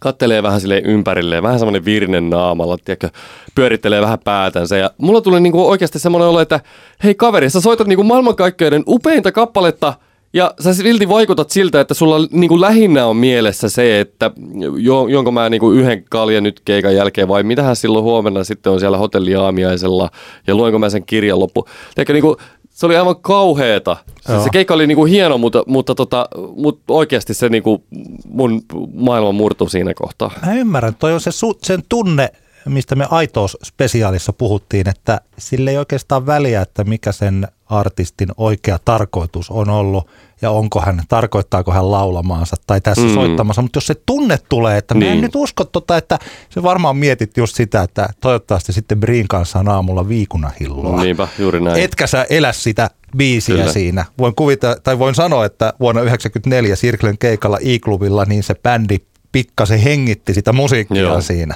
kattelee 0.01 0.43
vähän 0.43 0.61
sille 0.61 0.81
ympärilleen, 0.85 1.43
vähän 1.43 1.59
semmoinen 1.59 1.85
virnen 1.85 2.29
naamalla, 2.29 2.77
tiedätkö, 2.85 3.09
pyörittelee 3.55 4.01
vähän 4.01 4.19
päätänsä. 4.23 4.77
Ja 4.77 4.91
mulla 4.97 5.21
tuli 5.21 5.39
niinku 5.39 5.69
oikeasti 5.69 5.99
semmoinen 5.99 6.29
olo, 6.29 6.39
että 6.39 6.59
hei 7.03 7.15
kaveri, 7.15 7.49
sä 7.49 7.61
soitat 7.61 7.87
niinku 7.87 8.03
maailmankaikkeuden 8.03 8.83
upeinta 8.87 9.31
kappaletta, 9.31 9.93
ja 10.33 10.53
sä 10.59 10.73
silti 10.73 11.09
vaikutat 11.09 11.49
siltä, 11.49 11.81
että 11.81 11.93
sulla 11.93 12.27
niinku 12.31 12.61
lähinnä 12.61 13.05
on 13.05 13.17
mielessä 13.17 13.69
se, 13.69 13.99
että 13.99 14.31
jo, 14.77 15.07
jonka 15.07 15.31
mä 15.31 15.49
niinku 15.49 15.71
yhden 15.71 16.03
kaljan 16.09 16.43
nyt 16.43 16.61
keikan 16.65 16.95
jälkeen 16.95 17.27
vai 17.27 17.43
mitähän 17.43 17.75
silloin 17.75 18.03
huomenna 18.03 18.43
sitten 18.43 18.71
on 18.71 18.79
siellä 18.79 18.97
hotelliaamiaisella 18.97 20.09
ja 20.47 20.55
luenko 20.55 20.79
mä 20.79 20.89
sen 20.89 21.05
kirjan 21.05 21.39
loppu. 21.39 21.67
Tiedätkö, 21.95 22.13
niinku, 22.13 22.37
se 22.77 22.85
oli 22.85 22.97
aivan 22.97 23.21
kauheeta. 23.21 23.97
Se, 24.21 24.43
se 24.43 24.49
keikka 24.49 24.73
oli 24.73 24.87
niinku 24.87 25.05
hieno, 25.05 25.37
mutta, 25.37 25.63
mutta, 25.67 25.95
tota, 25.95 26.29
mutta 26.55 26.93
oikeasti 26.93 27.33
se 27.33 27.49
niinku 27.49 27.83
mun 28.29 28.61
maailma 28.93 29.31
murtui 29.31 29.69
siinä 29.69 29.93
kohtaa. 29.93 30.31
Mä 30.45 30.53
ymmärrän. 30.53 30.95
Toi 30.95 31.13
on 31.13 31.21
se, 31.21 31.31
sen 31.63 31.83
tunne, 31.89 32.29
mistä 32.69 32.95
me 32.95 33.07
Aitous-spesiaalissa 33.09 34.33
puhuttiin, 34.33 34.89
että 34.89 35.21
sille 35.37 35.71
ei 35.71 35.77
oikeastaan 35.77 36.25
väliä, 36.25 36.61
että 36.61 36.83
mikä 36.83 37.11
sen 37.11 37.47
artistin 37.65 38.29
oikea 38.37 38.79
tarkoitus 38.85 39.49
on 39.49 39.69
ollut 39.69 40.09
ja 40.41 40.51
onko 40.51 40.81
hän, 40.81 41.01
tarkoittaako 41.09 41.71
hän 41.71 41.91
laulamaansa 41.91 42.55
tai 42.67 42.81
tässä 42.81 43.07
mm. 43.07 43.13
soittamassa, 43.13 43.61
mutta 43.61 43.77
jos 43.77 43.87
se 43.87 43.95
tunne 44.05 44.37
tulee, 44.49 44.77
että 44.77 44.93
niin. 44.93 45.03
mä 45.03 45.07
en 45.07 45.13
niin. 45.13 45.21
nyt 45.21 45.35
usko 45.35 45.63
tota, 45.63 45.97
että 45.97 46.19
se 46.49 46.63
varmaan 46.63 46.97
mietit 46.97 47.37
just 47.37 47.55
sitä, 47.55 47.81
että 47.81 48.09
toivottavasti 48.21 48.73
sitten 48.73 48.99
Briin 48.99 49.27
kanssa 49.27 49.59
on 49.59 49.69
aamulla 49.69 50.09
viikunahilloa. 50.09 51.03
Niinpä, 51.03 51.27
juuri 51.39 51.59
näin. 51.59 51.83
Etkä 51.83 52.07
sä 52.07 52.25
elä 52.29 52.53
sitä 52.53 52.89
biisiä 53.17 53.55
Kyllä. 53.55 53.71
siinä. 53.71 54.05
Voin 54.17 54.35
kuvita, 54.35 54.75
tai 54.83 54.99
voin 54.99 55.15
sanoa, 55.15 55.45
että 55.45 55.73
vuonna 55.79 56.01
1994 56.01 56.75
Sirklen 56.75 57.17
keikalla 57.17 57.57
I-klubilla 57.61 58.25
niin 58.25 58.43
se 58.43 58.55
bändi 58.55 58.97
pikkasen 59.31 59.79
hengitti 59.79 60.33
sitä 60.33 60.53
musiikkia 60.53 61.01
Joo. 61.01 61.21
siinä. 61.21 61.55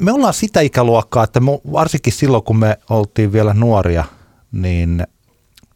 Me 0.00 0.12
ollaan 0.12 0.34
sitä 0.34 0.60
ikäluokkaa, 0.60 1.24
että 1.24 1.40
varsinkin 1.72 2.12
silloin 2.12 2.42
kun 2.42 2.58
me 2.58 2.78
oltiin 2.90 3.32
vielä 3.32 3.54
nuoria, 3.54 4.04
niin 4.52 5.06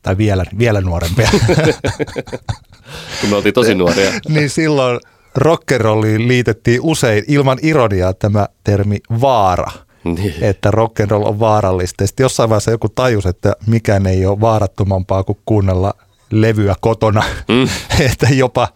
tai 0.02 0.16
vielä, 0.16 0.44
vielä 0.58 0.80
nuorempia. 0.80 1.28
kun 3.20 3.30
me 3.30 3.36
oltiin 3.36 3.54
tosi 3.54 3.74
nuoria. 3.74 4.10
niin 4.28 4.50
silloin 4.50 5.00
rockerolliin 5.34 6.28
liitettiin 6.28 6.80
usein 6.82 7.24
ilman 7.28 7.58
ironiaa 7.62 8.12
tämä 8.12 8.48
termi 8.64 8.98
vaara. 9.20 9.70
Niin. 10.04 10.34
Että 10.40 10.70
rock'n'roll 10.70 11.28
on 11.28 11.40
vaarallista. 11.40 12.06
Sitten 12.06 12.24
jossain 12.24 12.50
vaiheessa 12.50 12.70
joku 12.70 12.88
tajus, 12.88 13.26
että 13.26 13.56
mikään 13.66 14.06
ei 14.06 14.26
ole 14.26 14.40
vaarattomampaa 14.40 15.24
kuin 15.24 15.38
kuunnella 15.46 15.94
levyä 16.30 16.74
kotona, 16.80 17.22
mm. 17.48 17.68
että 18.10 18.26
jopa 18.26 18.68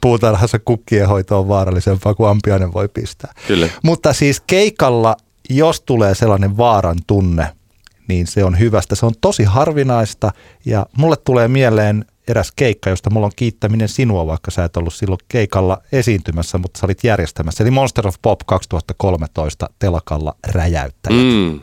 puutarhassa 0.00 0.58
kukkien 0.58 1.08
hoito 1.08 1.38
on 1.38 1.48
vaarallisempaa 1.48 2.14
kuin 2.14 2.30
ampiainen 2.30 2.72
voi 2.72 2.88
pistää. 2.88 3.32
Kyllä. 3.46 3.68
Mutta 3.82 4.12
siis 4.12 4.42
keikalla, 4.46 5.16
jos 5.50 5.80
tulee 5.80 6.14
sellainen 6.14 6.56
vaaran 6.56 6.98
tunne, 7.06 7.52
niin 8.08 8.26
se 8.26 8.44
on 8.44 8.58
hyvästä. 8.58 8.94
Se 8.94 9.06
on 9.06 9.14
tosi 9.20 9.44
harvinaista 9.44 10.32
ja 10.64 10.86
mulle 10.96 11.16
tulee 11.16 11.48
mieleen 11.48 12.04
eräs 12.28 12.52
keikka, 12.56 12.90
josta 12.90 13.10
mulla 13.10 13.26
on 13.26 13.32
kiittäminen 13.36 13.88
sinua, 13.88 14.26
vaikka 14.26 14.50
sä 14.50 14.64
et 14.64 14.76
ollut 14.76 14.94
silloin 14.94 15.18
keikalla 15.28 15.82
esiintymässä, 15.92 16.58
mutta 16.58 16.80
sä 16.80 16.86
olit 16.86 17.04
järjestämässä. 17.04 17.64
Eli 17.64 17.70
Monster 17.70 18.08
of 18.08 18.14
Pop 18.22 18.40
2013 18.46 19.70
telakalla 19.78 20.34
räjäyttäjät. 20.46 21.22
Mm. 21.22 21.60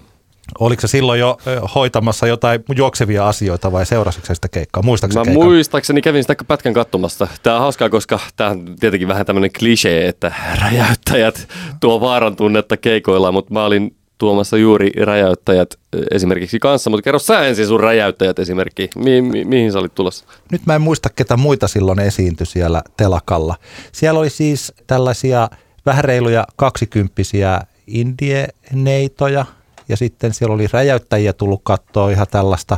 Oliko 0.60 0.82
se 0.82 0.88
silloin 0.88 1.20
jo 1.20 1.38
hoitamassa 1.76 2.28
jotain 2.28 2.64
juoksevia 2.76 3.28
asioita 3.28 3.72
vai 3.72 3.86
seurasitko 3.86 4.36
sitä 4.36 4.48
keikkaa? 4.48 4.84
Muistaakseni 4.84 5.20
Mä 5.22 5.26
keikan? 5.26 5.43
muistaakseni 5.48 6.02
kävin 6.02 6.24
sitä 6.24 6.36
pätkän 6.48 6.74
katsomassa. 6.74 7.28
Tämä 7.43 7.56
on 7.56 7.62
hauskaa, 7.62 7.89
koska 7.89 8.20
tämä 8.36 8.50
on 8.50 8.76
tietenkin 8.80 9.08
vähän 9.08 9.26
tämmöinen 9.26 9.50
klisee, 9.60 10.08
että 10.08 10.34
räjäyttäjät 10.62 11.48
tuo 11.80 12.02
vaaran 12.02 12.36
tunnetta 12.36 12.78
keikoilla, 12.78 13.32
mutta 13.32 13.54
mä 13.54 13.66
olin 13.66 13.96
tuomassa 14.18 14.58
juuri 14.58 14.91
räjäyttäjät 15.04 15.76
esimerkiksi 16.12 16.60
kanssa, 16.60 16.89
mutta 16.89 17.02
kerro 17.04 17.20
sä 17.20 17.41
ensin 17.48 17.68
sun 17.68 17.80
räjäyttäjät 17.80 18.39
esimerkki. 18.39 18.89
Mi- 18.96 19.22
mi- 19.22 19.46
mihin 19.46 19.72
sä 19.72 19.80
olit 19.80 19.96
tulossa? 19.96 20.26
Nyt 20.52 20.62
mä 20.66 20.76
en 20.76 20.82
muista, 20.82 21.10
ketä 21.10 21.38
muita 21.38 21.68
silloin 21.68 22.00
esiintyi 22.00 22.46
siellä 22.46 22.82
telakalla. 22.98 23.56
Siellä 23.91 24.20
oli 24.20 24.30
siis 24.30 24.74
tällaisia 24.88 25.50
vähän 25.86 26.04
reiluja 26.04 26.48
kaksikymppisiä 26.56 27.62
indieneitoja, 27.88 29.46
ja 29.90 29.98
sitten 29.98 30.34
siellä 30.34 30.54
oli 30.54 30.68
räjäyttäjiä 30.68 31.34
tullut 31.34 31.62
katsoa 31.64 32.10
ihan 32.10 32.28
tällaista, 32.32 32.78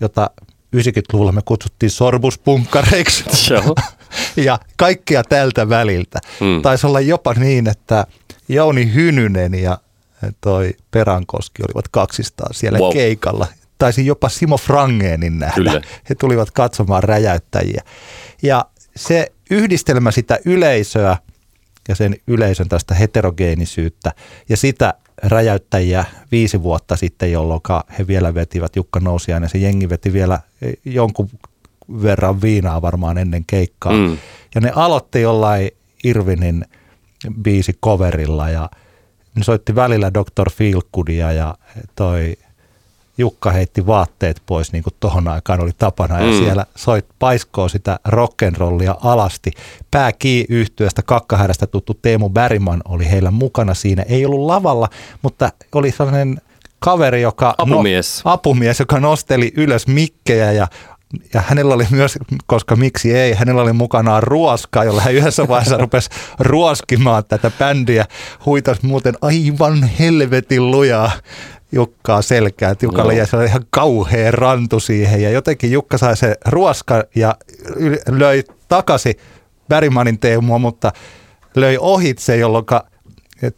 jota 0.00 0.30
90-luvulla 0.76 1.32
me 1.32 1.42
kutsuttiin 1.44 1.90
sorbuspunkkareiksi. 1.90 3.24
ja 4.36 4.58
kaikkea 4.76 5.24
tältä 5.24 5.68
väliltä. 5.68 6.18
Hmm. 6.40 6.62
Taisi 6.62 6.86
olla 6.86 7.00
jopa 7.00 7.34
niin, 7.34 7.68
että 7.68 8.06
Jouni 8.48 8.94
Hynynen 8.94 9.54
ja 9.54 9.78
toi 10.40 10.74
Perankoski 10.90 11.62
olivat 11.62 11.88
kaksistaan 11.88 12.54
siellä 12.54 12.78
wow. 12.78 12.92
keikalla. 12.92 13.46
Taisi 13.78 14.06
jopa 14.06 14.28
Simo 14.28 14.56
Frangeenin 14.56 15.38
nähdä. 15.38 15.54
Kyllä. 15.54 15.80
He 16.08 16.14
tulivat 16.14 16.50
katsomaan 16.50 17.02
räjäyttäjiä. 17.02 17.82
Ja 18.42 18.64
se 18.96 19.32
yhdistelmä 19.50 20.10
sitä 20.10 20.38
yleisöä 20.44 21.16
ja 21.88 21.94
sen 21.94 22.16
yleisön 22.26 22.68
tästä 22.68 22.94
heterogeenisyyttä 22.94 24.12
ja 24.48 24.56
sitä 24.56 24.94
räjäyttäjiä 25.22 26.04
viisi 26.32 26.62
vuotta 26.62 26.96
sitten, 26.96 27.32
jolloin 27.32 27.60
he 27.98 28.06
vielä 28.06 28.34
vetivät 28.34 28.76
Jukka 28.76 29.00
Nousiainen. 29.00 29.48
Se 29.48 29.58
jengi 29.58 29.88
veti 29.88 30.12
vielä 30.12 30.40
jonkun 30.84 31.30
verran 32.02 32.42
viinaa 32.42 32.82
varmaan 32.82 33.18
ennen 33.18 33.44
keikkaa. 33.46 33.92
Mm. 33.92 34.18
Ja 34.54 34.60
ne 34.60 34.72
aloitti 34.74 35.20
jollain 35.20 35.70
Irvinin 36.04 36.64
biisi 37.42 37.78
coverilla 37.82 38.50
ja– 38.50 38.70
niin 39.34 39.44
soitti 39.44 39.74
välillä 39.74 40.14
Dr. 40.14 40.50
Feelgoodia 40.50 41.32
ja 41.32 41.54
toi 41.96 42.36
Jukka 43.18 43.50
heitti 43.50 43.86
vaatteet 43.86 44.42
pois 44.46 44.72
niin 44.72 44.82
kuin 44.82 44.94
tohon 45.00 45.28
aikaan 45.28 45.60
oli 45.60 45.70
tapana 45.78 46.20
ja 46.20 46.32
mm. 46.32 46.38
siellä 46.38 46.66
soit 46.74 47.06
paiskoo 47.18 47.68
sitä 47.68 47.98
rock'n'rollia 48.08 48.94
alasti. 49.04 49.50
Pääkii 49.90 50.46
yhtyöstä 50.48 51.02
kakkahärästä 51.02 51.66
tuttu 51.66 51.94
Teemu 52.02 52.28
Bäriman 52.28 52.82
oli 52.88 53.10
heillä 53.10 53.30
mukana 53.30 53.74
siinä. 53.74 54.02
Ei 54.08 54.26
ollut 54.26 54.46
lavalla, 54.46 54.88
mutta 55.22 55.52
oli 55.74 55.90
sellainen 55.90 56.40
kaveri, 56.78 57.22
joka... 57.22 57.54
Apumies. 57.58 58.24
No, 58.24 58.30
apumies, 58.30 58.80
joka 58.80 59.00
nosteli 59.00 59.52
ylös 59.56 59.86
mikkejä 59.86 60.52
ja 60.52 60.66
ja 61.34 61.42
hänellä 61.46 61.74
oli 61.74 61.86
myös, 61.90 62.18
koska 62.46 62.76
miksi 62.76 63.12
ei, 63.12 63.34
hänellä 63.34 63.62
oli 63.62 63.72
mukanaan 63.72 64.22
ruoska, 64.22 64.84
jolla 64.84 65.00
hän 65.00 65.14
yhdessä 65.14 65.48
vaiheessa 65.48 65.76
rupesi 65.76 66.10
ruoskimaan 66.38 67.24
tätä 67.28 67.50
bändiä. 67.58 68.04
Huitas 68.46 68.82
muuten 68.82 69.14
aivan 69.20 69.82
helvetin 69.82 70.70
lujaa 70.70 71.10
Jukkaa 71.74 72.22
selkää, 72.22 72.70
että 72.70 72.86
Jukalle 72.86 73.14
jäi 73.14 73.26
ihan 73.46 73.64
kauhea 73.70 74.30
rantu 74.30 74.80
siihen 74.80 75.22
ja 75.22 75.30
jotenkin 75.30 75.72
Jukka 75.72 75.98
sai 75.98 76.16
se 76.16 76.34
ruoska 76.46 77.04
ja 77.14 77.36
löi 78.08 78.44
takaisin 78.68 79.14
Bergmanin 79.68 80.18
Teemua, 80.18 80.58
mutta 80.58 80.92
löi 81.54 81.76
ohitse, 81.80 82.36
jolloin 82.36 82.64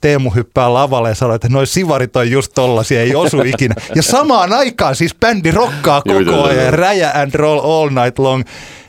Teemu 0.01 0.31
hyppää 0.31 0.75
lavalle 0.75 1.09
ja 1.09 1.15
sanoo, 1.15 1.35
että 1.35 1.49
noin 1.49 1.67
sivarit 1.67 2.17
on 2.17 2.31
just 2.31 2.53
tollasia, 2.55 3.01
ei 3.01 3.15
osu 3.15 3.43
ikinä. 3.43 3.75
Ja 3.95 4.03
samaan 4.03 4.53
aikaan 4.53 4.97
siis 4.97 5.15
bändi 5.15 5.51
rokkaa 5.51 6.03
koko 6.03 6.43
ajan, 6.43 6.75
räjä 6.75 7.13
and 7.15 7.35
roll 7.35 7.59
all 7.59 7.91
night 7.91 8.19
long. 8.19 8.43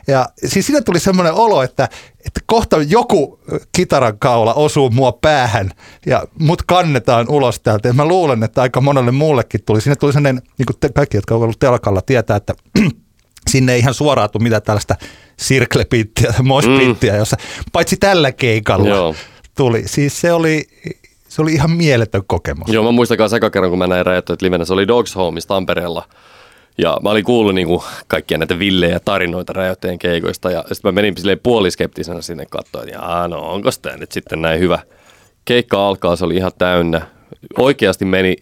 Ja 0.08 0.28
siis 0.46 0.66
siinä 0.66 0.80
tuli 0.80 1.00
semmoinen 1.00 1.32
olo, 1.32 1.62
että, 1.62 1.88
että 2.26 2.40
kohta 2.46 2.76
joku 2.82 3.40
kitaran 3.72 4.18
kaula 4.18 4.54
osuu 4.54 4.90
mua 4.90 5.12
päähän 5.12 5.70
ja 6.06 6.24
mut 6.38 6.62
kannetaan 6.62 7.26
ulos 7.28 7.60
täältä. 7.60 7.88
Ja 7.88 7.94
mä 7.94 8.04
luulen, 8.04 8.42
että 8.42 8.62
aika 8.62 8.80
monelle 8.80 9.10
muullekin 9.10 9.60
tuli. 9.66 9.80
Siinä 9.80 9.96
tuli 9.96 10.12
sellainen, 10.12 10.42
niin 10.58 10.66
kuin 10.66 10.76
te, 10.80 10.88
kaikki, 10.88 11.16
jotka 11.16 11.34
ovat 11.34 11.42
ollut 11.42 11.58
telkalla, 11.58 12.02
tietää, 12.02 12.36
että 12.36 12.54
sinne 13.50 13.72
ei 13.72 13.78
ihan 13.78 13.94
suoraan 13.94 14.30
tule 14.30 14.42
mitään 14.42 14.62
tällaista 14.62 14.94
sirklepittiä 15.36 16.32
tai 16.32 16.42
mospittiä, 16.42 17.12
mm. 17.12 17.18
jossa 17.18 17.36
paitsi 17.72 17.96
tällä 17.96 18.32
keikalla 18.32 18.88
Joo. 18.88 19.14
tuli. 19.56 19.82
Siis 19.86 20.20
se 20.20 20.32
oli, 20.32 20.68
se 21.28 21.42
oli 21.42 21.52
ihan 21.52 21.70
mieletön 21.70 22.22
kokemus. 22.26 22.68
Joo, 22.68 22.84
mä 22.84 22.92
muistan 22.92 23.30
sekä 23.30 23.50
kerran, 23.50 23.70
kun 23.70 23.78
mä 23.78 23.86
näin 23.86 24.06
räjättöt 24.06 24.42
livenä, 24.42 24.64
se 24.64 24.72
oli 24.72 24.88
Dogs 24.88 25.14
Homeissa 25.14 25.48
Tampereella. 25.48 26.08
Ja 26.78 26.98
mä 27.02 27.10
olin 27.10 27.24
kuullut 27.24 27.54
niin 27.54 27.66
kuin 27.66 27.82
kaikkia 28.08 28.38
näitä 28.38 28.58
villejä 28.58 29.00
tarinoita 29.00 29.52
räjäyttäjien 29.52 29.98
keikoista 29.98 30.50
ja 30.50 30.64
sitten 30.72 30.88
mä 30.88 30.92
menin 30.92 31.16
silleen 31.16 31.40
puoliskeptisenä 31.42 32.22
sinne 32.22 32.46
katsoa, 32.46 32.82
että 32.82 33.28
no 33.28 33.40
onko 33.52 33.70
tämä 33.82 33.96
nyt 33.96 34.12
sitten 34.12 34.42
näin 34.42 34.60
hyvä. 34.60 34.78
Keikka 35.44 35.88
alkaa, 35.88 36.16
se 36.16 36.24
oli 36.24 36.36
ihan 36.36 36.52
täynnä. 36.58 37.06
Oikeasti 37.58 38.04
meni 38.04 38.36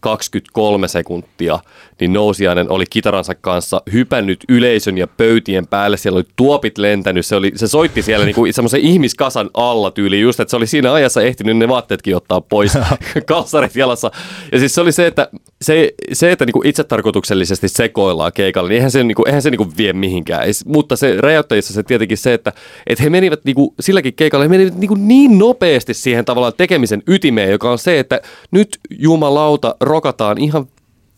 23 0.00 0.88
sekuntia, 0.88 1.58
niin 2.00 2.12
Nousiainen 2.12 2.70
oli 2.70 2.84
kitaransa 2.90 3.34
kanssa 3.34 3.82
hypännyt 3.92 4.44
yleisön 4.48 4.98
ja 4.98 5.06
pöytien 5.06 5.66
päälle. 5.66 5.96
Siellä 5.96 6.16
oli 6.16 6.26
tuopit 6.36 6.78
lentänyt. 6.78 7.26
Se, 7.26 7.36
oli, 7.36 7.52
se 7.56 7.68
soitti 7.68 8.02
siellä 8.02 8.24
niinku 8.24 8.46
semmoisen 8.50 8.80
ihmiskasan 8.80 9.50
alla 9.54 9.90
tyyli 9.90 10.20
just, 10.20 10.40
että 10.40 10.50
se 10.50 10.56
oli 10.56 10.66
siinä 10.66 10.92
ajassa 10.92 11.22
ehtinyt 11.22 11.56
ne 11.56 11.68
vaatteetkin 11.68 12.16
ottaa 12.16 12.40
pois, 12.40 12.72
kalsarit 13.26 13.76
jalassa. 13.76 14.10
Ja 14.52 14.58
siis 14.58 14.74
se 14.74 14.80
oli 14.80 14.92
se, 14.92 15.06
että, 15.06 15.28
se, 15.62 15.94
se, 16.12 16.32
että 16.32 16.46
niinku 16.46 16.62
itse 16.64 16.84
tarkoituksellisesti 16.84 17.68
sekoillaan 17.68 18.32
keikalle, 18.32 18.68
niin 18.68 18.76
eihän 18.76 18.90
se, 18.90 19.04
niinku, 19.04 19.22
eihän 19.26 19.42
se 19.42 19.50
niinku 19.50 19.72
vie 19.76 19.92
mihinkään. 19.92 20.42
Ei, 20.42 20.52
mutta 20.66 20.96
se 20.96 21.20
räjäyttäjissä 21.20 21.74
se 21.74 21.82
tietenkin 21.82 22.18
se, 22.18 22.34
että, 22.34 22.52
että 22.86 23.04
he 23.04 23.10
menivät 23.10 23.40
niinku, 23.44 23.74
silläkin 23.80 24.14
keikalla, 24.14 24.44
he 24.44 24.48
menivät 24.48 24.74
niinku 24.74 24.94
niin 24.94 25.38
nopeasti 25.38 25.94
siihen 25.94 26.24
tavallaan 26.24 26.52
tekemisen 26.56 27.02
ytimeen, 27.06 27.50
joka 27.50 27.70
on 27.70 27.78
se, 27.78 27.98
että 27.98 28.20
nyt 28.50 28.78
jumalauta 28.90 29.73
rokataan 29.80 30.38
ihan 30.38 30.66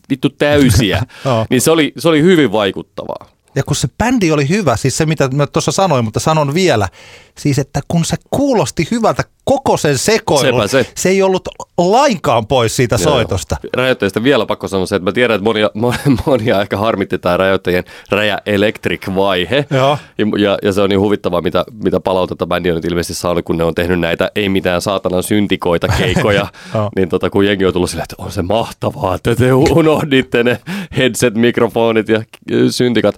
vittu 0.09 0.29
täysiä, 0.29 1.03
niin 1.49 1.61
se 1.61 1.71
oli, 1.71 1.93
se 1.97 2.09
oli 2.09 2.21
hyvin 2.21 2.51
vaikuttavaa. 2.51 3.29
Ja 3.55 3.63
kun 3.63 3.75
se 3.75 3.87
bändi 3.97 4.31
oli 4.31 4.49
hyvä, 4.49 4.77
siis 4.77 4.97
se 4.97 5.05
mitä 5.05 5.29
mä 5.33 5.47
tuossa 5.47 5.71
sanoin, 5.71 6.05
mutta 6.05 6.19
sanon 6.19 6.53
vielä, 6.53 6.87
siis 7.37 7.59
että 7.59 7.81
kun 7.87 8.05
se 8.05 8.17
kuulosti 8.29 8.87
hyvältä 8.91 9.23
koko 9.47 9.77
sen 9.77 9.97
sekoilun, 9.97 10.69
se. 10.69 10.85
se 10.95 11.09
ei 11.09 11.21
ollut 11.21 11.49
lainkaan 11.77 12.47
pois 12.47 12.75
siitä 12.75 12.95
Joo. 12.95 13.03
soitosta. 13.03 13.57
Rajoittajista 13.73 14.23
vielä 14.23 14.45
pakko 14.45 14.67
sanoa 14.67 14.85
se, 14.85 14.95
että 14.95 15.03
mä 15.03 15.11
tiedän, 15.11 15.35
että 15.35 15.43
monia, 15.43 15.69
monia 16.25 16.61
ehkä 16.61 16.77
harmitti 16.77 17.17
tämä 17.17 17.37
rajoittajien 17.37 17.83
räjä 18.09 18.39
electric 18.45 19.15
vaihe. 19.15 19.65
Ja, 20.39 20.57
ja, 20.63 20.73
se 20.73 20.81
on 20.81 20.89
niin 20.89 20.99
huvittavaa, 20.99 21.41
mitä, 21.41 21.65
mitä 21.83 21.99
palautetta 21.99 22.47
bändi 22.47 22.69
on 22.69 22.75
nyt 22.75 22.85
ilmeisesti 22.85 23.21
saanut, 23.21 23.45
kun 23.45 23.57
ne 23.57 23.63
on 23.63 23.75
tehnyt 23.75 23.99
näitä 23.99 24.31
ei 24.35 24.49
mitään 24.49 24.81
saatanan 24.81 25.23
syntikoita 25.23 25.87
keikoja. 25.87 26.47
niin 26.95 27.09
tota, 27.09 27.29
kun 27.29 27.45
jengi 27.45 27.65
on 27.65 27.73
tullut 27.73 27.89
silleen, 27.89 28.07
että 28.11 28.23
on 28.23 28.31
se 28.31 28.41
mahtavaa, 28.41 29.15
että 29.15 29.35
te 29.35 29.53
unohditte 29.53 30.43
ne 30.43 30.59
headset-mikrofonit 30.97 32.09
ja 32.09 32.21
syntikat. 32.69 33.15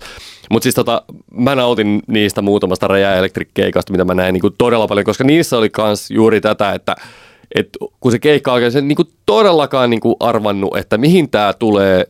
Mutta 0.50 0.64
siis 0.64 0.76
tota, 0.76 1.02
mä 1.32 1.56
nautin 1.56 2.02
niistä 2.08 2.42
muutamasta 2.42 2.88
Räjä 2.88 3.16
Electric-keikasta, 3.16 3.92
mitä 3.92 4.06
mä 4.06 4.14
näin 4.14 4.34
niin 4.34 4.54
todella 4.58 4.88
paljon, 4.88 5.06
koska 5.06 5.24
niissä 5.24 5.58
oli 5.58 5.70
myös 5.78 6.12
juuri 6.20 6.42
tätä, 6.42 6.74
että 6.74 6.96
et 7.56 7.70
kun 8.00 8.12
se 8.12 8.20
keikka 8.20 8.54
alkoi, 8.54 8.72
se 8.72 8.82
niin 8.82 8.96
kuin 8.96 9.08
todellakaan 9.26 9.90
niin 9.90 10.00
kuin 10.00 10.16
arvannut, 10.20 10.78
että 10.78 10.98
mihin 10.98 11.30
tämä 11.30 11.54
tulee 11.54 12.06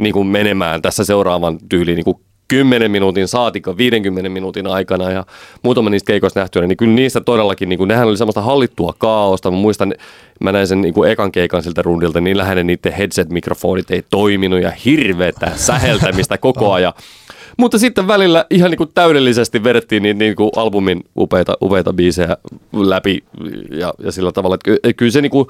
niin 0.00 0.12
kuin 0.12 0.26
menemään 0.26 0.82
tässä 0.82 1.04
seuraavan 1.04 1.58
tyyliin 1.68 1.96
niin 1.96 2.04
kuin 2.04 2.18
10 2.48 2.90
minuutin 2.90 3.28
saatikka 3.28 3.76
50 3.76 4.28
minuutin 4.28 4.66
aikana 4.66 5.10
ja 5.10 5.26
muutama 5.62 5.90
niistä 5.90 6.06
keikoista 6.06 6.40
nähtyä, 6.40 6.66
niin 6.66 6.76
kyllä 6.76 6.94
niistä 6.94 7.20
todellakin, 7.20 7.68
niin 7.68 7.78
kuin, 7.78 7.88
nehän 7.88 8.08
oli 8.08 8.16
semmoista 8.16 8.40
hallittua 8.40 8.94
kaaosta. 8.98 9.50
Mä 9.50 9.56
muistan, 9.56 9.94
mä 10.40 10.52
näin 10.52 10.66
sen 10.66 10.80
niin 10.80 10.94
kuin 10.94 11.10
ekan 11.10 11.32
keikan 11.32 11.62
siltä 11.62 11.82
rundilta, 11.82 12.20
niin 12.20 12.38
lähinnä 12.38 12.62
niiden 12.62 12.92
headset-mikrofonit 12.92 13.90
ei 13.90 14.02
toiminut 14.10 14.62
ja 14.62 14.72
hirveätä 14.84 15.52
säheltämistä 15.56 16.38
koko 16.38 16.72
ajan. 16.76 16.92
Mutta 17.56 17.78
sitten 17.78 18.08
välillä 18.08 18.46
ihan 18.50 18.70
niin 18.70 18.78
kuin 18.78 18.90
täydellisesti 18.94 19.64
vedettiin 19.64 20.02
niin, 20.02 20.18
niin 20.18 20.36
kuin 20.36 20.50
albumin 20.56 21.04
upeita, 21.16 21.56
upeita 21.62 21.92
biisejä 21.92 22.36
läpi 22.72 23.24
ja, 23.70 23.94
ja 23.98 24.12
sillä 24.12 24.32
tavalla, 24.32 24.54
että 24.54 24.92
kyllä 24.96 25.12
se 25.12 25.20
niin 25.20 25.30
kuin, 25.30 25.48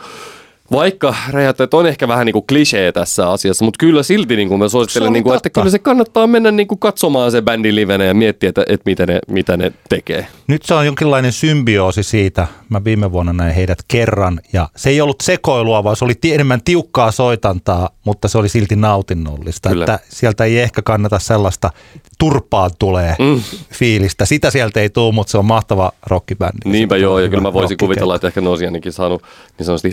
vaikka 0.72 1.14
räjäyttäjät 1.30 1.74
on 1.74 1.86
ehkä 1.86 2.08
vähän 2.08 2.26
niin 2.26 2.32
kuin 2.32 2.46
klisee 2.46 2.92
tässä 2.92 3.30
asiassa, 3.30 3.64
mutta 3.64 3.78
kyllä 3.78 4.02
silti 4.02 4.36
niin 4.36 4.48
kuin 4.48 4.58
mä 4.58 4.68
suosittelen, 4.68 5.12
niin 5.12 5.24
kuin, 5.24 5.36
että 5.36 5.50
kyllä 5.50 5.70
se 5.70 5.78
kannattaa 5.78 6.26
mennä 6.26 6.50
niin 6.50 6.68
kuin 6.68 6.78
katsomaan 6.78 7.30
se 7.30 7.42
bändin 7.42 7.74
livenä 7.74 8.04
ja 8.04 8.14
miettiä, 8.14 8.48
että, 8.48 8.64
että 8.68 8.82
mitä, 8.90 9.06
ne, 9.06 9.20
mitä 9.28 9.56
ne 9.56 9.72
tekee. 9.88 10.26
Nyt 10.46 10.62
se 10.62 10.74
on 10.74 10.86
jonkinlainen 10.86 11.32
symbioosi 11.32 12.02
siitä. 12.02 12.46
Mä 12.68 12.84
viime 12.84 13.12
vuonna 13.12 13.32
näin 13.32 13.54
heidät 13.54 13.78
kerran 13.88 14.40
ja 14.52 14.68
se 14.76 14.90
ei 14.90 15.00
ollut 15.00 15.20
sekoilua, 15.22 15.84
vaan 15.84 15.96
se 15.96 16.04
oli 16.04 16.14
enemmän 16.24 16.62
tiukkaa 16.62 17.10
soitantaa, 17.10 17.90
mutta 18.04 18.28
se 18.28 18.38
oli 18.38 18.48
silti 18.48 18.76
nautinnollista. 18.76 19.68
Kyllä. 19.68 19.84
Että 19.84 19.98
sieltä 20.08 20.44
ei 20.44 20.58
ehkä 20.58 20.82
kannata 20.82 21.18
sellaista 21.18 21.70
turpaan 22.18 22.70
tulee 22.78 23.16
mm. 23.18 23.42
fiilistä. 23.72 24.24
Sitä 24.24 24.50
sieltä 24.50 24.80
ei 24.80 24.90
tule, 24.90 25.14
mutta 25.14 25.30
se 25.30 25.38
on 25.38 25.44
mahtava 25.44 25.92
rockibändi. 26.06 26.58
Niinpä 26.64 26.96
joo, 26.96 27.18
ja 27.18 27.28
kyllä 27.28 27.42
mä 27.42 27.52
voisin 27.52 27.76
kuvitella, 27.76 28.14
että 28.14 28.26
ehkä 28.26 28.40
Nosianikin 28.40 28.92
saanut 28.92 29.22
niin 29.58 29.66
sanotusti 29.66 29.92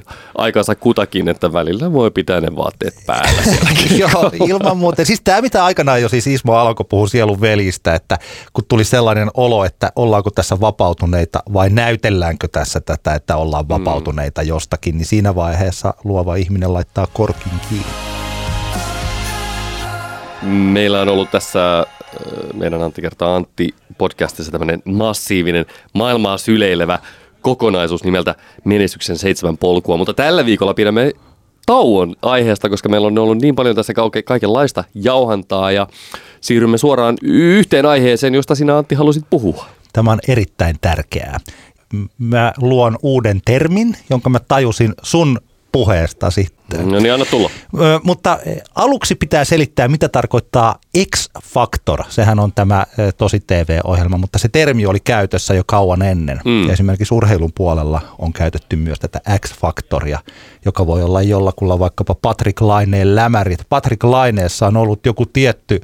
aikansa 0.64 0.82
kutakin, 0.82 1.28
että 1.28 1.54
välillä 1.54 1.94
voi 1.94 2.12
pitää 2.12 2.42
ne 2.42 2.56
vaatteet 2.56 2.94
päällä 3.06 3.42
Joo, 3.98 4.32
ilman 4.48 4.78
muuta. 4.78 5.06
Siis 5.06 5.22
tämä 5.24 5.42
mitä 5.42 5.66
aikanaan 5.66 6.02
jo 6.02 6.10
siis 6.10 6.28
Ismo 6.28 6.54
alkoi 6.54 6.86
puhua 6.90 7.08
sielun 7.08 7.42
velistä, 7.42 7.96
että 7.96 8.18
kun 8.54 8.64
tuli 8.68 8.84
sellainen 8.84 9.30
olo, 9.34 9.66
että 9.66 9.92
ollaanko 9.96 10.32
tässä 10.32 10.60
vapautuneita 10.60 11.44
vai 11.54 11.70
näytelläänkö 11.70 12.48
tässä 12.48 12.80
tätä, 12.80 13.16
että 13.16 13.38
ollaan 13.38 13.66
mm. 13.66 13.70
vapautuneita 13.70 14.42
mm. 14.42 14.48
jostakin, 14.48 14.98
niin 14.98 15.06
siinä 15.06 15.36
vaiheessa 15.36 15.94
luova 16.04 16.36
ihminen 16.36 16.74
laittaa 16.74 17.08
korkin 17.14 17.54
kiinni. 17.70 17.94
Meillä 20.42 21.02
on 21.02 21.10
ollut 21.10 21.32
tässä 21.32 21.86
meidän 22.54 22.84
Antti 22.84 23.02
kertaa 23.02 23.36
Antti 23.36 23.70
podcastissa 23.98 24.52
tämmöinen 24.52 24.82
massiivinen 24.86 25.66
maailmaa 25.94 26.38
syleilevä 26.38 27.00
kokonaisuus 27.44 28.04
nimeltä 28.04 28.36
Menestyksen 28.64 29.18
seitsemän 29.18 29.58
polkua, 29.58 29.98
mutta 29.98 30.14
tällä 30.14 30.46
viikolla 30.46 30.74
pidämme 30.74 31.12
tauon 31.66 32.16
aiheesta, 32.22 32.70
koska 32.70 32.90
meillä 32.90 33.08
on 33.08 33.18
ollut 33.18 33.42
niin 33.42 33.56
paljon 33.56 33.76
tässä 33.76 33.94
kaikenlaista 34.26 34.84
jauhantaa 34.96 35.72
ja 35.72 35.88
siirrymme 36.42 36.78
suoraan 36.78 37.16
yhteen 37.24 37.86
aiheeseen, 37.86 38.36
josta 38.36 38.56
sinä 38.56 38.78
Antti 38.78 38.96
halusit 38.96 39.24
puhua. 39.30 39.66
Tämä 39.94 40.12
on 40.12 40.20
erittäin 40.28 40.76
tärkeää. 40.82 41.40
Mä 42.18 42.54
luon 42.58 42.98
uuden 43.02 43.42
termin, 43.46 43.98
jonka 44.10 44.30
mä 44.30 44.40
tajusin 44.40 44.94
sun 45.04 45.40
puheesta 45.74 46.32
sitten. 46.32 46.90
No 46.90 47.00
niin, 47.00 47.14
anna 47.14 47.26
tulla. 47.26 47.50
Ö, 47.80 48.00
mutta 48.04 48.40
aluksi 48.76 49.16
pitää 49.16 49.46
selittää, 49.46 49.88
mitä 49.88 50.10
tarkoittaa 50.10 50.76
X-Factor. 51.16 52.04
Sehän 52.10 52.40
on 52.40 52.52
tämä 52.54 52.86
tosi 53.18 53.40
TV-ohjelma, 53.40 54.18
mutta 54.18 54.40
se 54.40 54.50
termi 54.50 54.86
oli 54.86 55.00
käytössä 55.00 55.54
jo 55.54 55.64
kauan 55.66 56.02
ennen. 56.02 56.42
Mm. 56.46 56.70
esimerkiksi 56.70 57.14
urheilun 57.14 57.52
puolella 57.56 58.02
on 58.20 58.34
käytetty 58.34 58.76
myös 58.76 59.00
tätä 59.00 59.22
X-Factoria, 59.40 60.20
joka 60.66 60.88
voi 60.88 61.04
olla 61.04 61.22
jollakulla 61.22 61.80
vaikkapa 61.80 62.16
Patrick 62.16 62.62
Laineen 62.62 63.16
lämärit. 63.16 63.60
Patrick 63.70 64.04
Laineessa 64.04 64.68
on 64.68 64.78
ollut 64.78 65.06
joku 65.06 65.26
tietty 65.26 65.82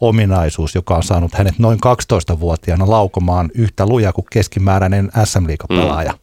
ominaisuus, 0.00 0.74
joka 0.74 0.96
on 0.96 1.02
saanut 1.02 1.34
hänet 1.34 1.58
noin 1.58 1.78
12-vuotiaana 1.86 2.90
laukomaan 2.90 3.50
yhtä 3.54 3.86
luja 3.86 4.12
kuin 4.12 4.26
keskimääräinen 4.30 5.10
SM-liigapelaaja. 5.24 6.12
Mm 6.12 6.18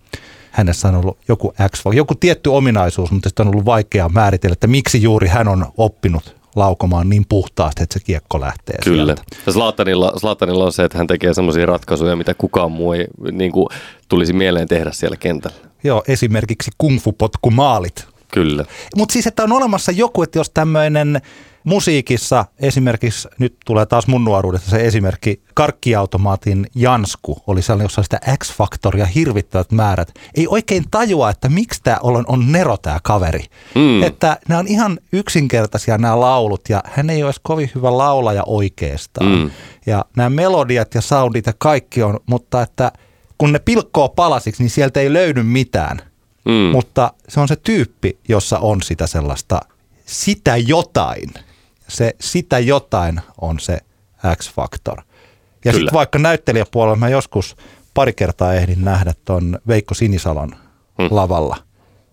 hänessä 0.51 0.87
on 0.87 0.95
ollut 0.95 1.17
joku 1.27 1.53
X, 1.75 1.83
joku 1.93 2.15
tietty 2.15 2.49
ominaisuus, 2.49 3.11
mutta 3.11 3.29
sitten 3.29 3.47
on 3.47 3.53
ollut 3.53 3.65
vaikea 3.65 4.09
määritellä, 4.09 4.53
että 4.53 4.67
miksi 4.67 5.03
juuri 5.03 5.27
hän 5.27 5.47
on 5.47 5.65
oppinut 5.77 6.35
laukomaan 6.55 7.09
niin 7.09 7.25
puhtaasti, 7.29 7.83
että 7.83 7.93
se 7.93 8.05
kiekko 8.05 8.39
lähtee 8.39 8.77
Kyllä. 8.83 9.05
Sieltä. 9.05 9.21
Ja 9.45 9.51
Zlatanilla, 9.51 10.13
Zlatanilla 10.19 10.65
on 10.65 10.73
se, 10.73 10.83
että 10.83 10.97
hän 10.97 11.07
tekee 11.07 11.33
sellaisia 11.33 11.65
ratkaisuja, 11.65 12.15
mitä 12.15 12.33
kukaan 12.33 12.71
muu 12.71 12.93
ei 12.93 13.07
niin 13.31 13.51
kuin, 13.51 13.67
tulisi 14.09 14.33
mieleen 14.33 14.67
tehdä 14.67 14.91
siellä 14.91 15.17
kentällä. 15.17 15.57
Joo, 15.83 16.03
esimerkiksi 16.07 16.71
kungfu-potkumaalit. 16.77 18.07
Kyllä. 18.33 18.65
Mutta 18.95 19.13
siis, 19.13 19.27
että 19.27 19.43
on 19.43 19.51
olemassa 19.51 19.91
joku, 19.91 20.23
että 20.23 20.39
jos 20.39 20.49
tämmöinen 20.49 21.21
musiikissa 21.63 22.45
esimerkiksi, 22.59 23.27
nyt 23.39 23.57
tulee 23.65 23.85
taas 23.85 24.07
mun 24.07 24.23
nuoruudesta 24.23 24.69
se 24.69 24.85
esimerkki, 24.85 25.41
karkkiautomaatin 25.53 26.67
Jansku 26.75 27.43
oli 27.47 27.61
sellainen, 27.61 27.85
jossa 27.85 28.01
oli 28.01 28.05
sitä 28.05 28.19
X-faktoria 28.37 29.05
hirvittävät 29.05 29.71
määrät. 29.71 30.13
Ei 30.35 30.47
oikein 30.47 30.83
tajua, 30.91 31.29
että 31.29 31.49
miksi 31.49 31.81
tämä 31.83 31.97
on, 32.03 32.25
on 32.27 32.51
Nero 32.51 32.77
tämä 32.77 32.99
kaveri. 33.03 33.43
Mm. 33.75 34.03
Että 34.03 34.37
nämä 34.47 34.59
on 34.59 34.67
ihan 34.67 34.99
yksinkertaisia 35.13 35.97
nämä 35.97 36.19
laulut 36.19 36.61
ja 36.69 36.83
hän 36.85 37.09
ei 37.09 37.23
ole 37.23 37.29
edes 37.29 37.39
kovin 37.43 37.71
hyvä 37.75 37.97
laulaja 37.97 38.43
oikeastaan. 38.45 39.31
Mm. 39.31 39.51
Ja 39.85 40.05
nämä 40.17 40.29
melodiat 40.29 40.95
ja 40.95 41.01
soundit 41.01 41.45
ja 41.45 41.53
kaikki 41.57 42.03
on, 42.03 42.19
mutta 42.25 42.61
että 42.61 42.91
kun 43.37 43.53
ne 43.53 43.59
pilkkoo 43.59 44.09
palasiksi, 44.09 44.63
niin 44.63 44.69
sieltä 44.69 44.99
ei 44.99 45.13
löydy 45.13 45.43
mitään. 45.43 46.01
Mm. 46.45 46.71
Mutta 46.71 47.13
se 47.27 47.39
on 47.39 47.47
se 47.47 47.55
tyyppi, 47.55 48.17
jossa 48.29 48.59
on 48.59 48.81
sitä 48.81 49.07
sellaista, 49.07 49.59
sitä 50.05 50.57
jotain. 50.57 51.29
Se 51.89 52.15
sitä 52.19 52.59
jotain 52.59 53.21
on 53.41 53.59
se 53.59 53.79
X-Factor. 54.35 55.01
Ja 55.65 55.71
sitten 55.71 55.93
vaikka 55.93 56.19
näyttelijäpuolella 56.19 56.95
mä 56.95 57.09
joskus 57.09 57.55
pari 57.93 58.13
kertaa 58.13 58.53
ehdin 58.53 58.85
nähdä 58.85 59.13
ton 59.25 59.59
Veikko 59.67 59.93
Sinisalon 59.93 60.55
hmm. 60.97 61.07
lavalla. 61.11 61.57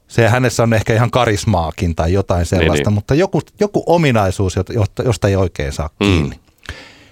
Se 0.09 0.29
hänessä 0.29 0.63
on 0.63 0.75
ehkä 0.75 0.95
ihan 0.95 1.11
karismaakin 1.11 1.95
tai 1.95 2.13
jotain 2.13 2.39
niin, 2.39 2.47
sellaista, 2.47 2.75
niin, 2.75 2.85
niin. 2.85 2.95
mutta 2.95 3.15
joku, 3.15 3.41
joku 3.61 3.83
ominaisuus, 3.87 4.55
josta 5.05 5.29
ei 5.29 5.37
oikein 5.37 5.73
saa 5.73 5.91
hmm. 6.05 6.13
kiinni. 6.13 6.41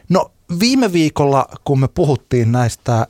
No 0.08 0.30
viime 0.60 0.92
viikolla, 0.92 1.46
kun 1.64 1.80
me 1.80 1.88
puhuttiin 1.88 2.52
näistä 2.52 3.06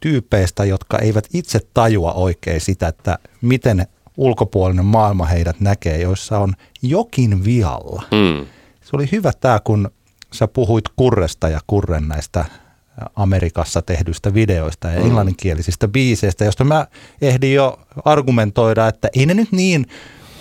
tyypeistä, 0.00 0.64
jotka 0.64 0.98
eivät 0.98 1.28
itse 1.34 1.60
tajua 1.74 2.12
oikein 2.12 2.60
sitä, 2.60 2.88
että 2.88 3.18
miten 3.40 3.86
ulkopuolinen 4.16 4.84
maailma 4.84 5.26
heidät 5.26 5.60
näkee, 5.60 6.00
joissa 6.00 6.38
on 6.38 6.54
jokin 6.82 7.44
vialla. 7.44 8.02
Mm. 8.10 8.46
Se 8.92 8.96
oli 8.96 9.08
hyvä 9.12 9.32
tämä, 9.40 9.60
kun 9.64 9.90
sä 10.32 10.48
puhuit 10.48 10.84
Kurresta 10.96 11.48
ja 11.48 11.60
Kurren 11.66 12.08
näistä 12.08 12.44
Amerikassa 13.16 13.82
tehdyistä 13.82 14.34
videoista 14.34 14.88
ja 14.88 15.00
mm. 15.00 15.06
englanninkielisistä 15.06 15.88
biiseistä, 15.88 16.44
josta 16.44 16.64
mä 16.64 16.86
ehdin 17.20 17.54
jo 17.54 17.80
argumentoida, 18.04 18.88
että 18.88 19.08
ei 19.16 19.26
ne 19.26 19.34
nyt 19.34 19.52
niin 19.52 19.86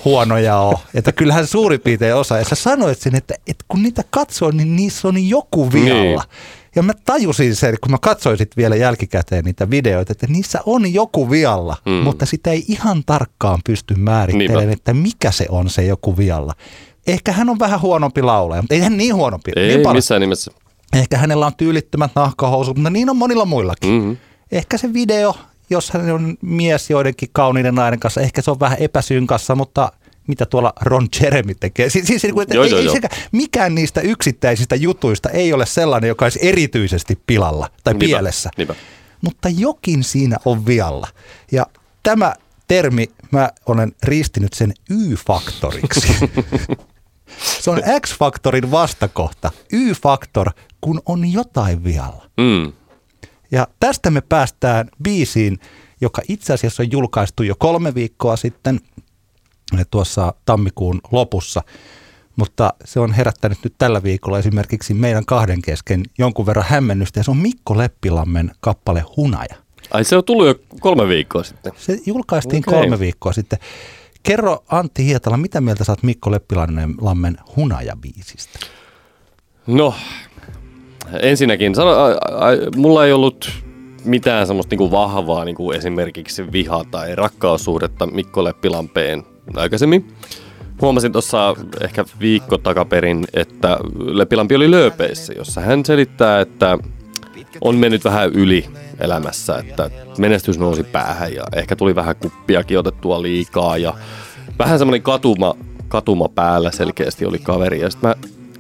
huonoja 0.06 0.58
ole. 0.58 0.80
Että 0.94 1.12
kyllähän 1.12 1.48
suurin 1.48 1.80
piirtein 1.80 2.16
osa. 2.16 2.38
Ja 2.38 2.46
sä 2.46 2.56
sanoit 2.56 3.00
sen, 3.00 3.16
että, 3.16 3.34
että 3.48 3.66
kun 3.68 3.84
niitä 3.84 4.04
katsoo, 4.10 4.52
niin 4.52 4.76
niissä 4.76 5.08
on 5.08 5.30
joku 5.30 5.72
vialla. 5.72 6.24
Niin. 6.24 6.72
Ja 6.76 6.84
mä 6.84 6.94
tajusin 7.06 7.56
sen, 7.56 7.78
kun 7.82 7.92
mä 7.92 7.98
katsoin 8.02 8.38
sit 8.38 8.58
vielä 8.58 8.76
jälkikäteen 8.76 9.46
niitä 9.46 9.70
videoita, 9.70 10.12
että 10.12 10.28
niissä 10.28 10.60
on 10.66 10.94
joku 10.94 11.30
vialla, 11.30 11.78
mm. 11.86 11.92
mutta 11.92 12.26
sitä 12.26 12.52
ei 12.52 12.66
ihan 12.68 13.04
tarkkaan 13.06 13.60
pysty 13.66 13.96
määrittelemään, 13.96 14.60
Niinpä. 14.60 14.74
että 14.74 14.94
mikä 14.94 15.32
se 15.32 15.46
on 15.50 15.70
se 15.70 15.86
joku 15.86 16.18
vialla. 16.18 16.54
Ehkä 17.08 17.32
hän 17.32 17.50
on 17.50 17.60
vähän 17.60 17.82
huonompi 17.82 18.22
laulaja, 18.22 18.62
mutta 18.62 18.76
ei 18.76 18.82
hän 18.82 18.98
niin 18.98 19.16
huonompi. 19.16 19.52
Ei 19.56 19.78
niin 19.78 19.94
missään 19.94 20.22
nimessä. 20.22 20.52
Ehkä 20.94 21.18
hänellä 21.18 21.46
on 21.46 21.56
tyylittömät 21.56 22.12
nahkahousut, 22.16 22.78
mutta 22.78 22.90
niin 22.90 23.10
on 23.10 23.18
monilla 23.18 23.46
muillakin. 23.46 23.92
Mm-hmm. 23.92 24.18
Ehkä 24.52 24.78
se 24.78 24.94
video, 24.94 25.36
jos 25.70 25.90
hän 25.90 26.12
on 26.12 26.38
mies 26.42 26.90
joidenkin 26.90 27.30
kauniiden 27.32 27.76
nainen 27.76 28.00
kanssa, 28.00 28.22
ehkä 28.22 28.42
se 28.42 28.52
on 28.52 28.60
vähän 28.60 28.78
epäsynkassa, 28.80 29.56
mutta 29.56 29.92
mitä 30.28 30.46
tuolla 30.46 30.74
Ron 30.82 31.08
Jeremy 31.22 31.56
tekee. 31.56 31.90
Siis, 31.90 32.08
siis 32.08 32.24
niin 32.24 32.42
että 32.42 32.56
joo, 32.56 32.64
ei, 32.64 32.70
joo, 32.70 32.80
ei 32.80 32.86
joo. 32.86 32.94
Sekä, 32.94 33.10
mikään 33.32 33.76
niistä 33.76 34.02
yksittäisistä 34.02 34.76
jutuista 34.76 35.30
ei 35.30 35.54
ole 35.54 35.66
sellainen, 35.66 36.08
joka 36.08 36.26
olisi 36.26 36.40
erityisesti 36.42 37.20
pilalla 37.28 37.70
tai 37.84 37.94
niinpä, 37.94 38.06
pielessä. 38.06 38.50
Niinpä. 38.58 38.76
Mutta 39.22 39.50
jokin 39.50 40.04
siinä 40.04 40.38
on 40.46 40.66
vialla. 40.66 41.08
Ja 41.52 41.66
tämä 42.04 42.36
termi, 42.68 43.10
mä 43.32 43.50
olen 43.66 43.92
ristinyt 44.04 44.54
sen 44.54 44.74
Y-faktoriksi. 44.90 46.14
Se 47.42 47.72
on 47.72 47.82
X-faktorin 48.02 48.72
vastakohta. 48.72 49.52
Y-faktor, 49.72 50.52
kun 50.82 51.02
on 51.06 51.32
jotain 51.32 51.84
vialla. 51.84 52.30
Mm. 52.38 52.74
Ja 53.52 53.68
tästä 53.80 54.12
me 54.12 54.22
päästään 54.22 54.90
biisiin, 55.04 55.60
joka 56.02 56.22
itse 56.28 56.54
asiassa 56.54 56.84
on 56.84 56.92
julkaistu 56.92 57.44
jo 57.44 57.56
kolme 57.60 57.96
viikkoa 57.96 58.36
sitten– 58.36 58.80
tuossa 59.92 60.34
tammikuun 60.46 61.02
lopussa, 61.12 61.62
mutta 62.36 62.74
se 62.86 63.00
on 63.00 63.14
herättänyt 63.14 63.58
nyt 63.64 63.74
tällä 63.78 64.04
viikolla 64.04 64.40
esimerkiksi 64.40 64.94
meidän 64.94 65.26
kahden 65.26 65.62
kesken 65.62 66.04
jonkun 66.18 66.46
verran 66.46 66.66
hämmennystä 66.70 67.20
ja 67.20 67.24
se 67.24 67.32
on 67.32 67.38
Mikko 67.38 67.78
Leppilammen 67.78 68.52
kappale 68.60 69.06
Hunaja. 69.18 69.56
Ai 69.92 70.04
se 70.04 70.18
on 70.18 70.24
tullut 70.24 70.48
jo 70.48 70.56
kolme 70.80 71.08
viikkoa 71.08 71.44
sitten? 71.44 71.74
Se 71.78 72.00
julkaistiin 72.06 72.64
okay. 72.68 72.80
kolme 72.80 73.00
viikkoa 73.00 73.34
sitten. 73.34 73.60
Kerro 74.24 74.64
Antti 74.70 75.06
Hietala, 75.06 75.38
mitä 75.38 75.62
mieltä 75.62 75.84
saat 75.84 76.04
Mikko 76.04 76.32
Leppilammen 76.32 77.38
Hunaja-biisistä? 77.56 78.60
No, 79.68 79.94
ensinnäkin, 81.22 81.76
sano, 81.76 81.90
a, 81.92 82.08
a, 82.08 82.50
mulla 82.76 83.06
ei 83.06 83.14
ollut 83.14 83.52
mitään 84.06 84.48
semmoista 84.48 84.74
niinku 84.74 84.92
vahvaa 84.92 85.46
niinku 85.46 85.72
esimerkiksi 85.72 86.52
viha- 86.52 86.86
tai 86.92 87.16
rakkaussuhdetta 87.16 88.08
Mikko 88.08 88.44
Leppilampeen 88.44 89.24
aikaisemmin. 89.56 90.14
Huomasin 90.82 91.12
tuossa 91.12 91.56
ehkä 91.82 92.06
viikko 92.20 92.58
takaperin, 92.58 93.28
että 93.34 93.78
Lepilampi 94.00 94.56
oli 94.56 94.72
lööpeissä, 94.72 95.34
jossa 95.34 95.62
hän 95.62 95.86
selittää, 95.86 96.42
että 96.42 96.78
on 97.62 97.76
mennyt 97.76 98.04
vähän 98.04 98.32
yli 98.34 98.70
elämässä, 99.02 99.58
että 99.58 99.90
menestys 100.18 100.60
nousi 100.60 100.84
päähän 100.84 101.34
ja 101.34 101.44
ehkä 101.56 101.76
tuli 101.76 101.96
vähän 101.96 102.16
kuppiakin 102.16 102.80
otettua 102.80 103.22
liikaa 103.22 103.78
ja 103.78 103.94
vähän 104.60 104.80
semmoinen 104.80 105.02
katuma, 105.02 105.56
katuma 105.88 106.30
päällä 106.30 106.72
selkeästi 106.72 107.26
oli 107.26 107.40
kaveri. 107.40 107.80
Ja 107.80 107.90
sitten 107.90 108.10
mä 108.10 108.16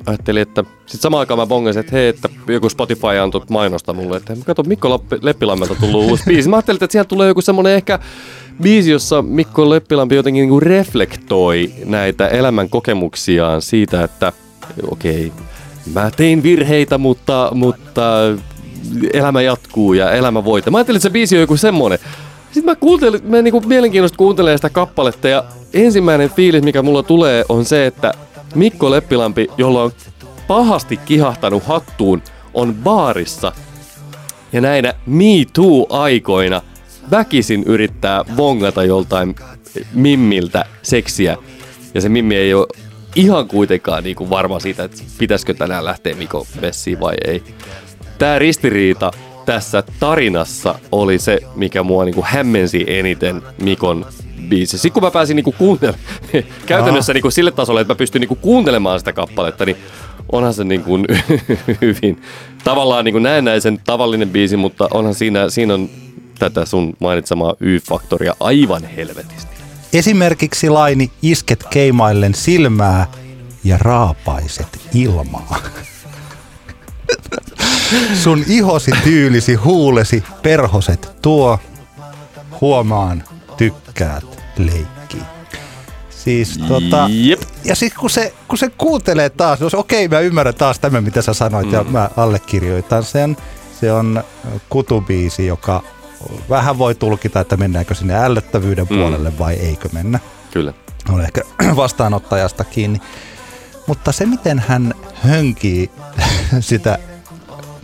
ajattelin, 0.05 0.41
että 0.41 0.63
sitten 0.85 1.01
samaan 1.01 1.19
aikaan 1.19 1.37
mä 1.37 1.45
bongasin, 1.45 1.79
että 1.79 1.91
hei, 1.91 2.07
että 2.07 2.29
joku 2.47 2.69
Spotify 2.69 3.17
antoi 3.21 3.41
mainosta 3.49 3.93
mulle, 3.93 4.17
että 4.17 4.33
kato 4.45 4.63
Mikko 4.63 5.03
Leppilammelta 5.21 5.75
tullut 5.75 6.03
uusi 6.03 6.23
biisi. 6.27 6.49
Mä 6.49 6.55
ajattelin, 6.55 6.83
että 6.83 6.91
sieltä 6.91 7.07
tulee 7.07 7.27
joku 7.27 7.41
semmoinen 7.41 7.73
ehkä 7.73 7.99
biisi, 8.61 8.91
jossa 8.91 9.21
Mikko 9.21 9.69
Leppilampi 9.69 10.15
jotenkin 10.15 10.49
niin 10.49 10.61
reflektoi 10.61 11.71
näitä 11.85 12.27
elämän 12.27 12.69
kokemuksiaan 12.69 13.61
siitä, 13.61 14.03
että 14.03 14.31
okei, 14.91 15.27
okay, 15.27 15.45
mä 15.93 16.11
tein 16.11 16.43
virheitä, 16.43 16.97
mutta, 16.97 17.49
mutta 17.53 18.01
elämä 19.13 19.41
jatkuu 19.41 19.93
ja 19.93 20.11
elämä 20.11 20.45
voittaa. 20.45 20.71
Mä 20.71 20.77
ajattelin, 20.77 20.97
että 20.97 21.03
se 21.03 21.09
biisi 21.09 21.35
on 21.35 21.41
joku 21.41 21.57
semmonen. 21.57 21.99
Sitten 22.45 22.65
mä 22.65 22.75
kuuntelin, 22.75 23.21
mä 23.23 23.41
niinku 23.41 23.61
mielenkiintoista 23.61 24.17
kuuntelen 24.17 24.57
sitä 24.57 24.69
kappaletta 24.69 25.27
ja 25.27 25.43
ensimmäinen 25.73 26.29
fiilis, 26.29 26.63
mikä 26.63 26.81
mulla 26.81 27.03
tulee, 27.03 27.45
on 27.49 27.65
se, 27.65 27.85
että 27.85 28.13
Mikko 28.55 28.91
Leppilampi, 28.91 29.47
jolla 29.57 29.83
on 29.83 29.91
pahasti 30.47 30.97
kihahtanut 30.97 31.63
hattuun, 31.63 32.21
on 32.53 32.75
baarissa. 32.75 33.51
Ja 34.53 34.61
näinä 34.61 34.93
Me 35.05 35.45
Too-aikoina 35.53 36.61
väkisin 37.11 37.63
yrittää 37.63 38.25
vongata 38.37 38.83
joltain 38.83 39.35
mimmiltä 39.93 40.65
seksiä. 40.81 41.37
Ja 41.93 42.01
se 42.01 42.09
mimmi 42.09 42.35
ei 42.35 42.53
ole 42.53 42.67
ihan 43.15 43.47
kuitenkaan 43.47 44.03
niin 44.03 44.15
kuin 44.15 44.29
varma 44.29 44.59
siitä, 44.59 44.83
että 44.83 45.03
pitäisikö 45.17 45.53
tänään 45.53 45.85
lähteä 45.85 46.15
Mikko 46.15 46.47
messiin 46.61 46.99
vai 46.99 47.15
ei. 47.27 47.43
Tämä 48.21 48.39
ristiriita 48.39 49.11
tässä 49.45 49.83
tarinassa 49.99 50.79
oli 50.91 51.19
se, 51.19 51.39
mikä 51.55 51.83
mua 51.83 52.05
niin 52.05 52.15
kuin 52.15 52.25
hämmensi 52.25 52.85
eniten 52.87 53.41
Mikon 53.61 54.05
biisi. 54.49 54.77
Sitten 54.77 54.91
kun 54.91 55.03
mä 55.03 55.11
pääsin 55.11 55.35
niinku 55.35 55.55
kuuntelemaan, 55.57 56.03
käytännössä 56.65 57.13
niinku 57.13 57.31
sille 57.31 57.51
tasolle, 57.51 57.81
että 57.81 57.93
mä 57.93 57.97
pystyn 57.97 58.19
niinku 58.19 58.35
kuuntelemaan 58.35 58.99
sitä 58.99 59.13
kappaletta, 59.13 59.65
niin 59.65 59.77
onhan 60.31 60.53
se 60.53 60.63
niinku 60.63 60.91
hyvin 61.81 62.21
tavallaan 62.63 63.05
niinku 63.05 63.19
näennäisen 63.19 63.81
tavallinen 63.85 64.29
biisi, 64.29 64.57
mutta 64.57 64.87
onhan 64.91 65.15
siinä, 65.15 65.49
siinä 65.49 65.73
on 65.73 65.89
tätä 66.39 66.65
sun 66.65 66.93
mainitsemaa 66.99 67.55
Y-faktoria 67.59 68.35
aivan 68.39 68.83
helvetisti. 68.83 69.51
Esimerkiksi 69.93 70.69
laini 70.69 71.11
isket 71.21 71.63
keimaillen 71.69 72.33
silmää 72.33 73.07
ja 73.63 73.77
raapaiset 73.77 74.79
ilmaa. 74.93 75.57
Sun 78.23 78.43
ihosi 78.47 78.91
tyylisi 79.03 79.55
huulesi 79.55 80.23
perhoset 80.41 81.11
tuo, 81.21 81.59
huomaan 82.61 83.23
tykkäät 83.57 84.23
leikkiä. 84.57 85.25
Siis, 86.09 86.59
tota, 86.67 87.07
Jep. 87.09 87.41
ja 87.65 87.75
sitten 87.75 87.99
kun 87.99 88.09
se, 88.09 88.33
kun 88.47 88.57
se 88.57 88.69
kuuntelee 88.77 89.29
taas, 89.29 89.61
jos 89.61 89.73
okei 89.73 90.05
okay, 90.05 90.17
mä 90.17 90.21
ymmärrän 90.21 90.55
taas 90.55 90.79
tämän 90.79 91.03
mitä 91.03 91.21
sä 91.21 91.33
sanoit 91.33 91.67
mm. 91.67 91.73
ja 91.73 91.83
mä 91.83 92.09
allekirjoitan 92.17 93.03
sen. 93.03 93.37
Se 93.79 93.93
on 93.93 94.23
kutubiisi, 94.69 95.47
joka 95.47 95.83
vähän 96.49 96.77
voi 96.77 96.95
tulkita, 96.95 97.39
että 97.39 97.57
mennäänkö 97.57 97.95
sinne 97.95 98.15
ällöttävyyden 98.23 98.87
mm. 98.89 98.97
puolelle 98.97 99.39
vai 99.39 99.53
eikö 99.53 99.89
mennä. 99.93 100.19
Kyllä. 100.51 100.73
On 101.09 101.21
ehkä 101.21 101.41
vastaanottajasta 101.75 102.63
kiinni. 102.63 103.01
Mutta 103.87 104.11
se, 104.11 104.25
miten 104.25 104.59
hän 104.59 104.93
hönkii 105.13 105.91
sitä, 106.59 106.97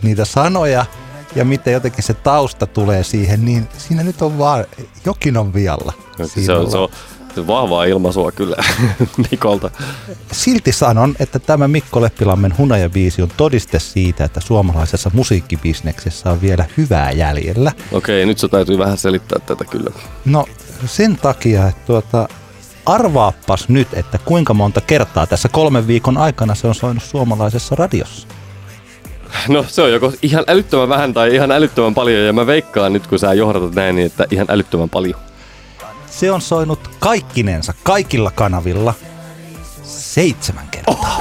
niitä 0.02 0.24
sanoja 0.24 0.86
ja 1.34 1.44
miten 1.44 1.72
jotenkin 1.72 2.04
se 2.04 2.14
tausta 2.14 2.66
tulee 2.66 3.04
siihen, 3.04 3.44
niin 3.44 3.68
siinä 3.78 4.02
nyt 4.02 4.22
on 4.22 4.38
vaan, 4.38 4.64
jokin 5.04 5.36
on 5.36 5.54
vialla. 5.54 5.92
Se 6.44 6.52
on, 6.52 6.70
se 6.70 6.78
on 6.78 6.88
Vahvaa 7.46 7.84
ilmaisua 7.84 8.32
kyllä 8.32 8.56
Mikolta. 9.30 9.70
Silti 10.32 10.72
sanon, 10.72 11.16
että 11.18 11.38
tämä 11.38 11.68
Mikko 11.68 12.00
Leppilammen 12.00 12.58
hunajabiisi 12.58 13.22
on 13.22 13.28
todiste 13.36 13.78
siitä, 13.78 14.24
että 14.24 14.40
suomalaisessa 14.40 15.10
musiikkibisneksessä 15.14 16.30
on 16.30 16.40
vielä 16.40 16.64
hyvää 16.76 17.10
jäljellä. 17.10 17.72
Okei, 17.92 18.26
nyt 18.26 18.38
se 18.38 18.48
täytyy 18.48 18.78
vähän 18.78 18.98
selittää 18.98 19.38
tätä 19.38 19.64
kyllä. 19.64 19.90
No 20.24 20.46
sen 20.86 21.16
takia, 21.16 21.68
että 21.68 21.82
tuota, 21.86 22.28
arvaappas 22.86 23.68
nyt, 23.68 23.88
että 23.94 24.18
kuinka 24.18 24.54
monta 24.54 24.80
kertaa 24.80 25.26
tässä 25.26 25.48
kolmen 25.48 25.86
viikon 25.86 26.16
aikana 26.18 26.54
se 26.54 26.66
on 26.66 26.74
soinut 26.74 27.02
suomalaisessa 27.02 27.74
radiossa. 27.74 28.28
No 29.48 29.64
se 29.68 29.82
on 29.82 29.92
joko 29.92 30.12
ihan 30.22 30.44
älyttömän 30.46 30.88
vähän 30.88 31.14
tai 31.14 31.34
ihan 31.34 31.52
älyttömän 31.52 31.94
paljon 31.94 32.26
ja 32.26 32.32
mä 32.32 32.46
veikkaan 32.46 32.92
nyt 32.92 33.06
kun 33.06 33.18
sä 33.18 33.34
johdatat 33.34 33.74
näin, 33.74 33.96
niin 33.96 34.06
että 34.06 34.26
ihan 34.30 34.46
älyttömän 34.50 34.90
paljon. 34.90 35.20
Se 36.06 36.32
on 36.32 36.40
soinut 36.40 36.90
kaikkinensa 36.98 37.74
kaikilla 37.82 38.30
kanavilla 38.30 38.94
seitsemän 39.82 40.68
kertaa. 40.70 41.20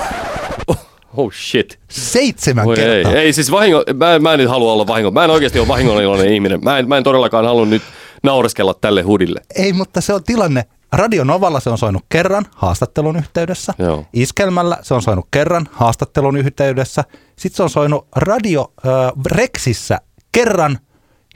Oh, 0.67 0.77
oh 1.17 1.33
shit. 1.33 1.79
Seitsemän 1.89 2.65
Voi 2.65 2.75
kertaa. 2.75 3.11
ei. 3.11 3.17
ei 3.17 3.33
siis 3.33 3.51
vahingo, 3.51 3.83
mä, 3.95 4.19
mä 4.19 4.33
en 4.33 4.39
nyt 4.39 4.49
halua 4.49 4.73
olla 4.73 4.87
vahingo. 4.87 5.11
Mä 5.11 5.23
en 5.23 5.29
oikeasti 5.29 5.59
ole 5.59 5.67
vahingoniloinen 5.67 6.33
ihminen. 6.33 6.59
Mä 6.63 6.77
en, 6.77 6.87
mä 6.87 6.97
en 6.97 7.03
todellakaan 7.03 7.45
halua 7.45 7.65
nyt 7.65 7.81
naureskella 8.23 8.73
tälle 8.73 9.01
hudille. 9.01 9.41
Ei, 9.55 9.73
mutta 9.73 10.01
se 10.01 10.13
on 10.13 10.23
tilanne. 10.23 10.65
Radio 10.97 11.23
Novalla 11.23 11.59
se 11.59 11.69
on 11.69 11.77
soinut 11.77 12.05
kerran 12.09 12.45
haastattelun 12.55 13.15
yhteydessä. 13.15 13.73
Joo. 13.79 14.05
Iskelmällä 14.13 14.77
se 14.81 14.93
on 14.93 15.01
soinut 15.01 15.27
kerran 15.31 15.69
haastattelun 15.71 16.37
yhteydessä. 16.37 17.03
Sitten 17.35 17.57
se 17.57 17.63
on 17.63 17.69
soinut 17.69 18.07
Radio 18.15 18.73
äh, 18.85 18.91
Rexissä 19.25 20.01
kerran. 20.31 20.79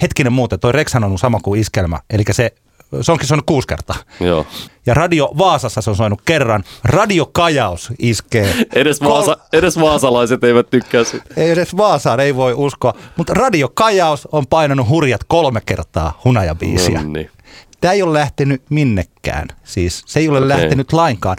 Hetkinen 0.02 0.34
muuten, 0.34 0.60
toi 0.60 0.72
Rexhän 0.72 1.04
on 1.04 1.18
sama 1.18 1.40
kuin 1.40 1.62
Iskelmä. 1.62 2.00
Eli 2.10 2.24
se, 2.32 2.54
se 3.02 3.12
onkin 3.12 3.28
soinut 3.28 3.46
kuusi 3.46 3.68
kertaa. 3.68 3.96
Joo. 4.20 4.46
Ja 4.86 4.94
Radio 4.94 5.30
Vaasassa 5.38 5.82
se 5.82 5.90
on 5.90 5.96
soinut 5.96 6.22
kerran. 6.26 6.64
Radio 6.84 7.26
Kajaus 7.26 7.94
iskee. 8.00 8.56
Edes, 8.76 9.02
vaasa, 9.02 9.38
edes 9.54 9.80
vaasalaiset 9.80 10.44
eivät 10.44 10.70
tykkää 10.70 11.04
siitä. 11.04 11.26
Ei 11.38 11.50
edes 11.50 11.78
Vaasaan, 11.78 12.20
ei 12.20 12.36
voi 12.36 12.54
uskoa. 12.54 12.94
Mutta 13.18 13.34
Radio 13.34 13.70
Kajaus 13.74 14.28
on 14.32 14.48
painanut 14.48 14.90
hurjat 14.90 15.22
kolme 15.28 15.62
kertaa 15.66 16.22
hunajabiisiä. 16.26 17.02
No 17.02 17.10
niin. 17.10 17.30
Tämä 17.82 17.94
ei 17.94 18.02
ole 18.02 18.20
lähtenyt 18.20 18.64
minnekään. 18.70 19.48
Siis 19.64 20.04
se 20.06 20.20
ei 20.20 20.30
ole 20.30 20.38
Okei. 20.38 20.50
lähtenyt 20.50 20.94
lainkaan. 20.94 21.38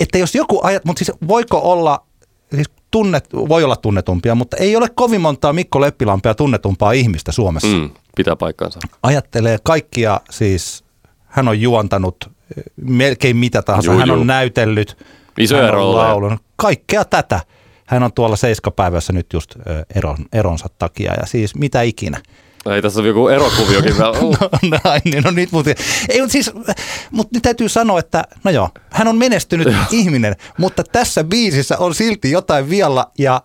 Että 0.00 0.18
jos 0.18 0.34
joku 0.34 0.60
ajat, 0.62 0.84
mutta 0.84 1.04
siis 1.04 1.18
voiko 1.28 1.58
olla, 1.72 2.06
siis 2.54 2.70
tunnet, 2.90 3.28
voi 3.32 3.64
olla 3.64 3.76
tunnetumpia, 3.76 4.34
mutta 4.34 4.56
ei 4.56 4.76
ole 4.76 4.88
kovin 4.94 5.20
montaa 5.20 5.52
Mikko 5.52 5.80
Leppilampea 5.80 6.34
tunnetumpaa 6.34 6.92
ihmistä 6.92 7.32
Suomessa. 7.32 7.68
Mm. 7.68 7.90
Pitää 8.16 8.36
paikkaansa. 8.36 8.78
Ajattelee 9.02 9.58
kaikkia, 9.62 10.20
siis 10.30 10.84
hän 11.24 11.48
on 11.48 11.60
juontanut 11.60 12.16
eh, 12.56 12.62
melkein 12.76 13.36
mitä 13.36 13.62
tahansa, 13.62 13.90
Juu, 13.90 14.00
hän 14.00 14.10
on 14.10 14.16
juu. 14.18 14.24
näytellyt, 14.24 14.96
Isoja 15.38 15.62
hän 15.64 15.74
on 15.74 15.94
laulunut, 15.94 16.40
kaikkea 16.56 17.04
tätä. 17.04 17.40
Hän 17.86 18.02
on 18.02 18.12
tuolla 18.12 18.36
seiskapäivässä 18.36 19.12
nyt 19.12 19.26
just 19.32 19.56
ö, 19.56 19.84
eron, 19.94 20.16
eronsa 20.32 20.66
takia 20.78 21.12
ja 21.20 21.26
siis 21.26 21.54
mitä 21.54 21.82
ikinä. 21.82 22.20
Ei 22.70 22.82
tässä 22.82 23.00
on 23.00 23.06
joku 23.06 23.28
erokuviokin 23.28 23.96
vielä. 23.98 24.10
Uh. 24.24 24.38
No 24.40 24.78
näin, 24.84 25.02
niin 25.04 25.22
no 25.22 25.30
nyt, 25.30 25.52
mutta, 25.52 25.70
ei, 26.08 26.20
mutta 26.20 26.32
siis, 26.32 26.50
mutta 27.10 27.36
nyt 27.36 27.42
täytyy 27.42 27.68
sanoa, 27.68 27.98
että 27.98 28.24
no 28.44 28.50
joo, 28.50 28.68
hän 28.90 29.08
on 29.08 29.16
menestynyt 29.16 29.68
ihminen, 29.90 30.36
mutta 30.58 30.84
tässä 30.84 31.24
biisissä 31.24 31.78
on 31.78 31.94
silti 31.94 32.30
jotain 32.30 32.70
vialla 32.70 33.10
ja 33.18 33.42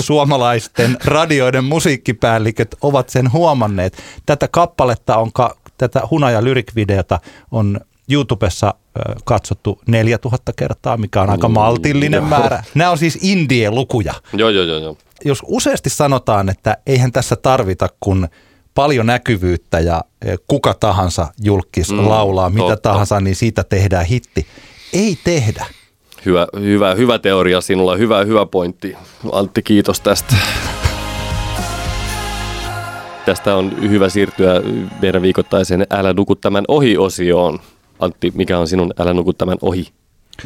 suomalaisten 0.00 0.96
radioiden 1.04 1.64
musiikkipäälliköt 1.64 2.74
ovat 2.80 3.08
sen 3.08 3.32
huomanneet. 3.32 4.02
Tätä 4.26 4.48
kappaletta 4.48 5.16
on, 5.16 5.32
ka, 5.32 5.56
tätä 5.78 6.02
Hunaja 6.10 6.44
Lyric-videota 6.44 7.20
on 7.50 7.80
YouTubessa 8.10 8.74
katsottu 9.24 9.80
4000 9.86 10.52
kertaa, 10.56 10.96
mikä 10.96 11.22
on 11.22 11.30
aika 11.30 11.48
Mm, 11.48 11.54
maltillinen 11.54 12.18
joo. 12.18 12.28
määrä. 12.28 12.62
Nämä 12.74 12.90
on 12.90 12.98
siis 12.98 13.18
indie-lukuja 13.22 14.14
Joo, 14.32 14.48
joo, 14.50 14.64
joo, 14.64 14.78
joo. 14.78 14.96
jos 15.24 15.38
useasti 15.46 15.90
sanotaan, 15.90 16.48
että 16.48 16.76
eihän 16.86 17.12
tässä 17.12 17.36
tarvita 17.36 17.88
kun 18.00 18.28
paljon 18.74 19.06
näkyvyyttä 19.06 19.80
ja 19.80 20.00
kuka 20.48 20.74
tahansa 20.74 21.28
julkis 21.44 21.90
Mm, 21.90 21.98
mm, 21.98 22.08
laulaa 22.08 22.50
mitä 22.50 22.66
totta. 22.68 22.90
tahansa, 22.90 23.20
niin 23.20 23.36
siitä 23.36 23.64
tehdään 23.64 24.06
hitti. 24.06 24.46
Ei 24.92 25.18
tehdä. 25.24 25.66
Hyvä, 26.26 26.46
hyvä, 26.60 26.94
hyvä 26.94 27.18
teoria 27.18 27.60
sinulla, 27.60 27.96
hyvä, 27.96 28.24
hyvä 28.24 28.46
pointti. 28.46 28.96
Antti, 29.32 29.62
kiitos 29.62 30.00
tästä. 30.00 30.34
Tästä 33.26 33.54
on 33.56 33.76
hyvä 33.90 34.08
siirtyä 34.08 34.52
meidän 35.02 35.22
viikoittaiseen 35.22 35.86
Älä 35.90 36.12
nuku 36.12 36.36
tämän 36.36 36.64
ohi-osioon. 36.68 37.58
Antti, 37.98 38.32
mikä 38.34 38.58
on 38.58 38.68
sinun 38.68 38.92
Älä 38.98 39.14
nuku 39.14 39.32
tämän 39.32 39.58
ohi 39.62 39.88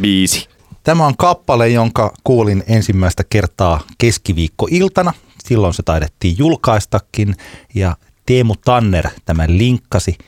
biisi? 0.01 0.49
Tämä 0.85 1.07
on 1.07 1.17
kappale, 1.17 1.69
jonka 1.69 2.15
kuulin 2.25 2.65
ensimmäistä 2.67 3.25
kertaa 3.31 3.81
keskiviikkoiltana. 3.99 5.13
Silloin 5.45 5.75
se 5.75 5.83
taidettiin 5.83 6.39
julkaistakin 6.39 7.35
ja 7.75 7.97
Teemu 8.27 8.55
Tanner 8.65 9.09
tämän 9.25 9.59
linkkasi. 9.59 10.19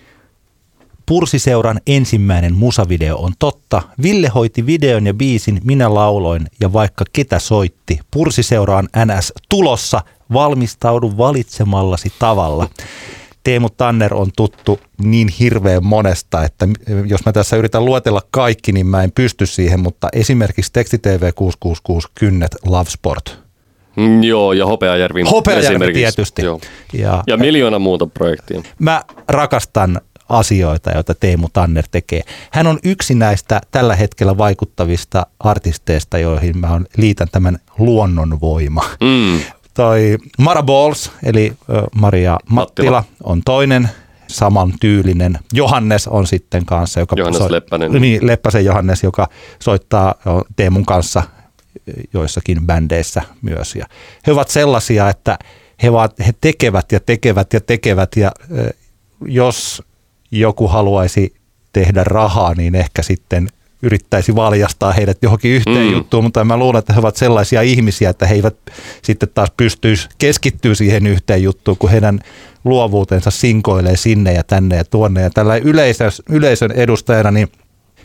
Pursiseuran 1.07 1.81
ensimmäinen 1.87 2.55
musavideo 2.55 3.17
on 3.17 3.33
totta. 3.39 3.83
Ville 4.03 4.29
hoiti 4.29 4.67
videon 4.67 5.07
ja 5.07 5.15
biisin, 5.15 5.61
minä 5.65 5.95
lauloin 5.95 6.47
ja 6.61 6.73
vaikka 6.73 7.05
ketä 7.13 7.39
soitti. 7.39 8.01
Pursiseura 8.11 8.77
on 8.77 8.89
NS 9.05 9.33
tulossa, 9.49 10.03
valmistaudu 10.33 11.17
valitsemallasi 11.19 12.13
tavalla. 12.19 12.69
Teemu 13.45 13.71
Tanner 13.71 14.15
on 14.15 14.31
tuttu 14.37 14.81
niin 15.03 15.29
hirveän 15.29 15.85
monesta, 15.87 16.45
että 16.45 16.69
jos 17.07 17.27
mä 17.27 17.33
tässä 17.33 17.57
yritän 17.57 17.85
luetella 17.85 18.23
kaikki, 18.31 18.73
niin 18.73 18.87
mä 18.87 19.03
en 19.03 19.13
pysty 19.13 19.47
siihen, 19.47 19.81
mutta 19.81 20.09
esimerkiksi 20.13 20.73
Tekstitv 20.73 21.23
666 21.35 22.09
Kynnet 22.15 22.57
Love 22.67 22.91
Sport. 22.91 23.39
Mm, 23.97 24.23
joo, 24.23 24.53
ja 24.53 24.67
Hopeajärvi 24.67 25.23
Hopeajärvi 25.23 25.93
tietysti. 25.93 26.43
Joo. 26.43 26.61
Ja, 26.93 27.25
Ja 27.27 27.37
miljoona 27.37 27.79
muuta 27.79 28.07
projektia. 28.07 28.63
mä 28.79 29.03
rakastan 29.29 30.01
asioita, 30.29 30.91
joita 30.91 31.15
Teemu 31.15 31.49
Tanner 31.53 31.85
tekee. 31.91 32.23
Hän 32.51 32.67
on 32.67 32.79
yksi 32.85 33.15
näistä 33.15 33.61
tällä 33.71 33.97
hetkellä 33.97 34.39
vaikuttavista 34.39 35.27
artisteista, 35.41 36.19
joihin 36.19 36.59
mä 36.59 36.69
on, 36.73 36.87
liitän 36.97 37.29
tämän 37.33 37.59
luonnonvoima. 37.79 38.85
Mm. 39.01 39.41
Toi 39.75 40.19
Mara 40.39 40.63
Balls, 40.63 41.13
eli 41.23 41.53
Maria 41.95 42.39
Mattila, 42.49 42.91
Mattila. 42.91 43.05
on 43.23 43.43
toinen 43.45 43.89
saman 44.29 44.73
tyylinen. 44.81 45.39
Johannes 45.53 46.09
on 46.09 46.27
sitten 46.27 46.67
kanssa, 46.67 47.01
joka 47.01 47.17
Johannes 47.19 47.51
Leppänen. 47.51 47.93
Niin, 47.93 48.27
Leppäsen 48.27 48.65
Johannes, 48.65 49.03
joka 49.03 49.29
soittaa 49.59 50.15
Teemun 50.57 50.87
kanssa 50.87 51.23
joissakin 52.13 52.67
bändeissä 52.67 53.23
myös. 53.43 53.75
Ja 53.75 53.87
he 54.27 54.33
ovat 54.33 54.49
sellaisia, 54.49 55.09
että 55.09 55.39
he, 55.83 55.93
vaan, 55.93 56.09
he 56.27 56.35
tekevät 56.41 56.93
ja 56.93 57.01
tekevät 57.01 57.53
ja 57.53 57.61
tekevät 57.61 58.17
ja 58.17 58.33
jos 59.27 59.83
joku 60.31 60.69
haluaisi 60.69 61.35
tehdä 61.73 62.05
rahaa, 62.05 62.55
niin 62.55 62.75
ehkä 62.75 63.03
sitten 63.03 63.49
yrittäisi 63.85 64.35
valjastaa 64.35 64.93
heidät 64.93 65.19
johonkin 65.23 65.51
yhteen 65.51 65.87
Mm. 65.87 65.93
juttuun, 65.93 66.25
mutta 66.25 66.45
mä 66.45 66.57
luulen, 66.57 66.79
että 66.79 66.93
he 66.93 66.99
ovat 67.01 67.17
sellaisia 67.17 67.63
ihmisiä, 67.63 68.11
että 68.11 68.27
he 68.27 68.35
eivät 68.35 68.57
sitten 69.03 69.29
taas 69.35 69.51
pystyisi 69.57 70.09
keskittyä 70.19 70.75
siihen 70.75 71.07
yhteen 71.07 71.43
juttuun, 71.43 71.79
kun 71.79 71.91
heidän 71.91 72.21
luovuutensa 72.65 73.31
sinkoilee 73.31 73.97
sinne 73.97 74.33
ja 74.33 74.45
tänne 74.45 74.77
ja 74.77 74.85
tuonne. 74.85 75.23
Ja 75.23 75.31
tällä 75.31 75.57
yleisön, 75.57 76.11
yleisön 76.29 76.73
edustajana 76.73 77.31
niin 77.31 77.49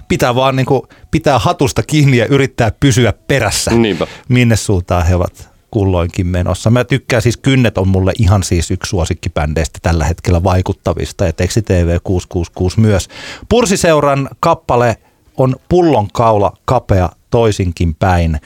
pitää 0.07 0.35
vaan 0.35 0.55
niin 0.55 0.65
kuin, 0.65 0.81
pitää 1.11 1.39
hatusta 1.39 1.83
kiinni 1.83 2.17
ja 2.17 2.25
yrittää 2.25 2.71
pysyä 2.79 3.13
perässä, 3.27 3.71
Niinpä. 3.71 4.07
minne 4.29 4.55
suuntaan 4.55 5.05
he 5.05 5.15
ovat 5.15 5.49
kulloinkin 5.71 6.27
menossa. 6.27 6.69
Mä 6.69 6.83
tykkään 6.83 7.21
siis, 7.21 7.37
Kynnet 7.37 7.77
on 7.77 7.87
mulle 7.87 8.13
ihan 8.19 8.43
siis 8.43 8.71
yksi 8.71 8.89
suosikkibändeistä 8.89 9.79
tällä 9.81 10.05
hetkellä 10.05 10.43
vaikuttavista 10.43 11.25
ja 11.25 11.33
Teksti 11.33 11.61
TV 11.61 11.97
666 12.03 12.79
myös. 12.79 13.07
Pursiseuran 13.49 14.29
kappale 14.39 14.97
on 15.39 15.55
pullonkaula 15.69 16.53
kapea 16.65 17.09
toisinkin 17.29 17.95
päin. 17.95 18.39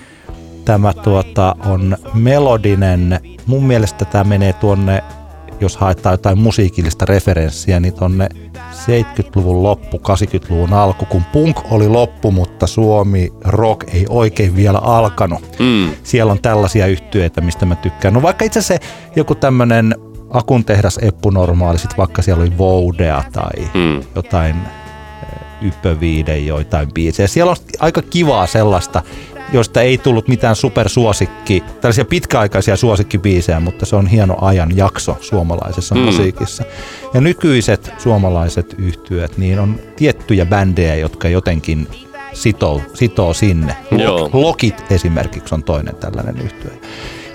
Tämä 0.65 0.93
tuota, 0.93 1.55
on 1.65 1.97
melodinen, 2.13 3.19
mun 3.45 3.63
mielestä 3.63 4.05
tämä 4.05 4.23
menee 4.23 4.53
tuonne, 4.53 5.03
jos 5.61 5.77
haetaan 5.77 6.13
jotain 6.13 6.37
musiikillista 6.39 7.05
referenssiä, 7.05 7.79
niin 7.79 7.93
tuonne 7.93 8.29
70-luvun 8.73 9.63
loppu, 9.63 9.97
80-luvun 9.97 10.73
alku, 10.73 11.05
kun 11.05 11.23
punk 11.33 11.71
oli 11.71 11.87
loppu, 11.87 12.31
mutta 12.31 12.67
Suomi 12.67 13.33
rock 13.45 13.93
ei 13.93 14.05
oikein 14.09 14.55
vielä 14.55 14.77
alkanut 14.77 15.55
Mm. 15.59 15.89
siellä 16.03 16.31
on 16.31 16.41
tällaisia 16.41 16.87
yhtyeitä, 16.87 17.41
mistä 17.41 17.65
mä 17.65 17.75
tykkään. 17.75 18.13
No 18.13 18.21
vaikka 18.21 18.45
itse 18.45 18.61
se 18.61 18.79
joku 19.15 19.35
tämmönen 19.35 19.95
Akun 20.29 20.65
tehdas 20.65 20.99
Eppu 21.01 21.29
Normaali, 21.29 21.77
sit 21.77 21.97
vaikka 21.97 22.21
siellä 22.21 22.41
oli 22.41 22.57
Voudea 22.57 23.23
tai 23.31 23.61
Mm. 23.73 24.01
jotain 24.15 24.55
Yppöviiden 25.64 26.47
joitain 26.47 26.93
biisejä. 26.93 27.28
Siellä 27.28 27.49
on 27.49 27.57
aika 27.80 28.01
kivaa 28.01 28.47
sellaista, 28.47 29.01
joista 29.53 29.82
ei 29.82 29.97
tullut 29.97 30.28
mitään 30.28 30.55
supersuosikki, 30.55 31.64
tällaisia 31.82 32.05
pitkäaikaisia 32.05 32.76
suosikkibiisejä, 32.76 33.59
mutta 33.59 33.86
se 33.86 33.95
on 33.95 34.07
hieno 34.07 34.38
ajan 34.41 34.78
jakso 34.78 35.18
suomalaisessa 35.22 35.95
mm. 35.95 36.01
musiikissa. 36.01 36.64
Ja 37.14 37.22
nykyiset 37.22 37.93
suomalaiset 37.97 38.76
yhtyöt, 38.78 39.38
niin 39.38 39.59
on 39.59 39.80
tiettyjä 39.95 40.45
bändejä, 40.45 40.95
jotka 40.95 41.28
jotenkin 41.30 41.88
sitoo, 42.34 42.82
sitoo 42.93 43.34
sinne. 43.34 43.76
Joo. 43.91 44.30
Lokit 44.34 44.91
esimerkiksi 44.91 45.55
on 45.55 45.64
toinen 45.64 45.95
tällainen 45.95 46.38
yhtyö. 46.41 46.72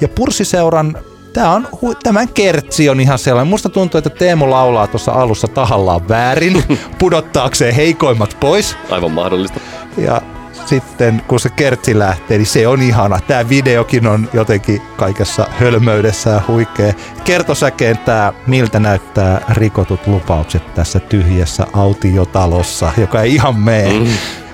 Ja 0.01 0.09
Purssiseuran 0.09 0.99
Tämä 1.39 1.53
on, 1.53 1.69
tämän 2.03 2.29
kertsi 2.29 2.89
on 2.89 3.01
ihan 3.01 3.19
sellainen. 3.19 3.51
Musta 3.51 3.69
tuntuu, 3.69 3.99
että 3.99 4.11
Teemu 4.11 4.51
laulaa 4.51 4.87
tuossa 4.87 5.13
alussa 5.13 5.49
tahallaan 5.49 6.09
väärin, 6.09 6.65
pudottaakseen 6.99 7.75
heikoimmat 7.75 8.37
pois. 8.41 8.77
Aivan 8.91 9.13
mahdollista. 9.13 9.61
Ja 9.97 10.23
sitten 10.67 11.23
kun 11.29 11.41
se 11.41 11.49
kertsi 11.49 11.99
lähtee, 11.99 12.39
niin 12.39 12.47
se 12.47 12.69
on 12.69 12.83
ihana. 12.83 13.21
Tämä 13.27 13.49
videokin 13.49 14.07
on 14.07 14.29
jotenkin 14.33 14.83
kaikessa 14.97 15.47
hölmöydessä 15.51 16.31
ja 16.31 16.41
huikea. 16.49 16.93
Kertosäkeen 17.25 17.99
tämä, 17.99 18.33
miltä 18.47 18.81
näyttää 18.81 19.45
rikotut 19.49 20.07
lupaukset 20.07 20.75
tässä 20.75 21.01
tyhjässä 21.01 21.67
autiotalossa, 21.73 22.93
joka 22.97 23.23
ei 23.23 23.35
ihan 23.35 23.57
mene. 23.57 23.99
Mm. 23.99 24.07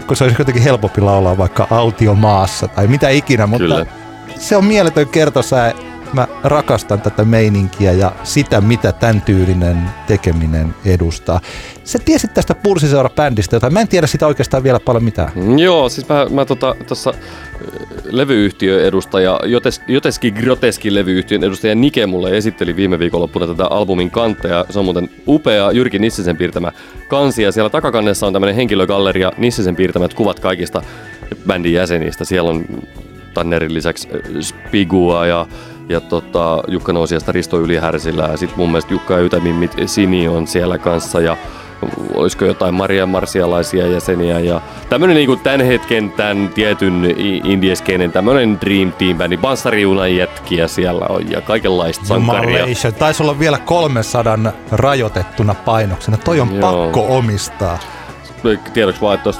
Kun 0.06 0.16
se 0.16 0.24
olisi 0.24 0.36
jotenkin 0.38 0.62
helpompi 0.62 1.00
laulaa 1.00 1.38
vaikka 1.38 1.66
autiomaassa 1.70 2.68
tai 2.68 2.86
mitä 2.86 3.08
ikinä, 3.08 3.46
mutta 3.46 3.64
Kyllä. 3.64 3.86
se 4.38 4.56
on 4.56 4.64
mieletön 4.64 5.08
kertosää 5.08 5.72
mä 6.14 6.28
rakastan 6.44 7.00
tätä 7.00 7.24
meininkiä 7.24 7.92
ja 7.92 8.12
sitä, 8.22 8.60
mitä 8.60 8.92
tämän 8.92 9.22
tyylinen 9.22 9.76
tekeminen 10.06 10.74
edustaa. 10.84 11.40
Sä 11.84 11.98
tiesit 11.98 12.34
tästä 12.34 12.54
Pursiseura-bändistä 12.54 13.56
jotain. 13.56 13.72
Mä 13.72 13.80
en 13.80 13.88
tiedä 13.88 14.06
sitä 14.06 14.26
oikeastaan 14.26 14.62
vielä 14.62 14.80
paljon 14.80 15.04
mitään. 15.04 15.32
Mm, 15.34 15.58
joo, 15.58 15.88
siis 15.88 16.08
mä, 16.08 16.26
mä 16.30 16.44
tuossa 16.44 17.12
tota, 17.12 17.14
levyyhtiön 18.04 18.84
edustaja, 18.84 19.40
Jotes, 19.44 19.80
Joteski 19.88 20.30
Groteski 20.30 20.94
levyyhtiön 20.94 21.44
edustaja 21.44 21.74
Nike 21.74 22.06
mulle 22.06 22.36
esitteli 22.36 22.76
viime 22.76 22.98
viikonloppuna 22.98 23.46
tätä 23.46 23.66
albumin 23.66 24.10
kantteja. 24.10 24.64
Se 24.70 24.78
on 24.78 24.84
muuten 24.84 25.10
upea 25.28 25.72
Jyrki 25.72 25.98
Nissisen 25.98 26.36
piirtämä 26.36 26.72
kansi 27.08 27.42
ja 27.42 27.52
siellä 27.52 27.70
takakannessa 27.70 28.26
on 28.26 28.32
tämmöinen 28.32 28.56
henkilögalleria, 28.56 29.32
Nissisen 29.38 29.76
piirtämät 29.76 30.14
kuvat 30.14 30.40
kaikista 30.40 30.82
bändin 31.46 31.72
jäsenistä. 31.72 32.24
Siellä 32.24 32.50
on 32.50 32.64
Tannerin 33.34 33.74
lisäksi 33.74 34.08
Spigua 34.40 35.26
ja 35.26 35.46
ja 35.88 36.00
tota, 36.00 36.62
Jukka 36.68 36.92
Nousiasta 36.92 37.32
Risto 37.32 37.60
Ylihärsillä 37.60 38.28
ja 38.30 38.36
sitten 38.36 38.58
mun 38.58 38.68
mielestä 38.68 38.94
Jukka 38.94 39.18
Ytämimmit 39.18 39.72
Sini 39.86 40.28
on 40.28 40.46
siellä 40.46 40.78
kanssa 40.78 41.20
ja 41.20 41.36
olisiko 42.14 42.44
jotain 42.44 42.74
Maria 42.74 43.06
Marsialaisia 43.06 43.86
jäseniä 43.86 44.40
ja 44.40 44.60
tämmönen 44.88 45.16
niinku 45.16 45.36
tämän 45.36 45.66
hetken 45.66 46.12
tämän 46.12 46.50
tietyn 46.54 47.14
indieskeinen 47.44 48.12
tämmönen 48.12 48.58
Dream 48.60 48.92
Team 48.92 49.18
bändi, 49.18 49.36
Bansariunan 49.36 50.16
jätkiä 50.16 50.68
siellä 50.68 51.06
on 51.08 51.30
ja 51.30 51.40
kaikenlaista 51.40 52.04
sankaria. 52.04 52.66
Taisi 52.98 53.22
olla 53.22 53.38
vielä 53.38 53.58
300 53.58 54.38
rajoitettuna 54.70 55.54
painoksena, 55.54 56.16
toi 56.16 56.40
on 56.40 56.56
Joo. 56.56 56.82
pakko 56.82 57.16
omistaa. 57.16 57.78
Tiedoksi 58.72 59.00
vaan, 59.00 59.14
että 59.14 59.30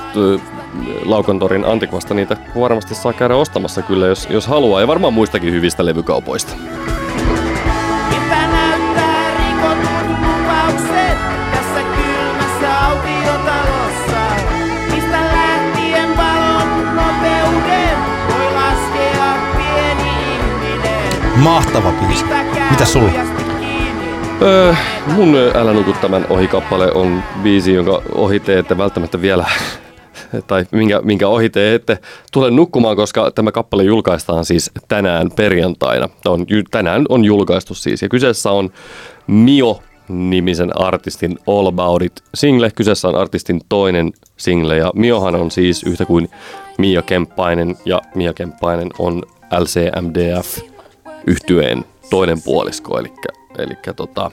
Laukontorin 1.05 1.65
Antikvasta 1.65 2.15
niitä 2.15 2.37
varmasti 2.61 2.95
saa 2.95 3.13
käydä 3.13 3.37
ostamassa 3.37 3.83
kyllä, 3.83 4.07
jos, 4.07 4.29
jos 4.31 4.47
haluaa. 4.47 4.81
Ja 4.81 4.87
varmaan 4.87 5.13
muistakin 5.15 5.53
hyvistä 5.53 5.85
levykaupoista. 5.85 6.53
Mahtava 21.37 21.93
biisi. 21.93 22.25
Mitä 22.71 22.85
sulla? 22.85 23.34
Öö, 24.43 24.75
mun 25.15 25.35
Älä 25.55 25.73
nuku 25.73 25.93
tämän 26.01 26.27
ohi 26.31 26.49
kappale 26.49 26.93
on 26.93 27.23
biisi, 27.43 27.75
jonka 27.75 28.03
ohi 28.15 28.41
te 28.41 28.59
ette 28.59 28.79
välttämättä 28.79 29.21
vielä 29.21 29.47
tai 30.47 30.67
minkä, 30.71 31.01
minkä 31.03 31.29
ohi 31.29 31.51
te 31.51 31.75
ette 31.75 31.99
tule 32.33 32.51
nukkumaan, 32.51 32.97
koska 32.97 33.31
tämä 33.31 33.53
kappale 33.53 33.83
julkaistaan 33.85 34.45
siis 34.45 34.71
tänään 34.89 35.31
perjantaina. 35.37 36.09
On, 36.25 36.47
tänään 36.71 37.07
on 37.09 37.25
julkaistu 37.25 37.75
siis 37.75 38.03
ja 38.03 38.09
kyseessä 38.09 38.51
on 38.51 38.71
Mio 39.27 39.83
nimisen 40.09 40.81
artistin 40.81 41.39
All 41.47 41.67
About 41.67 42.03
It 42.03 42.23
single. 42.35 42.71
Kyseessä 42.71 43.09
on 43.09 43.17
artistin 43.17 43.61
toinen 43.69 44.13
single 44.37 44.77
ja 44.77 44.93
Miohan 44.95 45.35
on 45.35 45.51
siis 45.51 45.83
yhtä 45.83 46.05
kuin 46.05 46.29
Mia 46.79 47.03
Kemppainen 47.03 47.77
ja 47.85 48.03
Mia 48.15 48.33
Kemppainen 48.33 48.91
on 48.99 49.23
LCMDF 49.61 50.59
yhtyeen 51.27 51.85
toinen 52.11 52.43
puolisko, 52.43 52.99
eli, 52.99 53.13
eli 53.59 53.75
tota, 53.97 54.31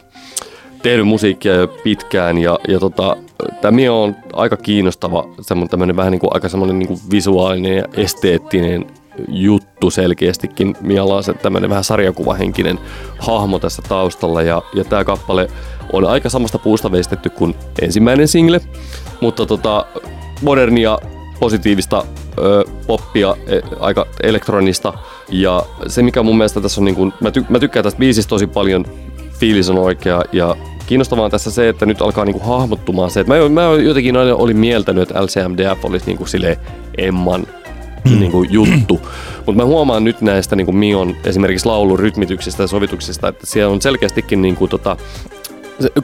tehnyt 0.81 1.07
musiikkia 1.07 1.55
jo 1.55 1.67
pitkään 1.67 2.37
ja, 2.37 2.59
ja 2.67 2.79
tota, 2.79 3.17
tämä 3.61 3.77
on 3.91 4.15
aika 4.33 4.57
kiinnostava, 4.57 5.27
semmoinen 5.41 5.95
vähän 5.95 6.11
niin 6.11 6.19
kuin, 6.19 6.33
aika 6.33 6.49
semmoinen 6.49 6.79
niin 6.79 6.99
visuaalinen 7.11 7.77
ja 7.77 7.83
esteettinen 7.93 8.85
juttu 9.27 9.91
selkeästikin. 9.91 10.75
Mialla 10.81 11.15
on 11.15 11.23
tämmöinen 11.41 11.69
vähän 11.69 11.83
sarjakuvahenkinen 11.83 12.79
hahmo 13.19 13.59
tässä 13.59 13.81
taustalla 13.89 14.41
ja, 14.41 14.61
ja 14.73 14.83
tämä 14.83 15.03
kappale 15.03 15.47
on 15.93 16.05
aika 16.05 16.29
samasta 16.29 16.59
puusta 16.59 16.91
veistetty 16.91 17.29
kuin 17.29 17.55
ensimmäinen 17.81 18.27
single, 18.27 18.61
mutta 19.21 19.45
tota, 19.45 19.85
modernia 20.41 20.97
positiivista 21.39 22.05
ö, 22.39 22.63
poppia, 22.87 23.35
e, 23.47 23.59
aika 23.79 24.05
elektronista. 24.23 24.93
Ja 25.29 25.65
se, 25.87 26.03
mikä 26.03 26.23
mun 26.23 26.37
mielestä 26.37 26.61
tässä 26.61 26.81
on, 26.81 26.85
niin 26.85 26.95
kun, 26.95 27.13
mä, 27.21 27.29
ty- 27.29 27.45
mä 27.49 27.59
tykkään 27.59 27.83
tästä 27.83 27.99
biisistä 27.99 28.29
tosi 28.29 28.47
paljon, 28.47 28.85
fiilis 29.41 29.69
on 29.69 29.79
oikea 29.79 30.21
ja 30.31 30.55
kiinnostavaa 30.87 31.25
on 31.25 31.31
tässä 31.31 31.51
se, 31.51 31.69
että 31.69 31.85
nyt 31.85 32.01
alkaa 32.01 32.25
niinku 32.25 32.47
hahmottumaan 32.47 33.11
se, 33.11 33.19
että 33.19 33.33
mä, 33.33 33.49
mä 33.49 33.61
jotenkin 33.61 34.17
aina 34.17 34.35
olin 34.35 34.57
mieltänyt, 34.57 35.01
että 35.09 35.23
LCMDF 35.23 35.85
olisi 35.85 36.05
niinku 36.05 36.25
sille 36.25 36.59
Emman 36.97 37.47
mm. 38.09 38.19
niinku 38.19 38.43
juttu. 38.43 39.01
Mutta 39.45 39.61
mä 39.61 39.65
huomaan 39.65 40.03
nyt 40.03 40.21
näistä 40.21 40.55
niinku 40.55 40.71
Mion 40.71 41.15
esimerkiksi 41.23 41.65
laulun 41.65 41.99
rytmityksistä 41.99 42.63
ja 42.63 42.67
sovituksista, 42.67 43.27
että 43.27 43.45
siellä 43.45 43.73
on 43.73 43.81
selkeästikin 43.81 44.41
niinku 44.41 44.67
tota, 44.67 44.97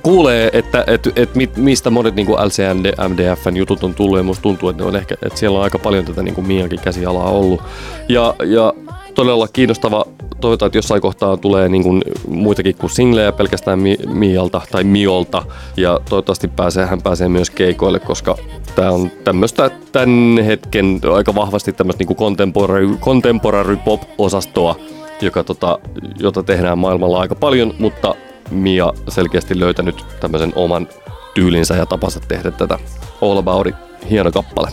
kuulee, 0.03 0.49
että 0.53 0.83
et, 0.87 1.07
et 1.15 1.29
mistä 1.55 1.89
monet 1.89 2.15
niin 2.15 2.27
LCND, 2.27 2.93
MDFn 3.07 3.57
jutut 3.57 3.83
on 3.83 3.93
tullut 3.93 4.17
ja 4.17 4.23
musta 4.23 4.41
tuntuu, 4.41 4.69
että, 4.69 4.83
ne 4.83 4.87
on 4.87 4.95
ehkä, 4.95 5.15
että 5.25 5.39
siellä 5.39 5.57
on 5.57 5.63
aika 5.63 5.79
paljon 5.79 6.05
tätä 6.05 6.23
niin 6.23 6.35
kuin 6.35 6.47
Miankin 6.47 6.79
käsialaa 6.79 7.29
ollut. 7.29 7.61
Ja, 8.09 8.35
ja 8.45 8.73
todella 9.17 9.47
kiinnostava. 9.47 10.05
Toivotaan, 10.41 10.67
että 10.67 10.77
jossain 10.77 11.01
kohtaa 11.01 11.37
tulee 11.37 11.69
niin 11.69 11.83
kuin 11.83 12.01
muitakin 12.27 12.75
kuin 12.75 12.89
singlejä 12.89 13.31
pelkästään 13.31 13.79
Mialta 14.05 14.61
tai 14.71 14.83
Miolta. 14.83 15.43
Ja 15.77 15.99
toivottavasti 16.09 16.47
pääsee, 16.47 16.85
hän 16.85 17.01
pääsee 17.01 17.29
myös 17.29 17.49
keikoille, 17.49 17.99
koska 17.99 18.37
tämä 18.75 18.91
on 18.91 19.11
tämmöistä 19.23 19.71
tämän 19.91 20.45
hetken 20.45 21.01
aika 21.13 21.35
vahvasti 21.35 21.73
tämmöistä 21.73 22.03
niin 22.03 22.17
contemporary, 22.17 22.97
contemporary 22.97 23.75
pop-osastoa, 23.75 24.75
joka, 25.21 25.43
tota, 25.43 25.79
jota 26.19 26.43
tehdään 26.43 26.77
maailmalla 26.77 27.19
aika 27.19 27.35
paljon, 27.35 27.73
mutta 27.79 28.15
Mia 28.51 28.93
selkeästi 29.09 29.59
löytänyt 29.59 30.05
tämmöisen 30.19 30.53
oman 30.55 30.87
tyylinsä 31.33 31.75
ja 31.75 31.85
tapansa 31.85 32.19
tehdä 32.19 32.51
tätä 32.51 32.79
All 33.21 33.37
About 33.37 33.67
It. 33.67 33.75
Hieno 34.09 34.31
kappale. 34.31 34.69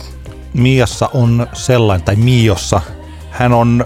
Miassa 0.53 1.09
on 1.13 1.47
sellainen, 1.53 2.05
tai 2.05 2.15
Miossa, 2.15 2.81
hän 3.29 3.53
on 3.53 3.85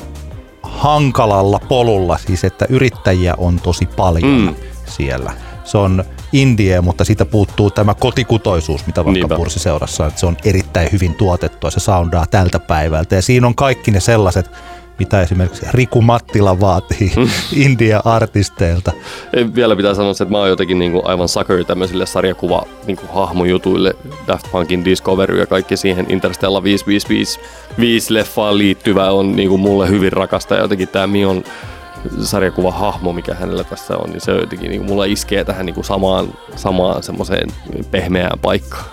hankalalla 0.63 1.59
polulla, 1.59 2.17
siis 2.17 2.43
että 2.43 2.65
yrittäjiä 2.69 3.33
on 3.37 3.59
tosi 3.59 3.85
paljon 3.85 4.41
mm. 4.41 4.55
siellä. 4.85 5.33
Se 5.63 5.77
on 5.77 6.03
indie, 6.33 6.81
mutta 6.81 7.05
siitä 7.05 7.25
puuttuu 7.25 7.71
tämä 7.71 7.93
kotikutoisuus, 7.93 8.87
mitä 8.87 9.05
vaikka 9.05 9.19
Niinpä. 9.19 9.35
Pursiseurassa, 9.35 10.07
että 10.07 10.19
se 10.19 10.25
on 10.25 10.37
erittäin 10.45 10.89
hyvin 10.91 11.15
tuotettua, 11.15 11.71
se 11.71 11.79
soundaa 11.79 12.25
tältä 12.25 12.59
päivältä. 12.59 13.15
Ja 13.15 13.21
siinä 13.21 13.47
on 13.47 13.55
kaikki 13.55 13.91
ne 13.91 13.99
sellaiset 13.99 14.51
mitä 14.99 15.21
esimerkiksi 15.21 15.65
Riku 15.71 16.01
Mattila 16.01 16.59
vaatii 16.59 17.11
mm. 17.17 17.29
India-artisteilta. 17.53 18.91
Vielä 19.55 19.75
pitää 19.75 19.93
sanoa 19.93 20.11
että 20.11 20.25
mä 20.25 20.37
oon 20.37 20.49
jotenkin 20.49 20.79
niin 20.79 20.91
kuin 20.91 21.05
aivan 21.05 21.29
sucker 21.29 21.65
tämmöisille 21.65 22.05
sarjakuva 22.05 22.65
niin 22.87 22.97
kuin 22.97 23.09
hahmojutuille, 23.09 23.95
Daft 24.27 24.51
Punkin 24.51 24.85
Discovery 24.85 25.39
ja 25.39 25.45
kaikki 25.45 25.77
siihen 25.77 26.05
Interstellar 26.09 26.63
555 26.63 28.13
leffaan 28.13 28.57
liittyvä 28.57 29.11
on 29.11 29.35
niin 29.35 29.49
kuin 29.49 29.61
mulle 29.61 29.89
hyvin 29.89 30.13
rakasta 30.13 30.55
ja 30.55 30.61
jotenkin 30.61 30.87
tämä 30.87 31.07
Mion 31.07 31.43
sarjakuva 32.21 32.71
hahmo, 32.71 33.13
mikä 33.13 33.35
hänellä 33.35 33.63
tässä 33.63 33.97
on, 33.97 34.09
niin 34.09 34.21
se 34.21 34.31
jotenkin 34.31 34.69
niin 34.69 34.81
kuin 34.81 34.89
mulla 34.89 35.05
iskee 35.05 35.43
tähän 35.43 35.65
niin 35.65 35.73
kuin 35.73 35.85
samaan, 35.85 36.33
samaan 36.55 37.03
semmoiseen 37.03 37.49
pehmeään 37.91 38.39
paikkaan. 38.39 38.85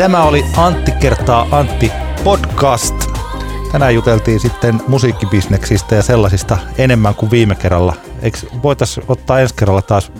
Tämä 0.00 0.22
oli 0.22 0.44
Antti 0.56 0.92
kertaa 0.92 1.46
Antti 1.50 1.92
podcast. 2.24 2.94
Tänään 3.72 3.94
juteltiin 3.94 4.40
sitten 4.40 4.80
musiikkibisneksistä 4.88 5.94
ja 5.94 6.02
sellaisista 6.02 6.58
enemmän 6.78 7.14
kuin 7.14 7.30
viime 7.30 7.54
kerralla 7.54 7.94
Eikö 8.22 8.38
voitaisiin 8.62 9.06
ottaa 9.08 9.40
ensi 9.40 9.54
kerralla 9.54 9.82
taas 9.82 10.12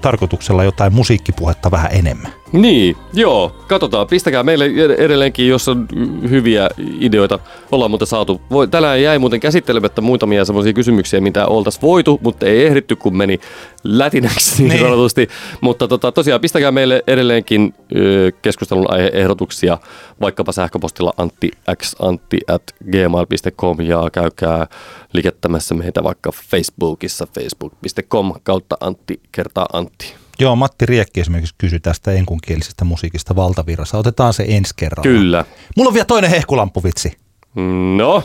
tarkoituksella 0.00 0.64
jotain 0.64 0.94
musiikkipuhetta 0.94 1.70
vähän 1.70 1.90
enemmän? 1.92 2.32
Niin, 2.52 2.96
joo. 3.12 3.56
Katsotaan. 3.68 4.06
Pistäkää 4.06 4.42
meille 4.42 4.64
edelleenkin, 4.98 5.48
jos 5.48 5.68
on 5.68 5.88
hyviä 6.30 6.68
ideoita. 7.00 7.38
Ollaan 7.72 7.90
muuten 7.90 8.06
saatu. 8.06 8.40
Voi, 8.50 8.68
tänään 8.68 9.02
jäi 9.02 9.18
muuten 9.18 9.40
käsittelemättä 9.40 10.00
muutamia 10.00 10.44
semmoisia 10.44 10.72
kysymyksiä, 10.72 11.20
mitä 11.20 11.46
oltaisiin 11.46 11.82
voitu, 11.82 12.20
mutta 12.22 12.46
ei 12.46 12.66
ehditty, 12.66 12.96
kun 12.96 13.16
meni 13.16 13.40
lätinäksi 13.84 14.62
niin, 14.62 14.68
niin. 14.68 14.80
sanotusti. 14.80 15.28
Mutta 15.60 15.88
tota, 15.88 16.12
tosiaan 16.12 16.40
pistäkää 16.40 16.72
meille 16.72 17.02
edelleenkin 17.06 17.74
ö, 17.96 18.32
keskustelun 18.42 18.90
aiheehdotuksia 18.90 19.78
vaikkapa 20.20 20.52
sähköpostilla 20.52 21.12
anttiXantti 21.16 22.38
at 22.48 22.62
gmail.com 22.90 23.80
ja 23.80 24.10
käykää 24.12 24.66
liikettämässä 25.12 25.74
meitä 25.74 26.04
vaikka 26.04 26.30
Facebookissa 26.50 27.26
facebook.com 27.34 28.32
kautta 28.42 28.76
Antti 28.80 29.20
kertaa 29.32 29.66
Antti. 29.72 29.89
Joo, 30.38 30.56
Matti 30.56 30.86
Riekki 30.86 31.20
esimerkiksi 31.20 31.54
kysyi 31.58 31.80
tästä 31.80 32.12
enkunkielisestä 32.12 32.84
musiikista 32.84 33.36
valtavirrassa. 33.36 33.98
Otetaan 33.98 34.32
se 34.34 34.44
ensi 34.48 34.74
kerralla. 34.76 35.02
Kyllä. 35.02 35.44
Mulla 35.76 35.88
on 35.88 35.94
vielä 35.94 36.04
toinen 36.04 36.30
hehkulampuvitsi. 36.30 37.12
No, 37.96 38.22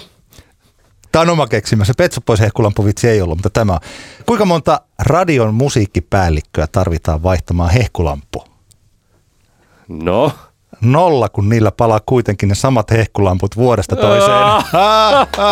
Tämä 1.12 1.22
on 1.22 1.30
oma 1.30 1.48
keksimä. 1.48 1.86
Se 1.86 1.94
Petso 1.98 2.22
Boys 2.22 2.40
hehkulampuvitsi 2.40 3.08
ei 3.08 3.22
ollut, 3.22 3.38
mutta 3.38 3.50
tämä. 3.50 3.80
Kuinka 4.26 4.46
monta 4.46 4.82
radion 5.00 5.54
musiikkipäällikköä 5.54 6.68
tarvitaan 6.68 7.24
vaihtamaan 7.24 7.70
hehkulamppu? 7.70 8.44
no. 9.88 10.32
Nolla, 10.82 11.30
kun 11.30 11.50
niillä 11.50 11.72
palaa 11.72 12.00
kuitenkin 12.06 12.50
ne 12.50 12.56
samat 12.56 12.92
hehkulamput 12.92 13.56
vuodesta 13.58 13.96
toiseen. 13.96 14.48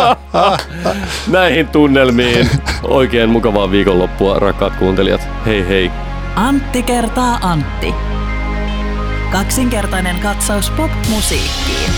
Näihin 1.36 1.68
tunnelmiin. 1.68 2.50
Oikein 2.82 3.30
mukavaa 3.30 3.70
viikonloppua, 3.70 4.38
rakkaat 4.38 4.76
kuuntelijat. 4.76 5.28
Hei 5.46 5.68
hei. 5.68 5.90
Antti 6.36 6.82
kertaa 6.82 7.38
Antti. 7.42 7.94
Kaksinkertainen 9.32 10.16
katsaus 10.20 10.70
pop-musiikkiin. 10.70 11.90